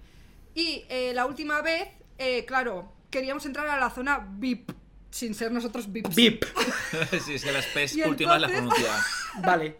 Y 0.56 0.86
eh, 0.89 1.12
la 1.13 1.26
última 1.26 1.62
vez, 1.62 1.88
eh, 2.18 2.46
claro, 2.46 2.94
queríamos 3.10 3.46
entrar 3.46 3.68
a 3.68 3.80
la 3.80 3.89
zona 3.89 4.28
VIP, 4.38 4.72
sin 5.13 5.36
ser 5.36 5.52
nosotros 5.52 5.91
VIPs. 5.91 6.15
VIP. 6.15 6.43
sí, 7.23 7.36
es 7.36 7.43
que 7.43 7.52
las 7.52 7.65
P's 7.67 7.95
Y 7.95 8.02
últimas 8.02 8.41
las 8.41 8.52
entonces- 8.52 8.84
pronuncia. 8.84 9.06
Vale. 9.45 9.78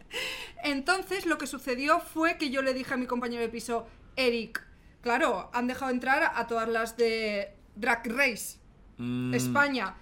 Entonces, 0.64 1.26
lo 1.26 1.38
que 1.40 1.48
sucedió 1.48 2.00
fue 2.00 2.38
que 2.38 2.52
yo 2.52 2.62
le 2.62 2.74
dije 2.76 2.94
a 2.94 2.98
mi 2.98 3.08
compañero 3.08 3.42
de 3.42 3.50
piso, 3.50 3.88
Eric, 4.16 4.64
claro, 5.02 5.50
han 5.54 5.66
dejado 5.68 5.92
entrar 5.92 6.32
a 6.36 6.46
todas 6.48 6.70
las 6.70 6.96
de 6.98 7.56
Drag 7.76 8.06
Race, 8.08 8.60
Mm, 8.98 9.34
España. 9.34 9.96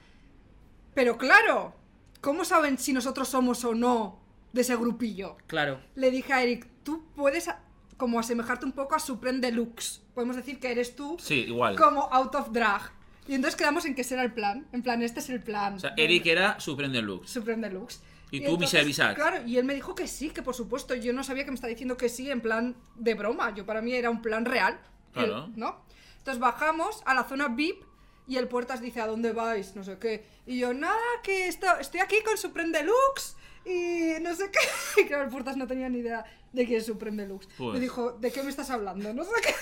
Pero 0.94 1.18
claro, 1.18 1.74
¿cómo 2.20 2.44
saben 2.44 2.78
si 2.78 2.92
nosotros 2.92 3.30
somos 3.30 3.64
o 3.64 3.74
no 3.74 4.20
de 4.52 4.62
ese 4.62 4.76
grupillo? 4.76 5.38
Claro. 5.48 5.80
Le 5.96 6.12
dije 6.12 6.34
a 6.34 6.44
Eric, 6.44 6.68
tú 6.84 7.06
puedes 7.16 7.50
como 7.96 8.20
asemejarte 8.20 8.66
un 8.66 8.74
poco 8.74 8.94
a 8.96 9.00
Supreme 9.00 9.40
Deluxe. 9.40 10.02
Podemos 10.14 10.36
decir 10.36 10.60
que 10.60 10.72
eres 10.74 10.94
tú 10.98 11.16
Sí, 11.22 11.36
igual. 11.48 11.78
como 11.78 12.10
out 12.12 12.36
of 12.36 12.50
drag. 12.52 12.92
Y 13.28 13.36
entonces 13.36 13.56
quedamos 13.58 13.86
en 13.86 13.96
que 13.96 14.02
ese 14.02 14.16
era 14.16 14.24
el 14.24 14.34
plan. 14.34 14.68
En 14.72 14.82
plan, 14.82 15.02
este 15.02 15.20
es 15.20 15.30
el 15.30 15.42
plan. 15.42 15.76
O 15.76 15.80
sea, 15.80 15.94
Eric 15.98 16.26
era 16.26 16.60
Supreme 16.60 16.94
Deluxe. 16.94 17.30
Supreme 17.32 17.68
Deluxe. 17.68 18.02
Y 18.32 18.44
tú, 18.46 18.58
Michelle 18.58 18.86
Visage. 18.86 19.16
Claro, 19.16 19.46
y 19.46 19.58
él 19.58 19.66
me 19.66 19.74
dijo 19.74 19.94
que 19.94 20.08
sí, 20.08 20.30
que 20.30 20.42
por 20.42 20.56
supuesto. 20.56 20.96
Yo 20.96 21.12
no 21.14 21.24
sabía 21.24 21.44
que 21.46 21.52
me 21.52 21.56
estaba 21.56 21.70
diciendo 21.70 21.98
que 21.98 22.10
sí 22.10 22.32
en 22.32 22.42
plan 22.42 22.76
de 22.96 23.14
broma. 23.14 23.54
Yo 23.54 23.66
para 23.66 23.82
mí 23.82 23.94
era 23.94 24.10
un 24.10 24.22
plan 24.22 24.46
real. 24.46 24.80
Claro. 25.14 25.46
Él, 25.46 25.54
¿No? 25.56 25.84
Entonces 26.18 26.40
bajamos 26.40 27.02
a 27.06 27.14
la 27.14 27.24
zona 27.26 27.48
VIP 27.50 27.84
y 28.28 28.38
el 28.38 28.48
puertas 28.48 28.80
dice, 28.80 29.02
¿a 29.02 29.08
dónde 29.08 29.34
vais? 29.34 29.76
No 29.76 29.84
sé 29.84 29.98
qué. 30.00 30.26
Y 30.46 30.60
yo, 30.60 30.74
nada, 30.74 30.96
que 31.24 31.48
esto- 31.48 31.78
estoy 31.80 32.00
aquí 32.00 32.18
con 32.24 32.38
Supreme 32.38 32.72
Deluxe 32.78 33.36
y 33.66 34.22
no 34.22 34.34
sé 34.36 34.50
qué. 34.52 34.60
Y 35.02 35.06
claro, 35.08 35.24
el 35.24 35.30
puertas 35.30 35.58
no 35.58 35.68
tenía 35.68 35.90
ni 35.90 36.00
idea. 36.00 36.24
De 36.54 36.68
que 36.68 36.78
es 36.78 36.86
Supreme 36.86 37.24
Deluxe. 37.24 37.48
Pues. 37.58 37.74
Me 37.74 37.80
dijo, 37.80 38.12
¿de 38.14 38.32
qué 38.32 38.44
me 38.44 38.50
estás 38.50 38.70
hablando? 38.70 39.14
No 39.14 39.24
sé 39.24 39.32
qué. 39.44 39.56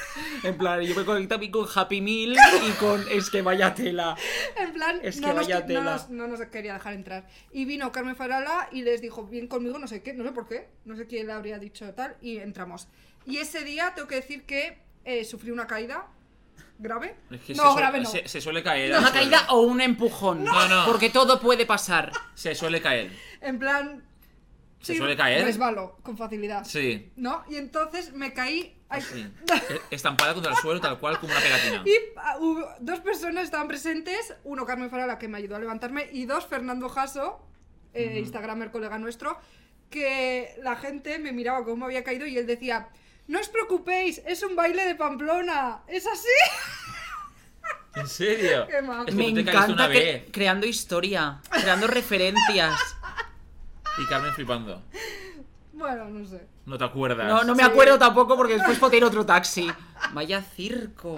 En 0.47 0.57
plan, 0.57 0.81
yo 0.81 0.95
me 0.95 1.05
conecto 1.05 1.29
también 1.35 1.51
con 1.51 1.67
Happy 1.73 2.01
Meal 2.01 2.35
y 2.67 2.71
con. 2.79 3.05
Es 3.11 3.29
que 3.29 3.41
vaya 3.41 3.73
tela. 3.75 4.15
En 4.57 4.73
plan, 4.73 4.99
Es 5.03 5.19
no, 5.21 5.27
que 5.29 5.33
nos, 5.35 5.43
vaya 5.47 5.59
no 5.61 5.65
tela. 5.65 5.81
nos- 5.83 6.09
no 6.09 6.27
nos 6.27 6.41
quería 6.47 6.73
dejar 6.73 6.93
entrar. 6.93 7.27
Y 7.51 7.65
vino 7.65 7.91
Carmen 7.91 8.15
Farala 8.15 8.69
y 8.71 8.81
les 8.81 9.01
dijo, 9.01 9.23
bien 9.25 9.47
conmigo, 9.47 9.77
no 9.79 9.87
sé 9.87 10.01
qué, 10.01 10.13
no 10.13 10.23
sé 10.23 10.31
por 10.31 10.47
qué, 10.47 10.67
no 10.85 10.95
sé 10.95 11.05
quién 11.07 11.27
le 11.27 11.33
habría 11.33 11.59
dicho 11.59 11.93
tal, 11.93 12.15
y 12.21 12.37
entramos. 12.37 12.87
Y 13.25 13.37
ese 13.37 13.63
día 13.63 13.93
tengo 13.95 14.07
que 14.07 14.15
decir 14.15 14.43
que 14.43 14.79
eh, 15.05 15.23
sufrí 15.25 15.51
una 15.51 15.67
caída 15.67 16.07
grave. 16.79 17.15
Es 17.29 17.41
que 17.41 17.53
no, 17.53 17.73
se, 17.73 17.79
grave 17.79 17.99
no. 18.01 18.09
se, 18.09 18.27
se 18.27 18.41
suele 18.41 18.63
caer. 18.63 18.89
¿Una 18.89 18.99
al 19.07 19.13
suelo. 19.13 19.19
caída 19.31 19.45
o 19.51 19.61
un 19.61 19.81
empujón? 19.81 20.43
No, 20.43 20.67
no. 20.67 20.85
Porque 20.85 21.09
todo 21.09 21.39
puede 21.39 21.65
pasar. 21.65 22.11
Se 22.33 22.55
suele 22.55 22.81
caer. 22.81 23.11
En 23.41 23.59
plan... 23.59 24.03
¿Se 24.81 24.95
suele 24.95 25.15
caer? 25.17 25.43
Resbalo, 25.43 25.97
con 26.03 26.17
facilidad. 26.17 26.63
Sí. 26.65 27.11
¿No? 27.15 27.43
Y 27.49 27.55
entonces 27.57 28.13
me 28.13 28.33
caí... 28.33 28.75
Así. 28.87 29.21
E- 29.69 29.81
Estampada 29.95 30.33
contra 30.33 30.51
el 30.53 30.57
suelo, 30.57 30.79
tal 30.81 30.97
cual, 30.99 31.19
como 31.19 31.31
una 31.33 31.41
pegatina. 31.41 31.83
Y 31.85 31.91
ah, 32.17 32.37
hubo- 32.39 32.67
dos 32.79 32.99
personas 33.01 33.43
estaban 33.43 33.67
presentes, 33.67 34.33
uno 34.45 34.65
Carmen 34.65 34.89
Farala 34.89 35.19
que 35.19 35.27
me 35.27 35.37
ayudó 35.37 35.57
a 35.57 35.59
levantarme 35.59 36.09
y 36.11 36.25
dos 36.25 36.47
Fernando 36.47 36.89
Jasso, 36.89 37.39
eh, 37.93 38.17
Instagramer 38.19 38.71
colega 38.71 38.97
nuestro, 38.97 39.37
que 39.91 40.55
la 40.63 40.75
gente 40.75 41.19
me 41.19 41.31
miraba 41.33 41.63
cómo 41.65 41.85
había 41.85 42.03
caído 42.03 42.25
y 42.25 42.37
él 42.37 42.47
decía, 42.47 42.89
no 43.27 43.39
os 43.39 43.49
preocupéis, 43.49 44.21
es 44.25 44.41
un 44.43 44.55
baile 44.55 44.85
de 44.85 44.95
Pamplona, 44.95 45.81
¿es 45.87 46.07
así? 46.07 46.27
¿En 47.95 48.07
serio? 48.07 48.65
Qué. 48.69 48.77
Es 48.77 49.05
que 49.05 49.11
Me 49.13 49.25
tú 49.29 49.35
te 49.35 49.43
caíste 49.45 49.51
una 49.51 49.85
encanta 49.85 49.87
vez. 49.87 50.23
creando 50.31 50.65
historia, 50.65 51.41
creando 51.51 51.85
referencias. 51.87 52.79
Y 54.01 54.05
Carmen 54.05 54.33
flipando. 54.33 54.81
Bueno, 55.73 56.05
no 56.09 56.25
sé. 56.25 56.45
No 56.65 56.77
te 56.77 56.83
acuerdas. 56.83 57.27
No, 57.27 57.43
no 57.43 57.55
me 57.55 57.63
Sí. 57.63 57.69
acuerdo 57.69 57.97
tampoco 57.97 58.35
porque 58.35 58.53
después 58.55 58.77
puedo 58.79 58.95
ir 58.97 59.03
otro 59.03 59.25
taxi. 59.25 59.67
Vaya 60.13 60.41
circo. 60.41 61.17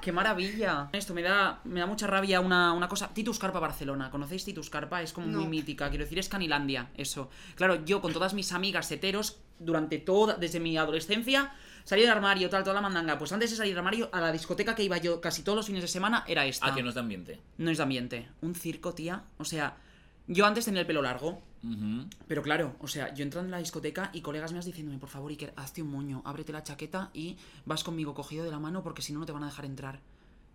Qué 0.00 0.12
maravilla. 0.12 0.88
Esto 0.92 1.12
me 1.12 1.22
da, 1.22 1.60
me 1.64 1.80
da 1.80 1.86
mucha 1.86 2.06
rabia 2.06 2.40
una, 2.40 2.72
una 2.72 2.88
cosa. 2.88 3.12
Titus 3.12 3.38
Carpa 3.38 3.58
Barcelona. 3.60 4.10
¿Conocéis 4.10 4.44
Titus 4.44 4.70
Carpa? 4.70 5.02
Es 5.02 5.12
como 5.12 5.26
muy 5.26 5.46
mítica. 5.46 5.88
Quiero 5.90 6.04
decir, 6.04 6.18
es 6.18 6.28
Canilandia. 6.28 6.90
Eso. 6.96 7.30
Claro, 7.56 7.84
yo 7.84 8.00
con 8.00 8.12
todas 8.12 8.32
mis 8.34 8.52
amigas 8.52 8.90
heteros, 8.92 9.40
durante 9.58 9.98
toda, 9.98 10.34
desde 10.34 10.60
mi 10.60 10.78
adolescencia, 10.78 11.52
salí 11.84 12.02
del 12.02 12.10
armario, 12.12 12.48
tal, 12.48 12.62
toda 12.62 12.74
la 12.74 12.80
mandanga. 12.80 13.18
Pues 13.18 13.32
antes 13.32 13.50
de 13.50 13.56
salir 13.56 13.72
del 13.72 13.78
armario, 13.80 14.08
a 14.12 14.20
la 14.20 14.30
discoteca 14.32 14.74
que 14.74 14.84
iba 14.84 14.96
yo 14.98 15.20
casi 15.20 15.42
todos 15.42 15.56
los 15.56 15.66
fines 15.66 15.82
de 15.82 15.88
semana 15.88 16.24
era 16.28 16.46
esta. 16.46 16.68
Ah, 16.68 16.74
que 16.74 16.82
no 16.82 16.88
es 16.90 16.94
de 16.94 17.00
ambiente. 17.00 17.40
No 17.58 17.70
es 17.70 17.76
de 17.76 17.82
ambiente. 17.82 18.28
Un 18.40 18.54
circo, 18.54 18.94
tía. 18.94 19.24
O 19.38 19.44
sea, 19.44 19.76
yo 20.28 20.46
antes 20.46 20.64
tenía 20.64 20.80
el 20.80 20.86
pelo 20.86 21.02
largo. 21.02 21.42
Pero 22.26 22.42
claro, 22.42 22.76
o 22.80 22.88
sea, 22.88 23.12
yo 23.14 23.24
entrando 23.24 23.46
en 23.46 23.52
la 23.52 23.58
discoteca 23.58 24.10
y 24.12 24.20
colegas 24.20 24.52
mías 24.52 24.64
diciéndome, 24.64 24.98
por 24.98 25.08
favor, 25.08 25.30
Iker, 25.30 25.52
hazte 25.56 25.82
un 25.82 25.90
moño, 25.90 26.22
ábrete 26.24 26.52
la 26.52 26.62
chaqueta 26.62 27.10
y 27.12 27.36
vas 27.66 27.84
conmigo 27.84 28.14
cogido 28.14 28.44
de 28.44 28.50
la 28.50 28.58
mano 28.58 28.82
porque 28.82 29.02
si 29.02 29.12
no, 29.12 29.20
no 29.20 29.26
te 29.26 29.32
van 29.32 29.42
a 29.42 29.46
dejar 29.46 29.64
entrar. 29.64 30.00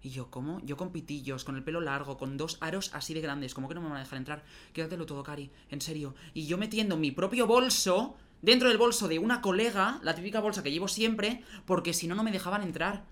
Y 0.02 0.10
yo, 0.10 0.30
¿cómo? 0.30 0.60
Yo 0.66 0.76
con 0.76 0.92
pitillos, 0.92 1.46
con 1.46 1.56
el 1.56 1.64
pelo 1.64 1.80
largo, 1.80 2.18
con 2.18 2.36
dos 2.36 2.58
aros 2.60 2.92
así 2.94 3.14
de 3.14 3.22
grandes, 3.22 3.54
¿cómo 3.54 3.70
que 3.70 3.76
no 3.76 3.82
me 3.82 3.88
van 3.88 3.98
a 3.98 4.02
dejar 4.02 4.18
entrar? 4.18 4.44
Quédatelo 4.74 5.06
todo, 5.06 5.24
Cari, 5.24 5.50
en 5.70 5.80
serio. 5.80 6.14
Y 6.34 6.46
yo 6.46 6.58
metiendo 6.58 6.98
mi 6.98 7.12
propio 7.12 7.48
bolso 7.48 8.16
dentro 8.42 8.68
del 8.68 8.78
bolso 8.78 9.08
de 9.08 9.20
una 9.20 9.42
colega, 9.42 10.00
la 10.04 10.14
típica 10.14 10.42
bolsa 10.42 10.62
que 10.62 10.72
llevo 10.72 10.90
siempre, 10.90 11.42
porque 11.66 11.94
si 11.94 12.08
no, 12.08 12.16
no 12.16 12.24
me 12.24 12.32
dejaban 12.32 12.64
entrar. 12.64 13.06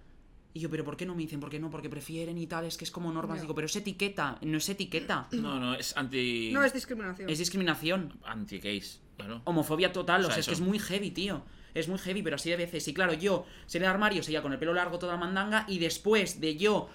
Y 0.54 0.60
yo, 0.60 0.70
¿pero 0.70 0.84
por 0.84 0.98
qué 0.98 1.06
no 1.06 1.16
me 1.16 1.22
dicen? 1.22 1.40
¿Por 1.40 1.50
qué 1.50 1.60
no? 1.60 1.70
Porque 1.70 1.90
prefieren 1.90 2.38
y 2.38 2.46
tal, 2.46 2.66
es 2.66 2.78
que 2.78 2.84
es 2.84 2.92
como 2.92 3.12
normas. 3.12 3.38
No. 3.38 3.44
Digo, 3.44 3.56
pero 3.56 3.68
es 3.68 3.76
etiqueta, 3.76 4.38
no 4.42 4.58
es 4.58 4.70
etiqueta. 4.70 5.28
No, 5.42 5.60
no, 5.60 5.76
es 5.76 5.96
anti. 5.98 6.52
No 6.54 6.64
es 6.64 6.74
discriminación. 6.74 7.30
Es 7.30 7.40
discriminación. 7.40 8.20
Anti-gays. 8.24 9.00
Claro. 9.18 9.42
Homofobia 9.46 9.92
total, 9.92 10.26
o 10.26 10.28
O 10.28 10.32
sea, 10.32 10.40
es 10.40 10.48
que 10.48 10.54
es 10.54 10.62
muy 10.62 10.80
heavy, 10.80 11.12
tío. 11.12 11.44
Es 11.74 11.88
muy 11.88 11.98
heavy, 12.00 12.22
pero 12.22 12.36
así 12.36 12.50
de 12.50 12.58
veces. 12.58 12.88
Y 12.88 12.94
claro, 12.94 13.14
yo 13.14 13.46
salí 13.66 13.84
del 13.84 13.92
armario, 13.92 14.24
seguía 14.24 14.42
con 14.42 14.52
el 14.52 14.60
pelo 14.60 14.74
largo 14.74 15.00
toda 15.00 15.14
la 15.14 15.20
mandanga, 15.20 15.66
y 15.68 15.80
después 15.80 16.42
de 16.42 16.58
yo 16.58 16.90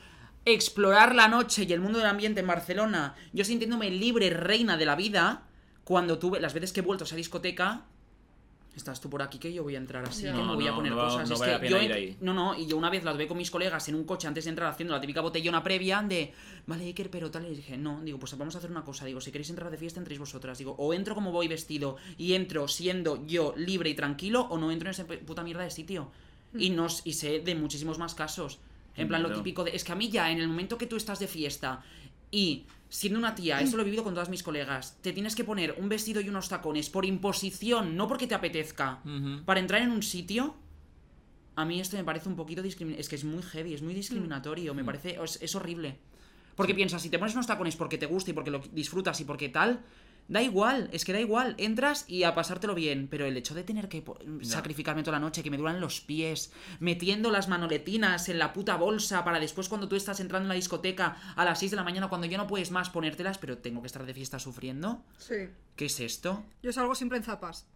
explorar 0.44 1.14
la 1.14 1.28
noche 1.28 1.64
y 1.68 1.72
el 1.72 1.80
mundo 1.80 1.98
del 1.98 2.08
ambiente 2.08 2.40
en 2.40 2.46
Barcelona, 2.46 3.14
yo 3.32 3.44
sintiéndome 3.44 3.90
libre, 3.90 4.30
reina 4.30 4.76
de 4.76 4.86
la 4.86 4.94
vida, 4.94 5.42
cuando 5.84 6.18
tuve, 6.18 6.40
las 6.40 6.54
veces 6.54 6.72
que 6.72 6.80
he 6.80 6.82
vuelto 6.82 7.04
a 7.04 7.06
esa 7.06 7.16
discoteca, 7.16 7.84
estás 8.76 9.00
tú 9.00 9.08
por 9.08 9.22
aquí 9.22 9.38
que 9.38 9.52
yo 9.52 9.62
voy 9.62 9.74
a 9.74 9.78
entrar 9.78 10.04
así, 10.06 10.22
que 10.24 10.32
me 10.32 10.38
No, 10.38 10.54
voy 10.54 10.66
a 10.68 10.74
poner 10.74 10.92
no 10.92 10.98
cosas. 10.98 11.28
no 11.28 11.34
es 11.36 11.60
que 11.60 11.68
yo 11.68 11.82
ir 11.82 11.90
ent- 11.90 11.94
ahí. 11.94 12.16
No, 12.20 12.34
no, 12.34 12.54
y 12.58 12.66
yo 12.66 12.76
una 12.76 12.90
vez 12.90 13.02
las 13.04 13.16
ve 13.16 13.26
con 13.26 13.38
mis 13.38 13.50
colegas 13.50 13.88
en 13.88 13.94
un 13.94 14.04
coche 14.04 14.28
antes 14.28 14.44
de 14.44 14.50
entrar 14.50 14.70
haciendo 14.70 14.92
la 14.94 15.00
típica 15.00 15.20
botellona 15.22 15.62
previa 15.62 16.02
de, 16.02 16.32
vale, 16.66 16.84
Iker, 16.84 17.10
pero 17.10 17.30
tal, 17.30 17.46
y 17.50 17.54
dije, 17.56 17.76
no, 17.78 18.00
digo, 18.02 18.18
pues 18.18 18.36
vamos 18.36 18.54
a 18.54 18.58
hacer 18.58 18.70
una 18.70 18.84
cosa, 18.84 19.04
digo, 19.06 19.20
si 19.20 19.32
queréis 19.32 19.48
entrar 19.50 19.70
de 19.70 19.78
fiesta, 19.78 19.98
entréis 19.98 20.20
vosotras, 20.20 20.58
digo, 20.58 20.74
o 20.78 20.92
entro 20.92 21.14
como 21.14 21.32
voy 21.32 21.48
vestido 21.48 21.96
y 22.18 22.34
entro 22.34 22.68
siendo 22.68 23.26
yo 23.26 23.54
libre 23.56 23.88
y 23.90 23.94
tranquilo, 23.94 24.42
o 24.42 24.58
no 24.58 24.70
entro 24.70 24.88
en 24.88 24.92
esa 24.92 25.06
puta 25.06 25.42
mierda 25.42 25.62
de 25.64 25.70
sitio. 25.70 26.10
Y, 26.56 26.70
nos, 26.70 27.00
y 27.06 27.14
sé 27.14 27.40
de 27.40 27.54
muchísimos 27.54 27.98
más 27.98 28.14
casos. 28.14 28.58
En 28.96 29.08
plan, 29.08 29.22
lo 29.22 29.30
típico 29.32 29.62
de, 29.64 29.74
es 29.76 29.84
que 29.84 29.92
a 29.92 29.94
mí 29.94 30.08
ya, 30.10 30.30
en 30.30 30.38
el 30.40 30.48
momento 30.48 30.78
que 30.78 30.86
tú 30.86 30.96
estás 30.96 31.18
de 31.18 31.26
fiesta 31.26 31.82
y 32.30 32.64
siendo 32.88 33.18
una 33.18 33.34
tía, 33.34 33.60
esto 33.60 33.76
lo 33.76 33.82
he 33.82 33.84
vivido 33.84 34.04
con 34.04 34.14
todas 34.14 34.28
mis 34.28 34.42
colegas, 34.42 34.98
te 35.02 35.12
tienes 35.12 35.34
que 35.34 35.44
poner 35.44 35.76
un 35.78 35.88
vestido 35.88 36.20
y 36.20 36.28
unos 36.28 36.48
tacones 36.48 36.88
por 36.90 37.04
imposición, 37.04 37.96
no 37.96 38.06
porque 38.08 38.26
te 38.26 38.34
apetezca, 38.34 39.00
para 39.44 39.60
entrar 39.60 39.82
en 39.82 39.90
un 39.90 40.02
sitio, 40.02 40.54
a 41.56 41.64
mí 41.64 41.80
esto 41.80 41.96
me 41.96 42.04
parece 42.04 42.28
un 42.28 42.36
poquito 42.36 42.62
discriminatorio. 42.62 43.00
Es 43.00 43.08
que 43.08 43.16
es 43.16 43.24
muy 43.24 43.42
heavy, 43.42 43.74
es 43.74 43.82
muy 43.82 43.94
discriminatorio, 43.94 44.74
me 44.74 44.84
parece. 44.84 45.18
Es, 45.22 45.38
es 45.40 45.54
horrible. 45.54 45.98
Porque 46.54 46.74
piensas, 46.74 47.02
si 47.02 47.10
te 47.10 47.18
pones 47.18 47.34
unos 47.34 47.46
tacones 47.46 47.76
porque 47.76 47.98
te 47.98 48.06
gusta 48.06 48.30
y 48.30 48.34
porque 48.34 48.50
lo 48.50 48.60
disfrutas 48.72 49.20
y 49.20 49.24
porque 49.24 49.48
tal, 49.48 49.80
da 50.28 50.42
igual, 50.42 50.88
es 50.92 51.04
que 51.04 51.12
da 51.12 51.20
igual. 51.20 51.54
Entras 51.58 52.04
y 52.08 52.24
a 52.24 52.34
pasártelo 52.34 52.74
bien. 52.74 53.08
Pero 53.08 53.26
el 53.26 53.36
hecho 53.36 53.54
de 53.54 53.64
tener 53.64 53.88
que 53.88 54.04
sacrificarme 54.42 55.02
toda 55.02 55.18
la 55.18 55.24
noche, 55.24 55.42
que 55.42 55.50
me 55.50 55.56
duran 55.56 55.80
los 55.80 56.00
pies, 56.00 56.52
metiendo 56.80 57.30
las 57.30 57.48
manoletinas 57.48 58.28
en 58.28 58.38
la 58.38 58.52
puta 58.52 58.76
bolsa 58.76 59.24
para 59.24 59.40
después 59.40 59.68
cuando 59.68 59.88
tú 59.88 59.96
estás 59.96 60.20
entrando 60.20 60.44
en 60.44 60.48
la 60.48 60.54
discoteca 60.54 61.16
a 61.36 61.44
las 61.44 61.58
6 61.58 61.72
de 61.72 61.76
la 61.76 61.84
mañana, 61.84 62.08
cuando 62.08 62.26
ya 62.26 62.38
no 62.38 62.46
puedes 62.46 62.70
más 62.70 62.90
ponértelas, 62.90 63.38
pero 63.38 63.58
tengo 63.58 63.80
que 63.80 63.86
estar 63.86 64.04
de 64.04 64.14
fiesta 64.14 64.38
sufriendo. 64.38 65.04
Sí. 65.18 65.48
¿Qué 65.76 65.86
es 65.86 66.00
esto? 66.00 66.44
Yo 66.62 66.72
salgo 66.72 66.94
siempre 66.94 67.18
en 67.18 67.24
zapas. 67.24 67.66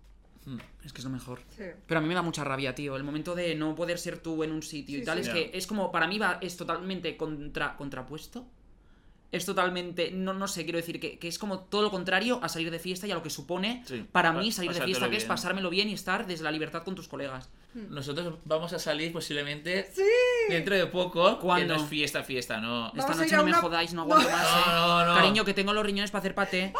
Es 0.85 0.93
que 0.93 0.99
es 0.99 1.05
lo 1.05 1.11
mejor. 1.11 1.41
Sí. 1.57 1.65
Pero 1.87 1.99
a 1.99 2.03
mí 2.03 2.09
me 2.09 2.15
da 2.15 2.23
mucha 2.23 2.43
rabia, 2.45 2.75
tío. 2.75 2.97
El 2.97 3.05
momento 3.05 3.35
de 3.35 3.55
no 3.55 3.75
poder 3.75 3.99
ser 3.99 4.19
tú 4.19 4.43
en 4.43 4.53
un 4.53 4.63
sitio 4.63 4.99
y 4.99 5.05
tal. 5.05 5.23
sí. 5.23 5.29
Es 5.29 5.35
que 5.35 5.51
es 5.57 5.67
como, 5.67 5.93
para 5.93 6.09
mí 6.09 6.19
va, 6.19 6.39
es 6.41 6.57
totalmente 6.57 7.17
contra, 7.17 7.77
contrapuesto. 7.77 8.47
Es 9.33 9.47
totalmente, 9.47 10.11
no, 10.11 10.33
no 10.35 10.49
sé, 10.49 10.65
quiero 10.65 10.79
decir 10.79 10.99
que, 10.99 11.19
que 11.21 11.29
es 11.29 11.39
como 11.39 11.61
todo 11.61 11.83
lo 11.83 11.91
contrario 11.93 12.41
a 12.43 12.49
salir 12.49 12.69
de 12.73 12.81
fiesta 12.81 13.07
y 13.07 13.13
a 13.13 13.15
lo 13.15 13.23
que 13.23 13.31
supone 13.31 13.85
Sí, 13.87 14.05
para 14.11 14.33
pa- 14.35 14.41
mí 14.41 14.51
salir 14.51 14.73
de 14.73 14.81
fiesta, 14.83 15.09
que 15.09 15.17
es 15.19 15.25
pasármelo 15.25 15.71
bien 15.71 15.89
y 15.89 15.93
estar 15.93 16.27
desde 16.27 16.43
la 16.43 16.51
libertad 16.51 16.83
con 16.83 16.97
tus 16.97 17.07
colegas. 17.07 17.49
Nosotros 17.75 18.39
vamos 18.45 18.73
a 18.73 18.81
salir 18.81 19.13
posiblemente 19.13 19.89
Sí. 19.95 20.03
dentro 20.49 20.75
de 20.75 20.87
poco. 20.87 21.37
Que 21.37 21.41
¿Cuándo? 21.43 21.77
no 21.77 21.81
es 21.83 21.89
fiesta, 21.89 22.25
fiesta, 22.25 22.59
no. 22.61 22.89
Esta 22.89 23.13
a 23.13 23.15
noche 23.15 23.37
no 23.37 23.45
me 23.45 23.53
jodáis, 23.53 23.93
no 23.95 24.03
aguanto 24.03 24.29
No. 24.29 24.37
más. 24.37 24.47
eh. 24.47 24.63
No, 24.67 25.05
no, 25.05 25.07
no. 25.07 25.15
Cariño, 25.15 25.45
que 25.45 25.55
tengo 25.55 25.73
los 25.73 25.87
riñones 25.87 26.11
para 26.11 26.19
hacer 26.21 26.35
paté. 26.35 26.73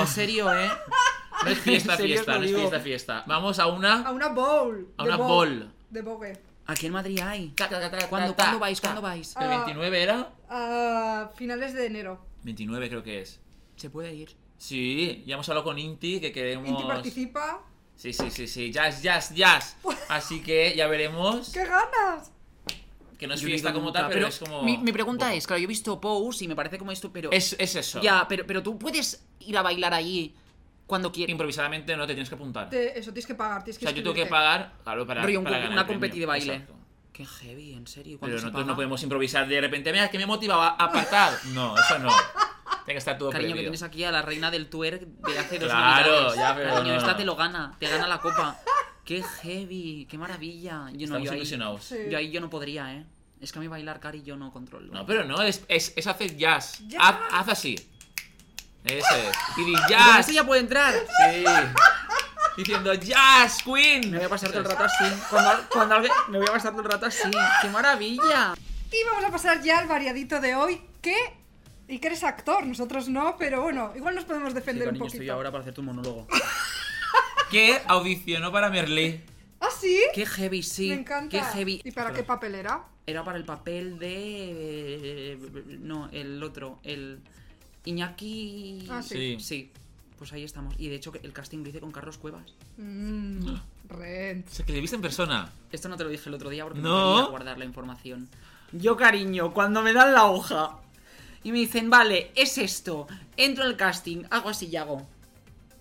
En 0.00 0.06
serio, 0.08 0.52
¿eh? 0.52 0.68
No 1.44 1.50
es 1.50 1.58
fiesta, 1.58 1.96
fiesta, 1.96 2.36
no 2.38 2.44
es 2.44 2.52
fiesta, 2.52 2.80
fiesta. 2.80 3.24
Vamos 3.28 3.60
a 3.60 3.66
una. 3.68 4.02
A 4.02 4.10
una 4.10 4.28
bowl. 4.30 4.88
A 4.96 5.04
una 5.04 5.16
bowl. 5.16 5.28
bowl. 5.60 5.72
De 5.90 6.02
bogue. 6.02 6.32
Aquí 6.66 6.86
en 6.86 6.92
Madrid 6.92 7.18
hay. 7.20 7.48
Ta, 7.50 7.68
ta, 7.68 7.80
ta, 7.80 7.90
ta, 7.90 8.08
¿Cuándo, 8.08 8.34
ta, 8.34 8.34
¿cuándo 8.34 8.34
ta, 8.34 8.58
vais? 8.58 8.80
¿Cuándo 8.80 9.02
vais? 9.02 9.34
¿El 9.40 9.48
29 9.48 10.02
era? 10.02 10.32
A 10.48 11.30
finales 11.34 11.74
de 11.74 11.86
enero. 11.86 12.24
29 12.44 12.88
creo 12.88 13.02
que 13.02 13.22
es. 13.22 13.40
Se 13.76 13.90
puede 13.90 14.14
ir. 14.14 14.36
Sí, 14.58 15.24
ya 15.26 15.34
hemos 15.34 15.48
hablado 15.48 15.64
con 15.64 15.78
Inti 15.78 16.20
que 16.20 16.32
queremos. 16.32 16.68
Inti 16.68 16.84
participa. 16.84 17.62
Sí, 17.96 18.12
sí, 18.12 18.30
sí, 18.30 18.46
sí. 18.46 18.70
Jazz, 18.70 19.02
jazz, 19.02 19.34
jazz. 19.34 19.76
Así 20.08 20.40
que 20.40 20.74
ya 20.76 20.86
veremos. 20.86 21.50
¡Qué 21.50 21.64
ganas! 21.64 22.32
Que 23.18 23.26
no 23.26 23.34
es 23.34 23.40
Yo 23.40 23.46
fiesta 23.46 23.72
como 23.72 23.86
nunca, 23.86 24.00
tal, 24.00 24.10
pero, 24.10 24.26
es 24.26 24.38
como. 24.38 24.62
Mi, 24.62 24.78
mi 24.78 24.92
pregunta 24.92 25.32
es, 25.34 25.46
claro, 25.46 25.60
yo 25.60 25.64
he 25.64 25.68
visto 25.68 26.00
Pose 26.00 26.44
y 26.44 26.48
me 26.48 26.56
parece 26.56 26.78
como 26.78 26.90
esto, 26.90 27.12
pero... 27.12 27.30
Es, 27.30 27.54
es 27.58 27.76
eso. 27.76 28.00
Ya, 28.00 28.26
pero, 28.28 28.44
pero 28.46 28.62
tú 28.64 28.78
puedes 28.78 29.24
ir 29.40 29.56
a 29.56 29.62
bailar 29.62 29.94
allí 29.94 30.34
cuando 30.92 31.10
quieras. 31.10 31.30
Improvisadamente 31.32 31.96
no 31.96 32.06
te 32.06 32.12
tienes 32.12 32.28
que 32.28 32.34
apuntar. 32.34 32.68
Te- 32.68 32.98
eso 32.98 33.12
tienes 33.12 33.26
que 33.26 33.34
pagar. 33.34 33.64
Tienes 33.64 33.78
O 33.78 33.80
que 33.80 33.86
sea, 33.86 33.94
yo 33.94 34.02
tengo 34.02 34.14
que 34.14 34.20
inscribirte. 34.20 34.30
pagar, 34.30 34.72
claro, 34.84 35.06
para, 35.06 35.22
Rollo, 35.22 35.38
un 35.38 35.44
para 35.44 35.56
co- 35.56 35.60
ganar 35.62 35.72
una 35.72 35.80
el 35.80 35.86
premio. 35.86 36.00
competi 36.00 36.20
de 36.20 36.26
baile. 36.26 36.52
Exacto. 36.54 36.74
Qué 37.14 37.24
heavy, 37.26 37.72
en 37.72 37.86
serio. 37.86 38.18
Pero 38.18 38.20
¿cuánto 38.20 38.36
se 38.38 38.42
nosotros 38.44 38.62
paga? 38.62 38.66
no 38.72 38.74
podemos 38.76 39.02
improvisar 39.02 39.48
de 39.48 39.60
repente, 39.60 39.90
mira, 39.92 40.08
que 40.10 40.18
me 40.18 40.26
motiva 40.26 40.68
a 40.68 40.84
apartar. 40.84 41.32
No, 41.54 41.74
eso 41.78 41.98
no. 41.98 42.08
Tiene 42.84 42.94
que 42.94 42.98
estar 42.98 43.16
todo 43.16 43.30
Cariño, 43.30 43.54
que 43.54 43.60
tienes 43.60 43.82
aquí 43.82 44.04
a 44.04 44.10
la 44.10 44.22
reina 44.22 44.50
del 44.50 44.68
twerk 44.68 45.00
de 45.02 45.38
hace 45.38 45.58
dos 45.58 45.70
Claro, 45.70 46.10
navidades. 46.12 46.36
ya, 46.36 46.54
pero 46.54 46.70
Cariño, 46.74 46.92
no, 46.92 46.98
esta 46.98 47.10
no. 47.12 47.16
te 47.16 47.24
lo 47.24 47.36
gana, 47.36 47.76
te 47.78 47.88
gana 47.88 48.06
la 48.08 48.18
copa. 48.18 48.58
Qué 49.04 49.22
heavy, 49.22 50.06
qué 50.10 50.18
maravilla. 50.18 50.88
Yo 50.92 51.06
no, 51.08 51.16
Estamos 51.16 51.24
yo 51.24 51.30
ahí, 51.32 51.36
ilusionados. 51.38 51.84
Sí. 51.84 51.96
yo 52.10 52.18
ahí 52.18 52.30
yo 52.30 52.40
no 52.40 52.50
podría, 52.50 52.94
¿eh? 52.94 53.04
Es 53.40 53.50
que 53.52 53.58
a 53.58 53.62
mí 53.62 53.66
bailar, 53.68 53.98
Cari, 53.98 54.22
yo 54.22 54.36
no 54.36 54.52
controlo. 54.52 54.92
No, 54.92 55.04
pero 55.04 55.24
no, 55.24 55.42
es, 55.42 55.64
es, 55.66 55.92
es 55.96 56.06
hacer 56.06 56.36
jazz. 56.36 56.78
Jazz. 56.86 57.00
Haz, 57.02 57.16
haz 57.32 57.48
así. 57.48 57.74
Ese 58.84 59.28
es. 59.28 59.36
Y 59.56 59.64
di 59.64 59.72
¿Con 59.74 59.88
jazz. 59.88 60.20
esto 60.20 60.32
ya 60.32 60.44
puede 60.44 60.60
entrar? 60.60 60.94
Sí. 60.94 61.44
Diciendo 62.56 62.92
jazz, 62.94 63.62
Queen. 63.64 64.10
Me 64.10 64.18
voy 64.18 64.26
a 64.26 64.28
pasar 64.28 64.50
todo 64.50 64.60
el 64.60 64.64
rato 64.66 64.84
así. 64.84 65.04
Cuando, 65.30 65.64
cuando 65.70 65.94
alguien- 65.94 66.12
Me 66.28 66.38
voy 66.38 66.48
a 66.48 66.52
pasar 66.52 66.72
todo 66.72 66.82
el 66.82 66.90
rato 66.90 67.06
así. 67.06 67.30
¡Qué 67.62 67.68
maravilla! 67.68 68.54
Y 68.90 69.04
vamos 69.10 69.24
a 69.24 69.30
pasar 69.30 69.62
ya 69.62 69.78
al 69.78 69.88
variadito 69.88 70.40
de 70.40 70.54
hoy. 70.54 70.80
Que. 71.00 71.16
Y 71.88 71.98
que 71.98 72.06
eres 72.08 72.22
actor, 72.24 72.64
nosotros 72.66 73.08
no, 73.08 73.36
pero 73.38 73.60
bueno, 73.62 73.92
igual 73.96 74.14
nos 74.14 74.24
podemos 74.24 74.50
Sí, 74.50 74.54
defender 74.54 74.84
un 74.88 74.90
cariño, 74.90 75.04
poquito. 75.04 75.16
estoy 75.22 75.28
ahora 75.30 75.50
para 75.50 75.62
hacer 75.62 75.74
tu 75.74 75.82
monólogo. 75.82 76.26
Que 77.50 77.82
audicionó 77.86 78.50
para 78.50 78.70
Merlí. 78.70 79.20
¿Ah, 79.60 79.68
sí? 79.78 80.00
Qué 80.14 80.24
heavy, 80.24 80.62
sí. 80.62 80.88
Me 80.88 80.94
encanta. 80.94 81.28
Qué 81.30 81.42
heavy. 81.44 81.82
¿Y 81.84 81.90
para 81.90 82.12
qué 82.12 82.22
papel 82.22 82.54
era? 82.54 82.82
Era 83.06 83.22
para 83.24 83.36
el 83.36 83.44
papel 83.44 83.98
de. 83.98 85.38
No, 85.80 86.08
el 86.12 86.42
otro. 86.42 86.78
El. 86.82 87.20
Iñaki. 87.84 88.86
Ah, 88.90 89.02
Sí. 89.02 89.36
Sí. 89.40 89.70
Pues 90.18 90.32
ahí 90.32 90.44
estamos. 90.44 90.74
Y 90.78 90.88
de 90.88 90.96
hecho, 90.96 91.12
el 91.20 91.32
casting 91.32 91.58
lo 91.64 91.68
hice 91.70 91.80
con 91.80 91.90
Carlos 91.90 92.16
Cuevas. 92.16 92.54
Mmm. 92.78 93.56
Rent. 93.88 94.48
O 94.48 94.52
sea, 94.52 94.64
que 94.64 94.72
le 94.72 94.80
viste 94.80 94.94
en 94.96 95.02
persona. 95.02 95.50
Esto 95.72 95.88
no 95.88 95.96
te 95.96 96.04
lo 96.04 96.10
dije 96.10 96.28
el 96.28 96.34
otro 96.34 96.48
día 96.48 96.64
porque 96.64 96.80
No. 96.80 96.88
no 97.10 97.14
quería 97.16 97.30
guardar 97.30 97.58
la 97.58 97.64
información. 97.64 98.28
Yo, 98.72 98.96
cariño, 98.96 99.52
cuando 99.52 99.82
me 99.82 99.92
dan 99.92 100.12
la 100.14 100.26
hoja 100.26 100.78
y 101.42 101.50
me 101.50 101.58
dicen, 101.58 101.90
vale, 101.90 102.30
es 102.36 102.56
esto, 102.56 103.06
entro 103.36 103.64
al 103.64 103.76
casting, 103.76 104.22
hago 104.30 104.48
así 104.48 104.66
y 104.66 104.76
hago. 104.76 105.06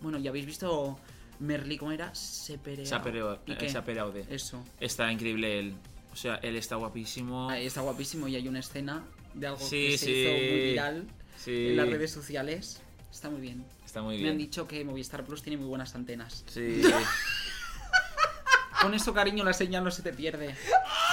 Bueno, 0.02 0.18
ya 0.18 0.32
habéis 0.32 0.48
visto 0.48 0.98
Merly, 1.40 1.78
¿cómo 1.78 1.92
era? 1.92 2.14
Sepereo. 2.16 2.86
Sapereo- 2.86 3.40
¿Y 3.46 3.52
eh, 3.54 3.58
qué? 3.60 3.70
Saperaude. 3.70 4.26
Eso. 4.30 4.64
Está 4.80 5.12
increíble 5.12 5.60
él. 5.60 5.76
O 6.12 6.16
sea, 6.16 6.36
él 6.38 6.56
está 6.56 6.76
guapísimo. 6.78 7.48
Ahí 7.50 7.68
está 7.68 7.82
guapísimo 7.82 8.28
y 8.28 8.36
hay 8.36 8.48
una 8.48 8.60
escena 8.60 9.04
de 9.36 9.48
algo 9.48 9.60
Sí, 9.60 9.90
que 9.92 9.98
se 10.00 10.06
sí. 10.06 10.12
hizo 10.12 10.32
muy 10.32 10.62
viral 10.72 11.08
Sí. 11.44 11.70
en 11.70 11.78
las 11.78 11.90
redes 11.90 12.12
sociales. 12.12 12.82
Está 13.12 13.30
muy 13.30 13.42
bien. 13.42 13.66
Está 13.86 14.02
muy 14.02 14.18
Me 14.20 14.30
han 14.30 14.38
dicho 14.38 14.68
que 14.68 14.84
Movistar 14.86 15.24
Plus 15.26 15.42
tiene 15.42 15.58
muy 15.58 15.68
buenas 15.68 15.94
antenas. 15.96 16.44
Sí. 16.48 16.82
Con 18.82 18.94
eso, 18.94 19.14
cariño, 19.14 19.44
la 19.44 19.54
señal 19.54 19.84
no 19.84 19.92
se 19.92 20.02
te 20.02 20.12
pierde. 20.14 20.56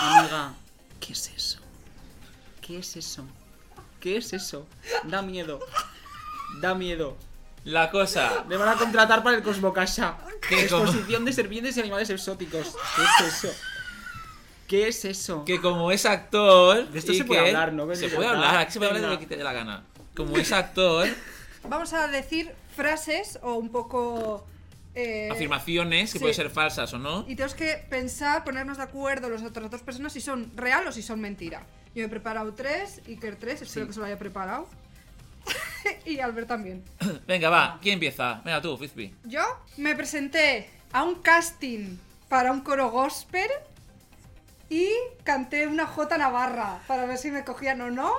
Amiga, 0.00 0.52
¿qué 1.00 1.12
es 1.12 1.30
eso? 1.36 1.58
¿Qué 2.62 2.78
es 2.78 2.96
eso? 2.96 3.26
¿Qué 4.00 4.16
es 4.16 4.32
eso? 4.32 4.66
Da 5.04 5.22
miedo. 5.22 5.60
Da 6.60 6.74
miedo. 6.74 7.16
La 7.64 7.90
cosa. 7.90 8.44
Me 8.48 8.56
van 8.56 8.68
a 8.70 8.76
contratar 8.76 9.22
para 9.22 9.36
el 9.36 9.42
Cosmocasa. 9.42 10.16
Exposición 10.50 11.24
de 11.24 11.32
serpientes 11.32 11.76
y 11.76 11.80
animales 11.80 12.08
exóticos. 12.08 12.74
¿Qué 12.96 13.02
es 13.02 13.34
eso? 13.44 13.54
¿Qué 14.66 14.88
es 14.88 15.04
eso? 15.04 15.44
Que 15.44 15.60
como 15.60 15.90
es 15.90 16.06
actor. 16.06 16.88
De 16.88 16.98
esto 16.98 17.12
se 17.12 17.24
puede 17.24 17.42
que- 17.42 17.48
hablar, 17.48 17.72
¿no? 17.72 17.92
Se 17.94 18.08
De 18.08 18.14
puede 18.14 18.28
hablar, 18.28 18.56
aquí 18.58 18.72
se 18.72 18.78
puede 18.78 18.90
hablar 18.92 19.02
de 19.10 19.14
lo 19.14 19.18
que 19.18 19.26
te 19.26 19.36
dé 19.36 19.44
la 19.44 19.52
gana. 19.52 19.82
Como 20.18 20.36
es 20.36 20.52
actor, 20.52 21.08
Vamos 21.68 21.92
a 21.94 22.06
decir 22.08 22.52
frases 22.76 23.38
o 23.42 23.54
un 23.54 23.70
poco. 23.70 24.46
eh, 24.94 25.28
afirmaciones 25.32 26.12
que 26.12 26.18
sí. 26.18 26.18
pueden 26.18 26.34
ser 26.34 26.50
falsas 26.50 26.92
o 26.92 26.98
no. 26.98 27.20
Y 27.28 27.34
tenemos 27.36 27.54
que 27.54 27.84
pensar, 27.88 28.44
ponernos 28.44 28.76
de 28.76 28.82
acuerdo 28.82 29.30
las 29.30 29.42
otras 29.42 29.70
dos 29.70 29.80
personas 29.82 30.12
si 30.12 30.20
son 30.20 30.52
real 30.56 30.86
o 30.86 30.92
si 30.92 31.00
son 31.02 31.20
mentira. 31.20 31.62
Yo 31.94 32.04
he 32.04 32.08
preparado 32.08 32.52
tres, 32.54 33.00
Iker 33.08 33.36
tres, 33.36 33.62
espero 33.62 33.84
Sí. 33.84 33.88
que 33.88 33.94
se 33.94 34.00
lo 34.00 34.06
haya 34.06 34.18
preparado. 34.18 34.68
y 36.04 36.18
Albert 36.20 36.48
también. 36.48 36.84
Venga, 37.26 37.48
va, 37.50 37.78
¿quién 37.80 37.94
empieza? 37.94 38.40
Venga 38.44 38.60
tú, 38.60 38.76
Fizpi. 38.76 39.14
Yo 39.24 39.42
me 39.78 39.94
presenté 39.96 40.68
a 40.92 41.02
un 41.04 41.16
casting 41.16 41.96
para 42.28 42.52
un 42.52 42.60
coro 42.60 42.90
gospel 42.90 43.48
y 44.70 44.90
canté 45.24 45.66
una 45.66 45.86
J 45.86 46.18
Navarra 46.18 46.80
para 46.86 47.06
ver 47.06 47.16
si 47.18 47.30
me 47.30 47.44
cogían 47.44 47.80
o 47.80 47.90
no. 47.90 48.12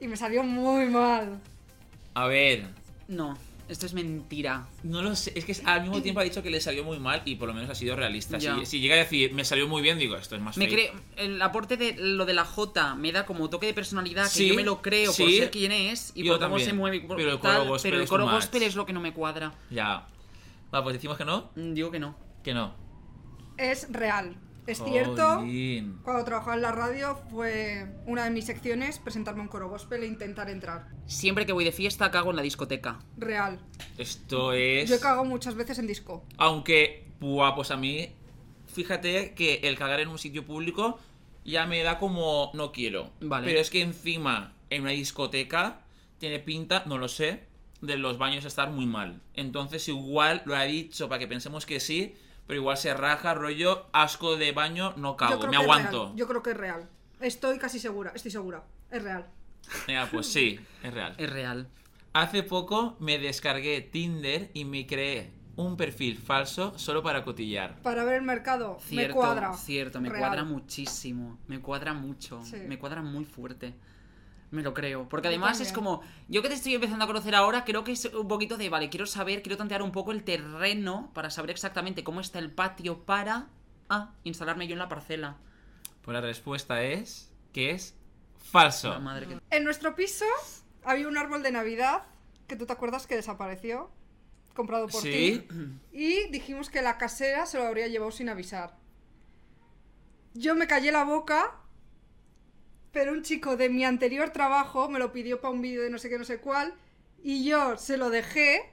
Y 0.00 0.06
me 0.08 0.16
salió 0.16 0.42
muy 0.42 0.86
mal. 0.86 1.40
A 2.14 2.26
ver, 2.26 2.64
No, 3.08 3.36
esto 3.68 3.86
es 3.86 3.92
mentira. 3.94 4.66
no 4.82 5.02
lo 5.02 5.14
sé. 5.14 5.32
Es 5.36 5.44
que 5.44 5.54
al 5.64 5.82
mismo 5.82 6.00
tiempo 6.02 6.20
ha 6.20 6.24
dicho 6.24 6.42
que 6.42 6.50
le 6.50 6.60
salió 6.60 6.82
muy 6.84 6.98
mal 6.98 7.22
y 7.24 7.36
por 7.36 7.48
lo 7.48 7.54
menos 7.54 7.70
ha 7.70 7.74
sido 7.74 7.94
realista. 7.96 8.40
Si, 8.40 8.48
si 8.66 8.80
llega 8.80 8.94
a 8.94 8.98
decir, 8.98 9.32
me 9.34 9.44
salió 9.44 9.68
muy 9.68 9.82
bien, 9.82 9.98
digo, 9.98 10.16
esto 10.16 10.34
es 10.36 10.42
más 10.42 10.56
Me 10.56 10.66
fake. 10.66 10.74
cree, 10.74 10.92
el 11.24 11.40
aporte 11.42 11.76
de 11.76 11.94
lo 11.98 12.24
de 12.26 12.34
la 12.34 12.44
J 12.44 12.94
me 12.96 13.12
da 13.12 13.26
como 13.26 13.48
toque 13.50 13.66
de 13.66 13.74
personalidad 13.74 14.24
que 14.24 14.30
Sí, 14.30 14.48
yo 14.48 14.54
me 14.54 14.64
lo 14.64 14.82
creo 14.82 15.06
por 15.06 15.14
sí. 15.14 15.38
ser 15.38 15.50
quien 15.50 15.70
es 15.72 16.12
y 16.14 16.24
Yo 16.24 16.32
por 16.32 16.38
cómo 16.40 16.50
también, 16.56 16.68
se 16.70 16.74
mueve 16.74 16.96
y 16.96 17.00
por 17.00 17.16
pero 17.16 17.32
el 17.32 17.38
tal, 17.40 17.58
coro 17.58 17.70
gospel 17.70 17.90
pero 17.90 17.96
el 17.98 18.04
es 18.04 18.10
coro 18.10 18.24
gospel 18.30 18.62
es 18.64 18.74
lo 18.74 18.86
que 18.86 18.92
no 18.92 19.00
me 19.00 19.12
cuadra. 19.12 19.52
Ya. 19.70 20.06
Va, 20.74 20.82
pues 20.82 20.94
decimos 20.94 21.16
que 21.18 21.24
no. 21.24 21.50
Mm, 21.56 21.74
Digo 21.74 21.90
que 21.90 21.98
no. 22.00 22.14
Que 22.42 22.54
no. 22.54 22.74
Es 23.56 23.86
real. 23.92 24.34
Es 24.70 24.82
cierto. 24.84 25.38
Jolín. 25.38 25.98
Cuando 26.04 26.24
trabajaba 26.24 26.54
en 26.54 26.62
la 26.62 26.70
radio 26.70 27.18
fue 27.30 27.86
una 28.06 28.24
de 28.24 28.30
mis 28.30 28.44
secciones 28.44 29.00
presentarme 29.00 29.40
a 29.40 29.42
un 29.42 29.48
coro 29.48 29.68
gospel 29.68 30.04
e 30.04 30.06
intentar 30.06 30.48
entrar. 30.48 30.88
Siempre 31.06 31.44
que 31.44 31.52
voy 31.52 31.64
de 31.64 31.72
fiesta 31.72 32.10
cago 32.12 32.30
en 32.30 32.36
la 32.36 32.42
discoteca. 32.42 33.00
Real. 33.16 33.58
Esto 33.98 34.52
es. 34.52 34.88
Yo 34.88 34.96
he 34.96 35.00
cagado 35.00 35.24
muchas 35.24 35.56
veces 35.56 35.78
en 35.80 35.88
disco. 35.88 36.24
Aunque, 36.36 37.08
buah, 37.18 37.56
pues 37.56 37.72
a 37.72 37.76
mí, 37.76 38.10
fíjate 38.72 39.34
que 39.34 39.60
el 39.64 39.76
cagar 39.76 39.98
en 39.98 40.08
un 40.08 40.18
sitio 40.18 40.44
público 40.44 41.00
ya 41.44 41.66
me 41.66 41.82
da 41.82 41.98
como 41.98 42.52
no 42.54 42.70
quiero. 42.70 43.10
Vale. 43.20 43.46
Pero 43.46 43.58
es 43.58 43.70
que 43.70 43.82
encima, 43.82 44.54
en 44.70 44.82
una 44.82 44.92
discoteca, 44.92 45.80
tiene 46.18 46.38
pinta, 46.38 46.84
no 46.86 46.96
lo 46.96 47.08
sé, 47.08 47.44
de 47.80 47.96
los 47.96 48.18
baños 48.18 48.44
estar 48.44 48.70
muy 48.70 48.86
mal. 48.86 49.20
Entonces, 49.34 49.88
igual 49.88 50.42
lo 50.44 50.54
ha 50.54 50.62
dicho 50.62 51.08
para 51.08 51.18
que 51.18 51.26
pensemos 51.26 51.66
que 51.66 51.80
sí, 51.80 52.14
pero 52.50 52.62
igual 52.62 52.76
se 52.76 52.92
raja, 52.94 53.32
rollo, 53.32 53.86
asco 53.92 54.34
de 54.34 54.50
baño, 54.50 54.92
no 54.96 55.16
cago, 55.16 55.46
me 55.46 55.56
aguanto. 55.56 56.06
real. 56.06 56.16
Yo 56.16 56.26
creo 56.26 56.42
que 56.42 56.50
es 56.50 56.56
real. 56.56 56.88
Estoy 57.20 57.58
casi 57.58 57.78
segura. 57.78 58.10
Estoy 58.12 58.32
segura. 58.32 58.64
Es 58.90 59.04
real. 59.04 59.24
Venga, 59.86 60.08
pues 60.10 60.26
sí, 60.26 60.58
es 60.82 60.92
real. 60.92 61.14
Es 61.16 61.30
real. 61.30 61.68
Hace 62.12 62.42
poco 62.42 62.96
me 62.98 63.20
descargué 63.20 63.82
Tinder 63.82 64.50
y 64.52 64.64
me 64.64 64.84
creé 64.84 65.30
un 65.54 65.76
perfil 65.76 66.18
falso 66.18 66.76
solo 66.76 67.04
para 67.04 67.22
cotillar. 67.22 67.80
Para 67.82 68.02
ver 68.02 68.16
el 68.16 68.22
mercado. 68.22 68.78
Cierto, 68.80 69.14
me 69.14 69.14
cuadra. 69.14 69.54
cierto, 69.54 70.00
me 70.00 70.08
Real. 70.08 70.20
cuadra 70.20 70.42
muchísimo. 70.42 71.38
Me 71.46 71.60
cuadra 71.60 71.92
mucho. 71.94 72.42
Sí. 72.42 72.56
Me 72.66 72.80
cuadra 72.80 73.00
muy 73.00 73.26
fuerte. 73.26 73.74
Me 74.50 74.62
lo 74.62 74.74
creo. 74.74 75.08
Porque 75.08 75.28
además 75.28 75.60
es 75.60 75.72
como. 75.72 76.00
Yo 76.28 76.42
que 76.42 76.48
te 76.48 76.54
estoy 76.54 76.74
empezando 76.74 77.04
a 77.04 77.06
conocer 77.08 77.34
ahora, 77.36 77.64
creo 77.64 77.84
que 77.84 77.92
es 77.92 78.04
un 78.06 78.26
poquito 78.26 78.56
de. 78.56 78.68
Vale, 78.68 78.88
quiero 78.90 79.06
saber, 79.06 79.42
quiero 79.42 79.56
tantear 79.56 79.82
un 79.82 79.92
poco 79.92 80.10
el 80.12 80.24
terreno 80.24 81.10
para 81.14 81.30
saber 81.30 81.50
exactamente 81.50 82.02
cómo 82.02 82.20
está 82.20 82.38
el 82.40 82.50
patio 82.50 83.04
para. 83.04 83.48
Ah, 83.88 84.12
instalarme 84.24 84.66
yo 84.66 84.72
en 84.72 84.80
la 84.80 84.88
parcela. 84.88 85.36
Pues 86.02 86.12
la 86.14 86.20
respuesta 86.20 86.82
es 86.82 87.32
que 87.52 87.70
es 87.70 87.94
falso. 88.38 88.88
La 88.90 88.98
madre 88.98 89.26
que. 89.28 89.38
En 89.50 89.62
nuestro 89.64 89.94
piso 89.94 90.24
había 90.84 91.06
un 91.06 91.16
árbol 91.16 91.42
de 91.44 91.52
Navidad 91.52 92.02
que 92.48 92.56
tú 92.56 92.66
te 92.66 92.72
acuerdas 92.72 93.06
que 93.06 93.14
desapareció. 93.16 93.90
Comprado 94.54 94.88
por 94.88 95.00
Sí. 95.00 95.46
ti. 95.48 95.48
Y 95.92 96.28
dijimos 96.30 96.70
que 96.70 96.82
la 96.82 96.98
casera 96.98 97.46
se 97.46 97.56
lo 97.58 97.64
habría 97.66 97.86
llevado 97.86 98.10
sin 98.10 98.28
avisar. 98.28 98.76
Yo 100.34 100.54
me 100.56 100.66
callé 100.66 100.90
la 100.92 101.04
boca, 101.04 101.59
pero 102.92 103.12
un 103.12 103.22
chico 103.22 103.56
de 103.56 103.68
mi 103.68 103.84
anterior 103.84 104.30
trabajo 104.30 104.88
me 104.88 104.98
lo 104.98 105.12
pidió 105.12 105.40
para 105.40 105.54
un 105.54 105.62
vídeo 105.62 105.82
de 105.82 105.90
no 105.90 105.98
sé 105.98 106.08
qué, 106.08 106.18
no 106.18 106.24
sé 106.24 106.38
cuál, 106.38 106.74
y 107.22 107.44
yo 107.44 107.76
se 107.76 107.96
lo 107.96 108.10
dejé 108.10 108.72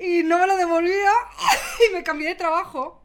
y 0.00 0.22
no 0.24 0.38
me 0.38 0.46
lo 0.46 0.56
devolvía 0.56 1.12
y 1.88 1.92
me 1.92 2.02
cambié 2.02 2.28
de 2.28 2.34
trabajo 2.34 3.04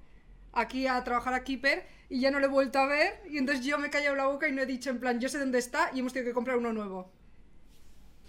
aquí 0.54 0.88
a 0.88 1.04
trabajar 1.04 1.34
a 1.34 1.44
Keeper 1.44 1.86
y 2.10 2.20
ya 2.20 2.32
no 2.32 2.40
lo 2.40 2.48
he 2.48 2.50
vuelto 2.50 2.80
a 2.80 2.88
ver 2.88 3.22
y 3.30 3.38
entonces 3.38 3.66
yo 3.66 3.78
me 3.78 3.88
he 3.88 3.92
callado 3.92 4.16
la 4.16 4.28
boca 4.28 4.48
y 4.48 4.52
no 4.52 4.62
he 4.62 4.66
dicho 4.66 4.90
en 4.90 5.00
plan 5.00 5.20
yo 5.20 5.30
sé 5.30 5.40
dónde 5.40 5.60
está 5.60 5.92
y 5.94 6.00
hemos 6.00 6.14
tenido 6.14 6.32
que 6.32 6.34
comprar 6.34 6.58
uno 6.58 6.74
nuevo. 6.74 7.12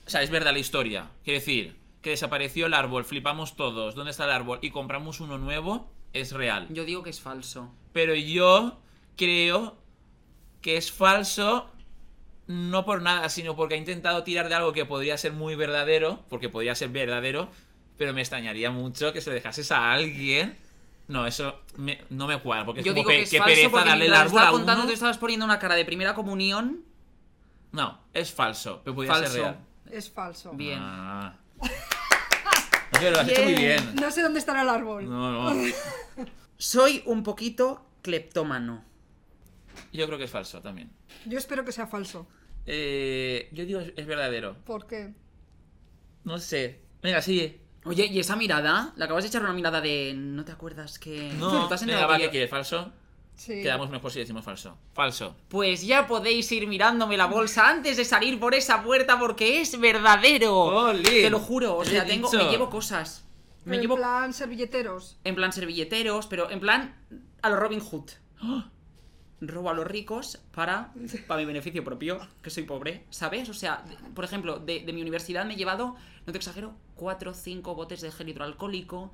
O 0.07 0.11
sea, 0.11 0.22
es 0.22 0.30
verdad 0.30 0.53
la 0.53 0.59
historia. 0.59 1.11
Quiere 1.22 1.38
decir, 1.38 1.76
que 2.03 2.11
desapareció 2.11 2.66
el 2.66 2.74
árbol, 2.74 3.05
flipamos 3.05 3.57
todos, 3.57 3.94
¿dónde 3.94 4.11
está 4.11 4.24
el 4.24 4.32
árbol? 4.32 4.59
Y 4.62 4.70
compramos 4.70 5.20
uno 5.20 5.38
nuevo, 5.38 5.90
es 6.12 6.32
real. 6.32 6.66
Yo 6.70 6.84
digo 6.84 7.03
que 7.03 7.11
es 7.11 7.20
falso. 7.20 7.72
Pero 7.92 8.14
yo 8.14 8.80
creo 9.16 9.78
que 10.61 10.76
es 10.76 10.90
falso 10.92 11.70
no 12.46 12.84
por 12.84 13.00
nada, 13.02 13.28
sino 13.28 13.54
porque 13.54 13.74
ha 13.74 13.78
intentado 13.78 14.24
tirar 14.24 14.48
de 14.48 14.56
algo 14.56 14.72
que 14.72 14.84
podría 14.84 15.16
ser 15.16 15.32
muy 15.32 15.54
verdadero, 15.54 16.24
porque 16.28 16.48
podría 16.48 16.74
ser 16.74 16.88
verdadero, 16.88 17.48
pero 17.96 18.12
me 18.12 18.20
extrañaría 18.22 18.70
mucho 18.72 19.12
que 19.12 19.20
se 19.20 19.30
lo 19.30 19.34
dejases 19.34 19.70
a 19.70 19.92
alguien. 19.92 20.58
No, 21.06 21.26
eso 21.26 21.61
me- 21.76 22.00
no 22.11 22.26
me 22.26 22.38
cuadra, 22.40 22.64
porque 22.66 22.80
es 22.80 22.86
Yo 22.86 22.92
como 22.92 23.00
digo 23.08 23.11
que 23.11 23.22
es 23.22 23.30
qué 23.30 23.38
falso 23.38 23.54
pereza 23.54 23.70
porque 23.70 23.88
darle 23.88 24.06
el 24.06 24.14
árbol 24.14 24.38
a 24.42 24.50
contando 24.50 24.82
uno. 24.82 24.86
tú 24.88 24.94
estabas 24.94 25.18
poniendo 25.18 25.44
una 25.44 25.58
cara 25.58 25.74
de 25.76 25.84
primera 25.84 26.14
comunión. 26.14 26.84
No, 27.72 28.00
es 28.12 28.32
falso, 28.32 28.80
pero 28.84 28.94
podría 28.96 29.14
ser 29.14 29.22
Falso. 29.24 29.38
real. 29.42 29.58
Es 29.92 30.11
falso. 30.11 30.52
Bien. 30.52 30.78
Ah. 30.80 31.36
Lo 33.00 33.20
has 33.20 33.28
hecho 33.28 33.42
muy 33.44 33.54
bien. 33.54 33.94
No 33.94 34.11
sé 34.11 34.22
dónde 34.22 34.38
estará 34.40 34.62
el 34.62 34.68
árbol. 34.68 35.08
No, 35.08 35.52
no. 35.54 35.62
Soy 36.58 37.02
un 37.06 37.22
poquito 37.22 37.86
cleptómano. 38.02 38.84
Yo 39.93 40.07
creo 40.07 40.18
que 40.18 40.24
es 40.24 40.30
falso 40.30 40.61
también. 40.61 40.91
Yo 41.26 41.38
espero 41.38 41.64
que 41.64 41.72
sea 41.72 41.86
falso. 41.86 42.26
Eh, 42.66 43.49
yo 43.53 43.64
digo 43.64 43.80
es 43.80 43.93
es 43.97 44.07
verdadero. 44.07 44.57
¿Por 44.64 44.86
qué? 44.86 45.12
No 46.24 46.38
sé. 46.38 46.80
Venga, 47.03 47.22
sigue. 47.22 47.61
Oye, 47.84 48.07
¿y 48.07 48.18
esa 48.20 48.36
mirada? 48.36 48.93
¿Le 48.97 49.05
acabas 49.05 49.24
de 49.24 49.28
echar 49.28 49.43
una 49.43 49.55
mirada 49.55 49.80
de... 49.80 50.12
¿No 50.14 50.45
te 50.45 50.53
acuerdas 50.53 50.99
que... 50.99 51.32
No, 51.38 51.62
estás 51.64 51.80
venga, 51.80 51.95
enterado 51.95 52.09
va, 52.12 52.16
que 52.16 52.20
¿qué 52.22 52.26
yo- 52.26 52.30
quieres? 52.32 52.51
¿Falso? 52.51 52.93
Sí. 53.34 53.62
Quedamos 53.62 53.88
mejor 53.88 54.12
si 54.12 54.18
decimos 54.18 54.45
falso. 54.45 54.76
Falso. 54.93 55.34
Pues 55.49 55.80
ya 55.86 56.07
podéis 56.07 56.53
ir 56.53 56.66
mirándome 56.66 57.16
la 57.16 57.24
bolsa 57.24 57.70
antes 57.70 57.97
de 57.97 58.05
salir 58.05 58.38
por 58.38 58.55
esa 58.55 58.82
puerta 58.82 59.18
porque 59.18 59.62
es 59.62 59.80
verdadero. 59.80 60.53
Jolín. 60.70 61.03
Te 61.05 61.30
lo 61.30 61.38
juro, 61.38 61.78
o 61.78 61.84
sea, 61.86 62.05
tengo, 62.05 62.30
dicho. 62.30 62.45
me 62.45 62.51
llevo 62.51 62.68
cosas. 62.68 63.24
Me 63.64 63.76
en 63.76 63.82
llevo 63.82 63.97
plan 63.97 64.34
servilleteros. 64.34 65.18
en 65.24 65.34
plan 65.34 65.55
servilleteros, 65.55 66.26
pero 66.26 66.51
en 66.51 66.61
plan 66.61 66.95
a 67.41 67.49
los 67.49 67.59
Robin 67.59 67.80
Hood. 67.80 68.11
Robo 69.41 69.70
a 69.70 69.74
los 69.74 69.86
ricos 69.86 70.38
para, 70.53 70.93
para 71.26 71.41
mi 71.41 71.47
beneficio 71.47 71.82
propio, 71.82 72.20
que 72.43 72.51
soy 72.51 72.64
pobre, 72.64 73.05
¿sabes? 73.11 73.49
O 73.49 73.55
sea, 73.55 73.82
de- 73.88 73.97
por 74.11 74.24
ejemplo, 74.24 74.59
de, 74.59 74.80
de 74.80 74.93
mi 74.93 75.01
universidad 75.01 75.47
me 75.47 75.55
he 75.55 75.57
llevado, 75.57 75.97
no 76.26 76.32
te 76.32 76.38
exagero, 76.38 76.74
4 76.97 77.30
o 77.30 77.34
5 77.34 77.74
botes 77.74 78.01
de 78.03 78.12
gel 78.12 78.28
hidroalcohólico, 78.28 79.12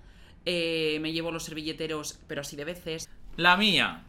Eh, 0.48 0.98
me 1.00 1.12
llevo 1.12 1.32
los 1.32 1.42
servilleteros, 1.42 2.20
pero 2.28 2.40
así 2.42 2.54
de 2.54 2.64
veces. 2.64 3.08
La 3.36 3.56
mía. 3.56 4.04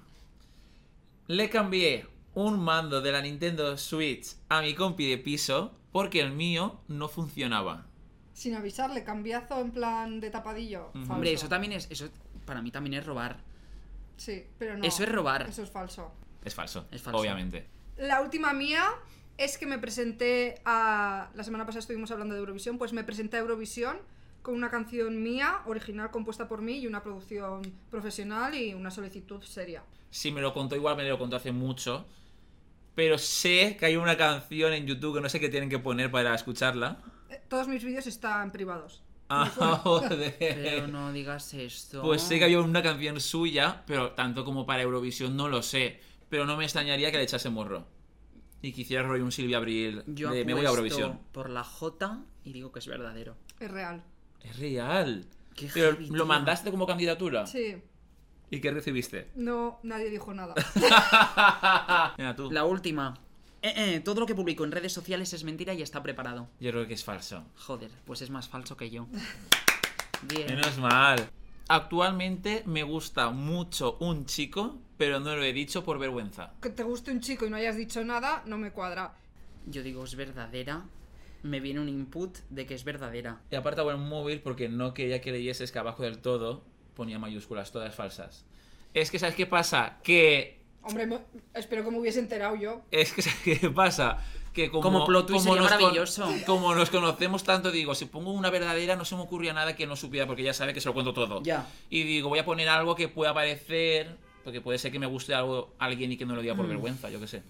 Le 1.28 1.50
cambié 1.50 2.06
un 2.36 2.60
mando 2.60 3.02
de 3.02 3.12
la 3.12 3.22
Nintendo 3.22 3.76
Switch 3.78 4.36
a 4.50 4.62
mi 4.62 4.76
compi 4.76 5.10
de 5.10 5.18
piso 5.18 5.74
porque 5.92 6.22
el 6.22 6.32
mío 6.32 6.80
no 6.88 7.08
funcionaba. 7.08 7.86
Sin 8.34 8.54
avisarle, 8.54 9.04
cambiazo 9.04 9.60
en 9.60 9.72
plan 9.72 10.20
de 10.20 10.30
tapadillo. 10.30 10.92
Hombre, 11.10 11.34
eso 11.34 11.48
también 11.50 11.74
es. 11.74 11.88
Eso 11.90 12.08
para 12.46 12.62
mí 12.62 12.70
también 12.70 12.94
es 12.94 13.06
robar. 13.06 13.38
Sí, 14.18 14.46
pero 14.58 14.78
no. 14.78 14.84
Eso 14.84 15.04
es 15.04 15.12
robar. 15.12 15.48
Eso 15.48 15.64
es 15.64 15.70
falso. 15.70 16.12
Es 16.44 16.54
falso. 16.54 16.88
Es 16.92 17.02
falso. 17.02 17.20
Obviamente. 17.20 17.68
La 17.98 18.22
última 18.22 18.54
mía 18.54 18.84
es 19.38 19.58
que 19.58 19.66
me 19.66 19.80
presenté 19.80 20.62
a. 20.66 21.30
La 21.36 21.44
semana 21.44 21.66
pasada 21.66 21.80
estuvimos 21.80 22.12
hablando 22.12 22.34
de 22.34 22.40
Eurovisión, 22.40 22.78
pues 22.78 22.94
me 22.94 23.04
presenté 23.04 23.38
a 23.38 23.40
Eurovisión 23.42 23.98
con 24.42 24.56
una 24.56 24.70
canción 24.70 25.22
mía, 25.22 25.62
original 25.66 26.10
compuesta 26.10 26.48
por 26.48 26.62
mí, 26.62 26.80
y 26.80 26.88
una 26.88 27.04
producción 27.04 27.62
profesional 27.90 28.56
y 28.56 28.74
una 28.74 28.92
solicitud 28.92 29.42
seria. 29.44 29.84
Si 30.10 30.32
me 30.32 30.42
lo 30.42 30.54
contó, 30.54 30.76
igual 30.76 30.96
me 30.96 31.08
lo 31.08 31.20
contó 31.20 31.36
hace 31.36 31.52
mucho. 31.52 32.06
Pero 32.96 33.18
sé 33.20 33.78
que 33.78 33.86
hay 33.86 33.96
una 33.98 34.18
canción 34.18 34.74
en 34.74 34.88
YouTube 34.88 35.16
que 35.16 35.22
no 35.22 35.30
sé 35.30 35.40
qué 35.40 35.50
tienen 35.50 35.70
que 35.70 35.78
poner 35.78 36.10
para 36.10 36.34
escucharla. 36.34 36.98
Eh, 37.30 37.42
Todos 37.48 37.68
mis 37.68 37.84
vídeos 37.84 38.08
están 38.08 38.52
privados. 38.52 39.04
Ah, 39.30 39.46
joder. 39.84 40.36
Pero 40.40 40.88
no 40.88 41.12
digas 41.12 41.54
esto. 41.54 42.02
Pues 42.02 42.22
sé 42.22 42.38
que 42.40 42.46
había 42.46 42.60
una 42.62 42.82
canción 42.82 43.20
suya, 43.20 43.84
pero 43.86 44.12
tanto 44.12 44.46
como 44.46 44.66
para 44.66 44.82
Eurovisión 44.84 45.36
no 45.36 45.48
lo 45.50 45.62
sé. 45.62 46.00
Pero 46.30 46.46
no 46.46 46.58
me 46.58 46.64
extrañaría 46.66 47.12
que 47.12 47.18
le 47.18 47.24
echase 47.24 47.50
morro. 47.50 47.86
Y 48.62 48.72
que 48.74 48.82
hiciera 48.82 49.04
rollo 49.04 49.24
un 49.24 49.32
Silvia 49.32 49.58
Abril 49.58 50.04
Yo 50.08 50.32
de 50.32 50.44
me 50.44 50.54
voy 50.54 50.66
a 50.66 50.70
Eurovisión. 50.70 51.20
por 51.32 51.50
la 51.50 51.64
J 51.64 52.24
y 52.44 52.54
digo 52.54 52.72
que 52.72 52.80
es 52.80 52.88
verdadero. 52.88 53.36
Es 53.60 53.70
real. 53.70 54.04
Es 54.42 54.58
real. 54.60 55.26
Qué 55.56 55.70
Pero 55.74 55.92
heavy, 55.92 56.08
lo 56.08 56.14
tío. 56.16 56.26
mandaste 56.26 56.72
como 56.72 56.86
candidatura. 56.88 57.46
Sí. 57.46 57.76
¿Y 58.50 58.62
qué 58.62 58.72
recibiste? 58.72 59.30
No, 59.36 59.80
nadie 59.84 60.10
dijo 60.10 60.34
nada. 60.34 60.54
Mira 62.18 62.36
tú. 62.36 62.50
La 62.52 62.64
última. 62.66 63.14
Eh, 63.68 63.96
eh, 63.96 64.00
todo 64.00 64.22
lo 64.22 64.26
que 64.26 64.34
publico 64.34 64.64
en 64.64 64.72
redes 64.72 64.94
sociales 64.94 65.34
es 65.34 65.44
mentira 65.44 65.74
y 65.74 65.82
está 65.82 66.02
preparado. 66.02 66.48
Yo 66.62 66.72
creo 66.72 66.88
que 66.88 66.94
es 66.94 67.04
falso. 67.04 67.44
Joder, 67.58 67.92
pues 68.06 68.22
es 68.22 68.30
más 68.30 68.48
falso 68.48 68.78
que 68.78 68.90
yo. 68.90 69.08
Bien. 70.22 70.48
Menos 70.48 70.78
mal. 70.78 71.30
Actualmente 71.68 72.64
me 72.66 72.84
gusta 72.84 73.30
mucho 73.30 73.98
un 74.00 74.26
chico, 74.26 74.80
pero 74.98 75.20
no 75.20 75.36
lo 75.36 75.44
he 75.44 75.52
dicho 75.52 75.84
por 75.84 76.00
vergüenza. 76.00 76.54
Que 76.62 76.70
te 76.70 76.84
guste 76.84 77.12
un 77.12 77.20
chico 77.20 77.46
y 77.46 77.50
no 77.50 77.58
hayas 77.58 77.76
dicho 77.76 78.06
nada, 78.06 78.42
no 78.46 78.58
me 78.58 78.72
cuadra. 78.72 79.16
Yo 79.66 79.84
digo 79.84 80.06
es 80.06 80.16
verdadera. 80.16 80.86
Me 81.44 81.60
viene 81.60 81.82
un 81.82 81.90
input 81.90 82.38
de 82.50 82.66
que 82.66 82.74
es 82.74 82.86
verdadera. 82.86 83.42
Y 83.52 83.56
aparte 83.58 83.82
hago 83.82 83.90
un 83.90 84.08
móvil 84.08 84.40
porque 84.40 84.70
no 84.70 84.94
quería 84.94 85.20
que 85.20 85.34
leyeses 85.34 85.74
que 85.74 85.80
abajo 85.80 86.04
del 86.04 86.20
todo 86.20 86.64
ponía 86.96 87.20
mayúsculas, 87.20 87.74
todas 87.74 87.94
falsas. 87.94 88.46
Es 88.94 89.12
que, 89.12 89.20
¿sabes 89.20 89.36
qué 89.36 89.46
pasa? 89.46 90.00
Que 90.04 90.57
Hombre, 90.88 91.06
me- 91.06 91.20
espero 91.54 91.84
que 91.84 91.92
me 91.92 92.00
hubiese 92.00 92.20
enterado 92.20 92.56
yo. 92.56 92.82
Es 92.92 93.12
que, 93.14 93.22
¿sabes 93.22 93.40
qué 93.62 93.70
pasa? 93.70 94.20
Que 94.54 94.70
como, 94.72 94.82
Como 94.82 95.06
plot 95.06 95.28
twist 95.28 95.44
sería 95.46 95.62
nos 95.62 95.72
con- 95.72 95.80
maravilloso. 95.82 96.30
como 96.48 96.74
nos 96.74 96.90
conocemos 96.90 97.44
tanto, 97.44 97.70
digo, 97.72 97.94
si 97.94 98.06
pongo 98.06 98.32
una 98.32 98.50
verdadera 98.50 98.96
no 98.96 99.06
se 99.06 99.16
me 99.16 99.22
ocurría 99.22 99.54
nada 99.54 99.76
que 99.76 99.86
no 99.86 99.96
supiera 99.96 100.26
porque 100.26 100.42
ya 100.44 100.54
sabe 100.54 100.74
que 100.74 100.82
se 100.82 100.88
lo 100.90 100.94
cuento 100.94 101.14
todo. 101.14 101.44
Ya. 101.44 101.68
Y 101.90 102.04
digo, 102.04 102.30
voy 102.30 102.40
a 102.40 102.46
poner 102.46 102.68
algo 102.70 102.96
que 102.96 103.08
pueda 103.08 103.34
parecer, 103.36 104.18
porque 104.44 104.60
puede 104.62 104.80
ser 104.80 104.92
que 104.92 104.98
me 104.98 105.06
guste 105.06 105.36
algo 105.36 105.74
a 105.78 105.86
alguien 105.86 106.12
y 106.12 106.18
que 106.18 106.26
no 106.26 106.36
lo 106.36 106.42
diga 106.42 106.54
Mm. 106.56 106.58
por 106.58 106.68
vergüenza, 106.68 107.10
yo 107.12 107.20
qué 107.20 107.28
sé. 107.28 107.44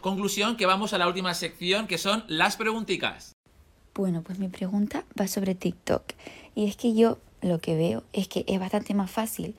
Conclusión, 0.00 0.56
que 0.56 0.66
vamos 0.66 0.92
a 0.92 0.98
la 0.98 1.06
última 1.06 1.34
sección, 1.34 1.86
que 1.86 1.98
son 1.98 2.24
las 2.26 2.56
pregunticas. 2.56 3.34
Bueno, 3.94 4.22
pues 4.22 4.38
mi 4.38 4.48
pregunta 4.48 5.04
va 5.20 5.28
sobre 5.28 5.54
TikTok. 5.54 6.02
Y 6.54 6.66
es 6.68 6.76
que 6.76 6.94
yo 6.94 7.18
lo 7.42 7.58
que 7.60 7.76
veo 7.76 8.02
es 8.12 8.26
que 8.28 8.44
es 8.48 8.58
bastante 8.58 8.94
más 8.94 9.10
fácil 9.10 9.54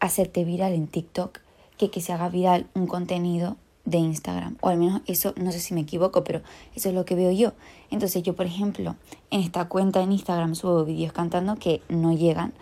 hacerte 0.00 0.44
viral 0.44 0.72
en 0.72 0.88
TikTok 0.88 1.38
que 1.78 1.90
que 1.90 2.00
se 2.00 2.12
haga 2.12 2.28
viral 2.28 2.66
un 2.74 2.86
contenido 2.86 3.56
de 3.84 3.98
Instagram. 3.98 4.56
O 4.60 4.68
al 4.68 4.78
menos 4.78 5.02
eso, 5.06 5.34
no 5.36 5.52
sé 5.52 5.60
si 5.60 5.74
me 5.74 5.80
equivoco, 5.80 6.24
pero 6.24 6.42
eso 6.74 6.88
es 6.88 6.94
lo 6.94 7.04
que 7.04 7.14
veo 7.14 7.32
yo. 7.32 7.52
Entonces 7.90 8.22
yo, 8.22 8.34
por 8.34 8.46
ejemplo, 8.46 8.96
en 9.30 9.40
esta 9.40 9.68
cuenta 9.68 10.02
en 10.02 10.12
Instagram 10.12 10.54
subo 10.54 10.84
vídeos 10.84 11.12
cantando 11.12 11.56
que 11.56 11.82
no 11.88 12.12
llegan 12.12 12.52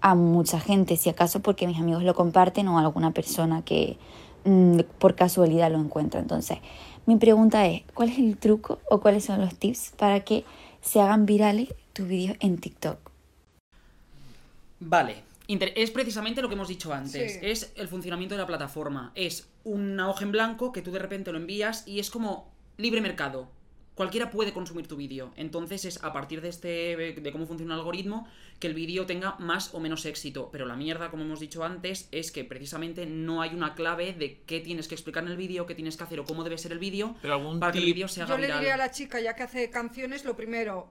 a 0.00 0.14
mucha 0.14 0.60
gente, 0.60 0.96
si 0.96 1.10
acaso 1.10 1.40
porque 1.40 1.66
mis 1.66 1.78
amigos 1.78 2.02
lo 2.02 2.14
comparten 2.14 2.68
o 2.68 2.78
alguna 2.78 3.10
persona 3.10 3.62
que 3.62 3.98
mm, 4.44 4.80
por 4.98 5.14
casualidad 5.14 5.70
lo 5.70 5.78
encuentra. 5.78 6.20
Entonces, 6.20 6.58
mi 7.06 7.16
pregunta 7.16 7.66
es, 7.66 7.82
¿cuál 7.94 8.08
es 8.08 8.18
el 8.18 8.36
truco 8.38 8.78
o 8.90 9.00
cuáles 9.00 9.24
son 9.24 9.40
los 9.40 9.54
tips 9.54 9.92
para 9.98 10.20
que 10.20 10.44
se 10.80 11.00
hagan 11.00 11.26
virales 11.26 11.74
tus 11.92 12.08
vídeos 12.08 12.36
en 12.40 12.58
TikTok? 12.58 12.98
Vale. 14.80 15.29
Inter- 15.50 15.72
es 15.74 15.90
precisamente 15.90 16.42
lo 16.42 16.48
que 16.48 16.54
hemos 16.54 16.68
dicho 16.68 16.92
antes. 16.92 17.32
Sí. 17.32 17.38
Es 17.42 17.72
el 17.74 17.88
funcionamiento 17.88 18.36
de 18.36 18.40
la 18.40 18.46
plataforma. 18.46 19.10
Es 19.16 19.50
una 19.64 20.08
hoja 20.08 20.24
en 20.24 20.30
blanco 20.30 20.70
que 20.70 20.80
tú 20.80 20.92
de 20.92 21.00
repente 21.00 21.32
lo 21.32 21.38
envías 21.38 21.86
y 21.88 21.98
es 21.98 22.08
como 22.08 22.54
libre 22.76 23.00
mercado. 23.00 23.50
Cualquiera 23.96 24.30
puede 24.30 24.52
consumir 24.52 24.86
tu 24.86 24.96
vídeo. 24.96 25.32
Entonces 25.36 25.84
es 25.84 26.04
a 26.04 26.12
partir 26.12 26.40
de 26.40 26.48
este 26.48 26.70
de 27.20 27.32
cómo 27.32 27.46
funciona 27.46 27.74
el 27.74 27.80
algoritmo 27.80 28.28
que 28.60 28.68
el 28.68 28.74
vídeo 28.74 29.06
tenga 29.06 29.34
más 29.40 29.74
o 29.74 29.80
menos 29.80 30.06
éxito. 30.06 30.50
Pero 30.52 30.66
la 30.66 30.76
mierda, 30.76 31.10
como 31.10 31.24
hemos 31.24 31.40
dicho 31.40 31.64
antes, 31.64 32.08
es 32.12 32.30
que 32.30 32.44
precisamente 32.44 33.04
no 33.04 33.42
hay 33.42 33.52
una 33.52 33.74
clave 33.74 34.12
de 34.14 34.42
qué 34.46 34.60
tienes 34.60 34.86
que 34.86 34.94
explicar 34.94 35.24
en 35.24 35.30
el 35.30 35.36
vídeo, 35.36 35.66
qué 35.66 35.74
tienes 35.74 35.96
que 35.96 36.04
hacer 36.04 36.20
o 36.20 36.24
cómo 36.24 36.44
debe 36.44 36.58
ser 36.58 36.70
el 36.70 36.78
vídeo 36.78 37.16
Pero 37.20 37.34
algún 37.34 37.58
para 37.58 37.72
que 37.72 37.78
el 37.80 37.86
vídeo 37.86 38.06
se 38.06 38.22
haga 38.22 38.36
Yo 38.36 38.40
le 38.40 38.52
diría 38.54 38.74
a 38.74 38.78
la 38.78 38.92
chica, 38.92 39.20
ya 39.20 39.34
que 39.34 39.42
hace 39.42 39.68
canciones, 39.68 40.24
lo 40.24 40.36
primero, 40.36 40.90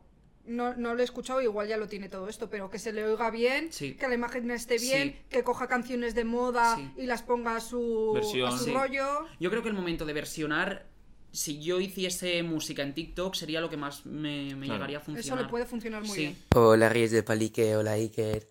no, 0.50 0.76
no 0.76 0.93
lo 0.95 1.02
he 1.02 1.04
escuchado, 1.04 1.41
igual 1.41 1.68
ya 1.68 1.78
lo 1.78 1.88
tiene 1.88 2.10
todo 2.10 2.28
esto, 2.28 2.50
pero 2.50 2.70
que 2.70 2.80
se 2.80 2.91
le 2.91 3.06
oiga 3.06 3.30
bien, 3.32 3.72
Sí. 3.72 3.93
que 3.93 4.08
la 4.08 4.16
imagen 4.16 4.50
esté 4.52 4.78
bien, 4.78 5.10
Sí. 5.14 5.22
que 5.30 5.43
coja 5.43 5.68
canciones 5.68 6.16
de 6.16 6.24
moda 6.26 6.76
Sí. 6.76 6.91
y 6.97 7.06
las 7.06 7.22
ponga 7.24 7.56
a 7.56 7.60
su, 7.62 8.12
Versión. 8.14 8.50
a 8.54 8.58
su 8.58 8.66
Sí. 8.66 8.72
rollo. 8.74 9.26
Yo 9.39 9.50
creo 9.50 9.62
que 9.64 9.70
el 9.70 9.76
momento 9.76 10.06
de 10.06 10.14
versionar, 10.14 10.86
si 11.32 11.60
yo 11.62 11.80
hiciese 11.80 12.41
música 12.43 12.82
en 12.82 12.93
TikTok, 12.93 13.36
sería 13.36 13.62
lo 13.62 13.70
que 13.70 13.78
más 13.78 14.06
me, 14.06 14.56
me 14.56 14.66
Claro. 14.66 14.74
llegaría 14.80 14.97
a 14.97 15.02
Eso 15.02 15.12
funcionar. 15.12 15.43
le 15.45 15.50
puede 15.50 15.66
funcionar 15.66 16.02
muy 16.02 16.10
Sí. 16.16 16.22
bien. 16.22 16.38
Hola 16.56 16.89
Reyes 16.89 17.12
de 17.12 17.24
Palique, 17.24 17.76
hola 17.76 17.91
Iker. 17.93 18.47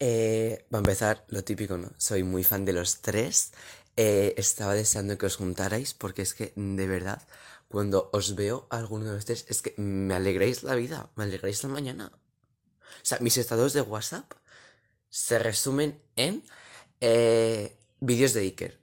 Eh, 0.00 0.64
va 0.72 0.78
a 0.78 0.80
empezar 0.80 1.24
lo 1.28 1.42
típico, 1.42 1.76
¿no? 1.76 1.90
Soy 1.96 2.22
muy 2.22 2.44
fan 2.44 2.64
de 2.64 2.72
los 2.72 3.00
tres. 3.00 3.52
Eh, 3.96 4.34
estaba 4.36 4.74
deseando 4.74 5.18
que 5.18 5.26
os 5.26 5.34
juntarais 5.36 5.92
porque 5.94 6.22
es 6.22 6.34
que, 6.34 6.52
de 6.54 6.86
verdad, 6.86 7.20
cuando 7.68 8.10
os 8.12 8.34
veo 8.34 8.66
a 8.70 8.78
alguno 8.78 9.12
de 9.12 9.20
tres, 9.22 9.44
es 9.48 9.62
que 9.62 9.74
me 9.76 10.14
alegráis 10.14 10.62
la 10.62 10.74
vida, 10.74 11.10
me 11.16 11.24
alegráis 11.24 11.62
la 11.62 11.68
mañana. 11.68 12.12
O 12.12 13.04
sea, 13.04 13.18
mis 13.20 13.36
estados 13.36 13.72
de 13.74 13.82
WhatsApp 13.82 14.32
se 15.10 15.38
resumen 15.38 16.00
en 16.16 16.42
eh, 17.00 17.76
vídeos 18.00 18.32
de 18.32 18.40
Iker. 18.40 18.78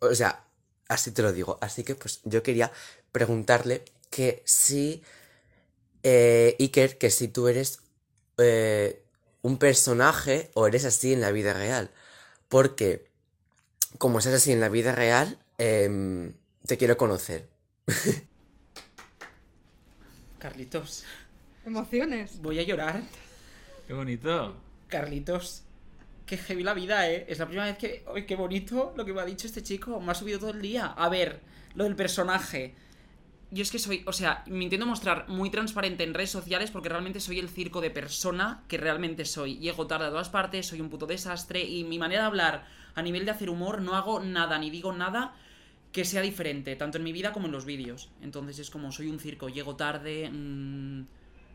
O 0.00 0.14
sea, 0.14 0.44
así 0.88 1.10
te 1.12 1.22
lo 1.22 1.32
digo. 1.32 1.58
Así 1.60 1.84
que, 1.84 1.94
pues, 1.94 2.20
yo 2.24 2.42
quería 2.42 2.72
preguntarle 3.12 3.84
que 4.10 4.42
si 4.44 5.02
eh, 6.02 6.56
Iker, 6.58 6.98
que 6.98 7.10
si 7.10 7.28
tú 7.28 7.48
eres 7.48 7.80
eh, 8.38 9.04
un 9.42 9.58
personaje 9.58 10.50
o 10.54 10.66
eres 10.66 10.84
así 10.84 11.12
en 11.12 11.20
la 11.20 11.30
vida 11.32 11.52
real. 11.52 11.90
Porque, 12.48 13.10
como 13.98 14.20
seas 14.20 14.36
así 14.36 14.52
en 14.52 14.60
la 14.60 14.68
vida 14.68 14.92
real, 14.92 15.38
em, 15.58 16.34
te 16.66 16.76
quiero 16.78 16.96
conocer. 16.96 17.48
Carlitos, 20.38 21.04
Emociones. 21.64 22.40
voy 22.42 22.58
a 22.58 22.62
llorar. 22.62 23.02
Qué 23.86 23.92
bonito. 23.92 24.56
Carlitos, 24.88 25.64
qué 26.26 26.36
heavy 26.36 26.62
la 26.62 26.74
vida, 26.74 27.10
¿eh? 27.10 27.26
Es 27.28 27.38
la 27.38 27.46
primera 27.46 27.66
vez 27.66 27.78
que... 27.78 28.04
¡Ay, 28.14 28.26
qué 28.26 28.36
bonito 28.36 28.92
lo 28.96 29.04
que 29.04 29.12
me 29.12 29.20
ha 29.20 29.24
dicho 29.24 29.46
este 29.46 29.62
chico! 29.62 30.00
Me 30.00 30.12
ha 30.12 30.14
subido 30.14 30.38
todo 30.38 30.50
el 30.50 30.62
día. 30.62 30.86
A 30.86 31.08
ver, 31.08 31.40
lo 31.74 31.84
del 31.84 31.96
personaje. 31.96 32.74
Yo 33.50 33.62
es 33.62 33.70
que 33.70 33.78
soy, 33.78 34.02
o 34.06 34.12
sea, 34.12 34.42
me 34.46 34.64
intento 34.64 34.86
mostrar 34.86 35.28
muy 35.28 35.50
transparente 35.50 36.04
en 36.04 36.14
redes 36.14 36.30
sociales 36.30 36.70
porque 36.70 36.88
realmente 36.88 37.20
soy 37.20 37.38
el 37.38 37.48
circo 37.48 37.80
de 37.80 37.90
persona 37.90 38.64
que 38.68 38.78
realmente 38.78 39.24
soy. 39.24 39.58
Llego 39.58 39.86
tarde 39.86 40.06
a 40.06 40.10
todas 40.10 40.28
partes, 40.28 40.66
soy 40.66 40.80
un 40.80 40.90
puto 40.90 41.06
desastre 41.06 41.62
y 41.62 41.84
mi 41.84 41.98
manera 41.98 42.22
de 42.22 42.26
hablar 42.26 42.66
a 42.94 43.02
nivel 43.02 43.24
de 43.24 43.30
hacer 43.30 43.50
humor 43.50 43.80
no 43.82 43.94
hago 43.94 44.20
nada 44.20 44.58
ni 44.58 44.70
digo 44.70 44.92
nada 44.92 45.34
que 45.94 46.04
sea 46.04 46.20
diferente, 46.22 46.74
tanto 46.74 46.98
en 46.98 47.04
mi 47.04 47.12
vida 47.12 47.32
como 47.32 47.46
en 47.46 47.52
los 47.52 47.64
vídeos. 47.64 48.10
Entonces 48.20 48.58
es 48.58 48.68
como 48.68 48.90
soy 48.90 49.06
un 49.08 49.20
circo, 49.20 49.48
llego 49.48 49.76
tarde, 49.76 50.28
mm, 50.28 51.04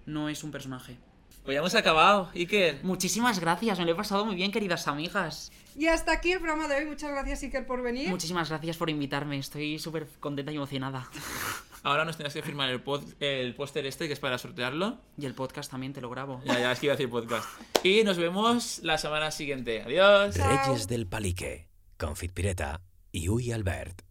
no 0.05 0.29
es 0.29 0.43
un 0.45 0.51
personaje. 0.51 0.95
Pues 1.43 1.55
ya 1.55 1.59
hemos 1.59 1.75
acabado, 1.75 2.29
Iker. 2.33 2.79
Muchísimas 2.83 3.39
gracias, 3.39 3.77
me 3.79 3.85
lo 3.85 3.91
he 3.91 3.95
pasado 3.95 4.25
muy 4.25 4.35
bien, 4.35 4.51
queridas 4.51 4.87
amigas. 4.87 5.51
Y 5.77 5.87
hasta 5.87 6.13
aquí 6.13 6.31
el 6.31 6.39
programa 6.39 6.67
de 6.69 6.75
hoy. 6.75 6.85
Muchas 6.85 7.11
gracias, 7.11 7.43
Iker, 7.43 7.65
por 7.65 7.81
venir. 7.81 8.09
Muchísimas 8.09 8.47
gracias 8.49 8.77
por 8.77 8.89
invitarme, 8.89 9.37
estoy 9.37 9.77
súper 9.77 10.07
contenta 10.21 10.51
y 10.53 10.55
emocionada. 10.55 11.09
Ahora 11.83 12.05
nos 12.05 12.15
tienes 12.15 12.33
que 12.33 12.41
firmar 12.41 12.69
el, 12.69 12.81
pod- 12.83 13.15
el 13.19 13.53
póster 13.55 13.85
este 13.85 14.07
que 14.07 14.13
es 14.13 14.19
para 14.21 14.37
sortearlo. 14.37 14.99
Y 15.17 15.25
el 15.25 15.33
podcast 15.33 15.69
también 15.69 15.91
te 15.91 15.99
lo 16.01 16.09
grabo. 16.09 16.41
Ya, 16.45 16.59
ya, 16.59 16.71
es 16.71 16.79
que 16.79 16.85
iba 16.85 16.93
a 16.93 16.97
decir 16.97 17.09
podcast. 17.09 17.45
Y 17.83 18.03
nos 18.05 18.17
vemos 18.17 18.79
la 18.83 18.97
semana 18.97 19.31
siguiente. 19.31 19.81
Adiós. 19.83 20.35
Reyes 20.37 20.87
del 20.87 21.07
Palique, 21.07 21.67
con 21.97 22.15
Fitpireta 22.15 22.81
y 23.11 23.27
Uy 23.29 23.51
Albert. 23.51 24.08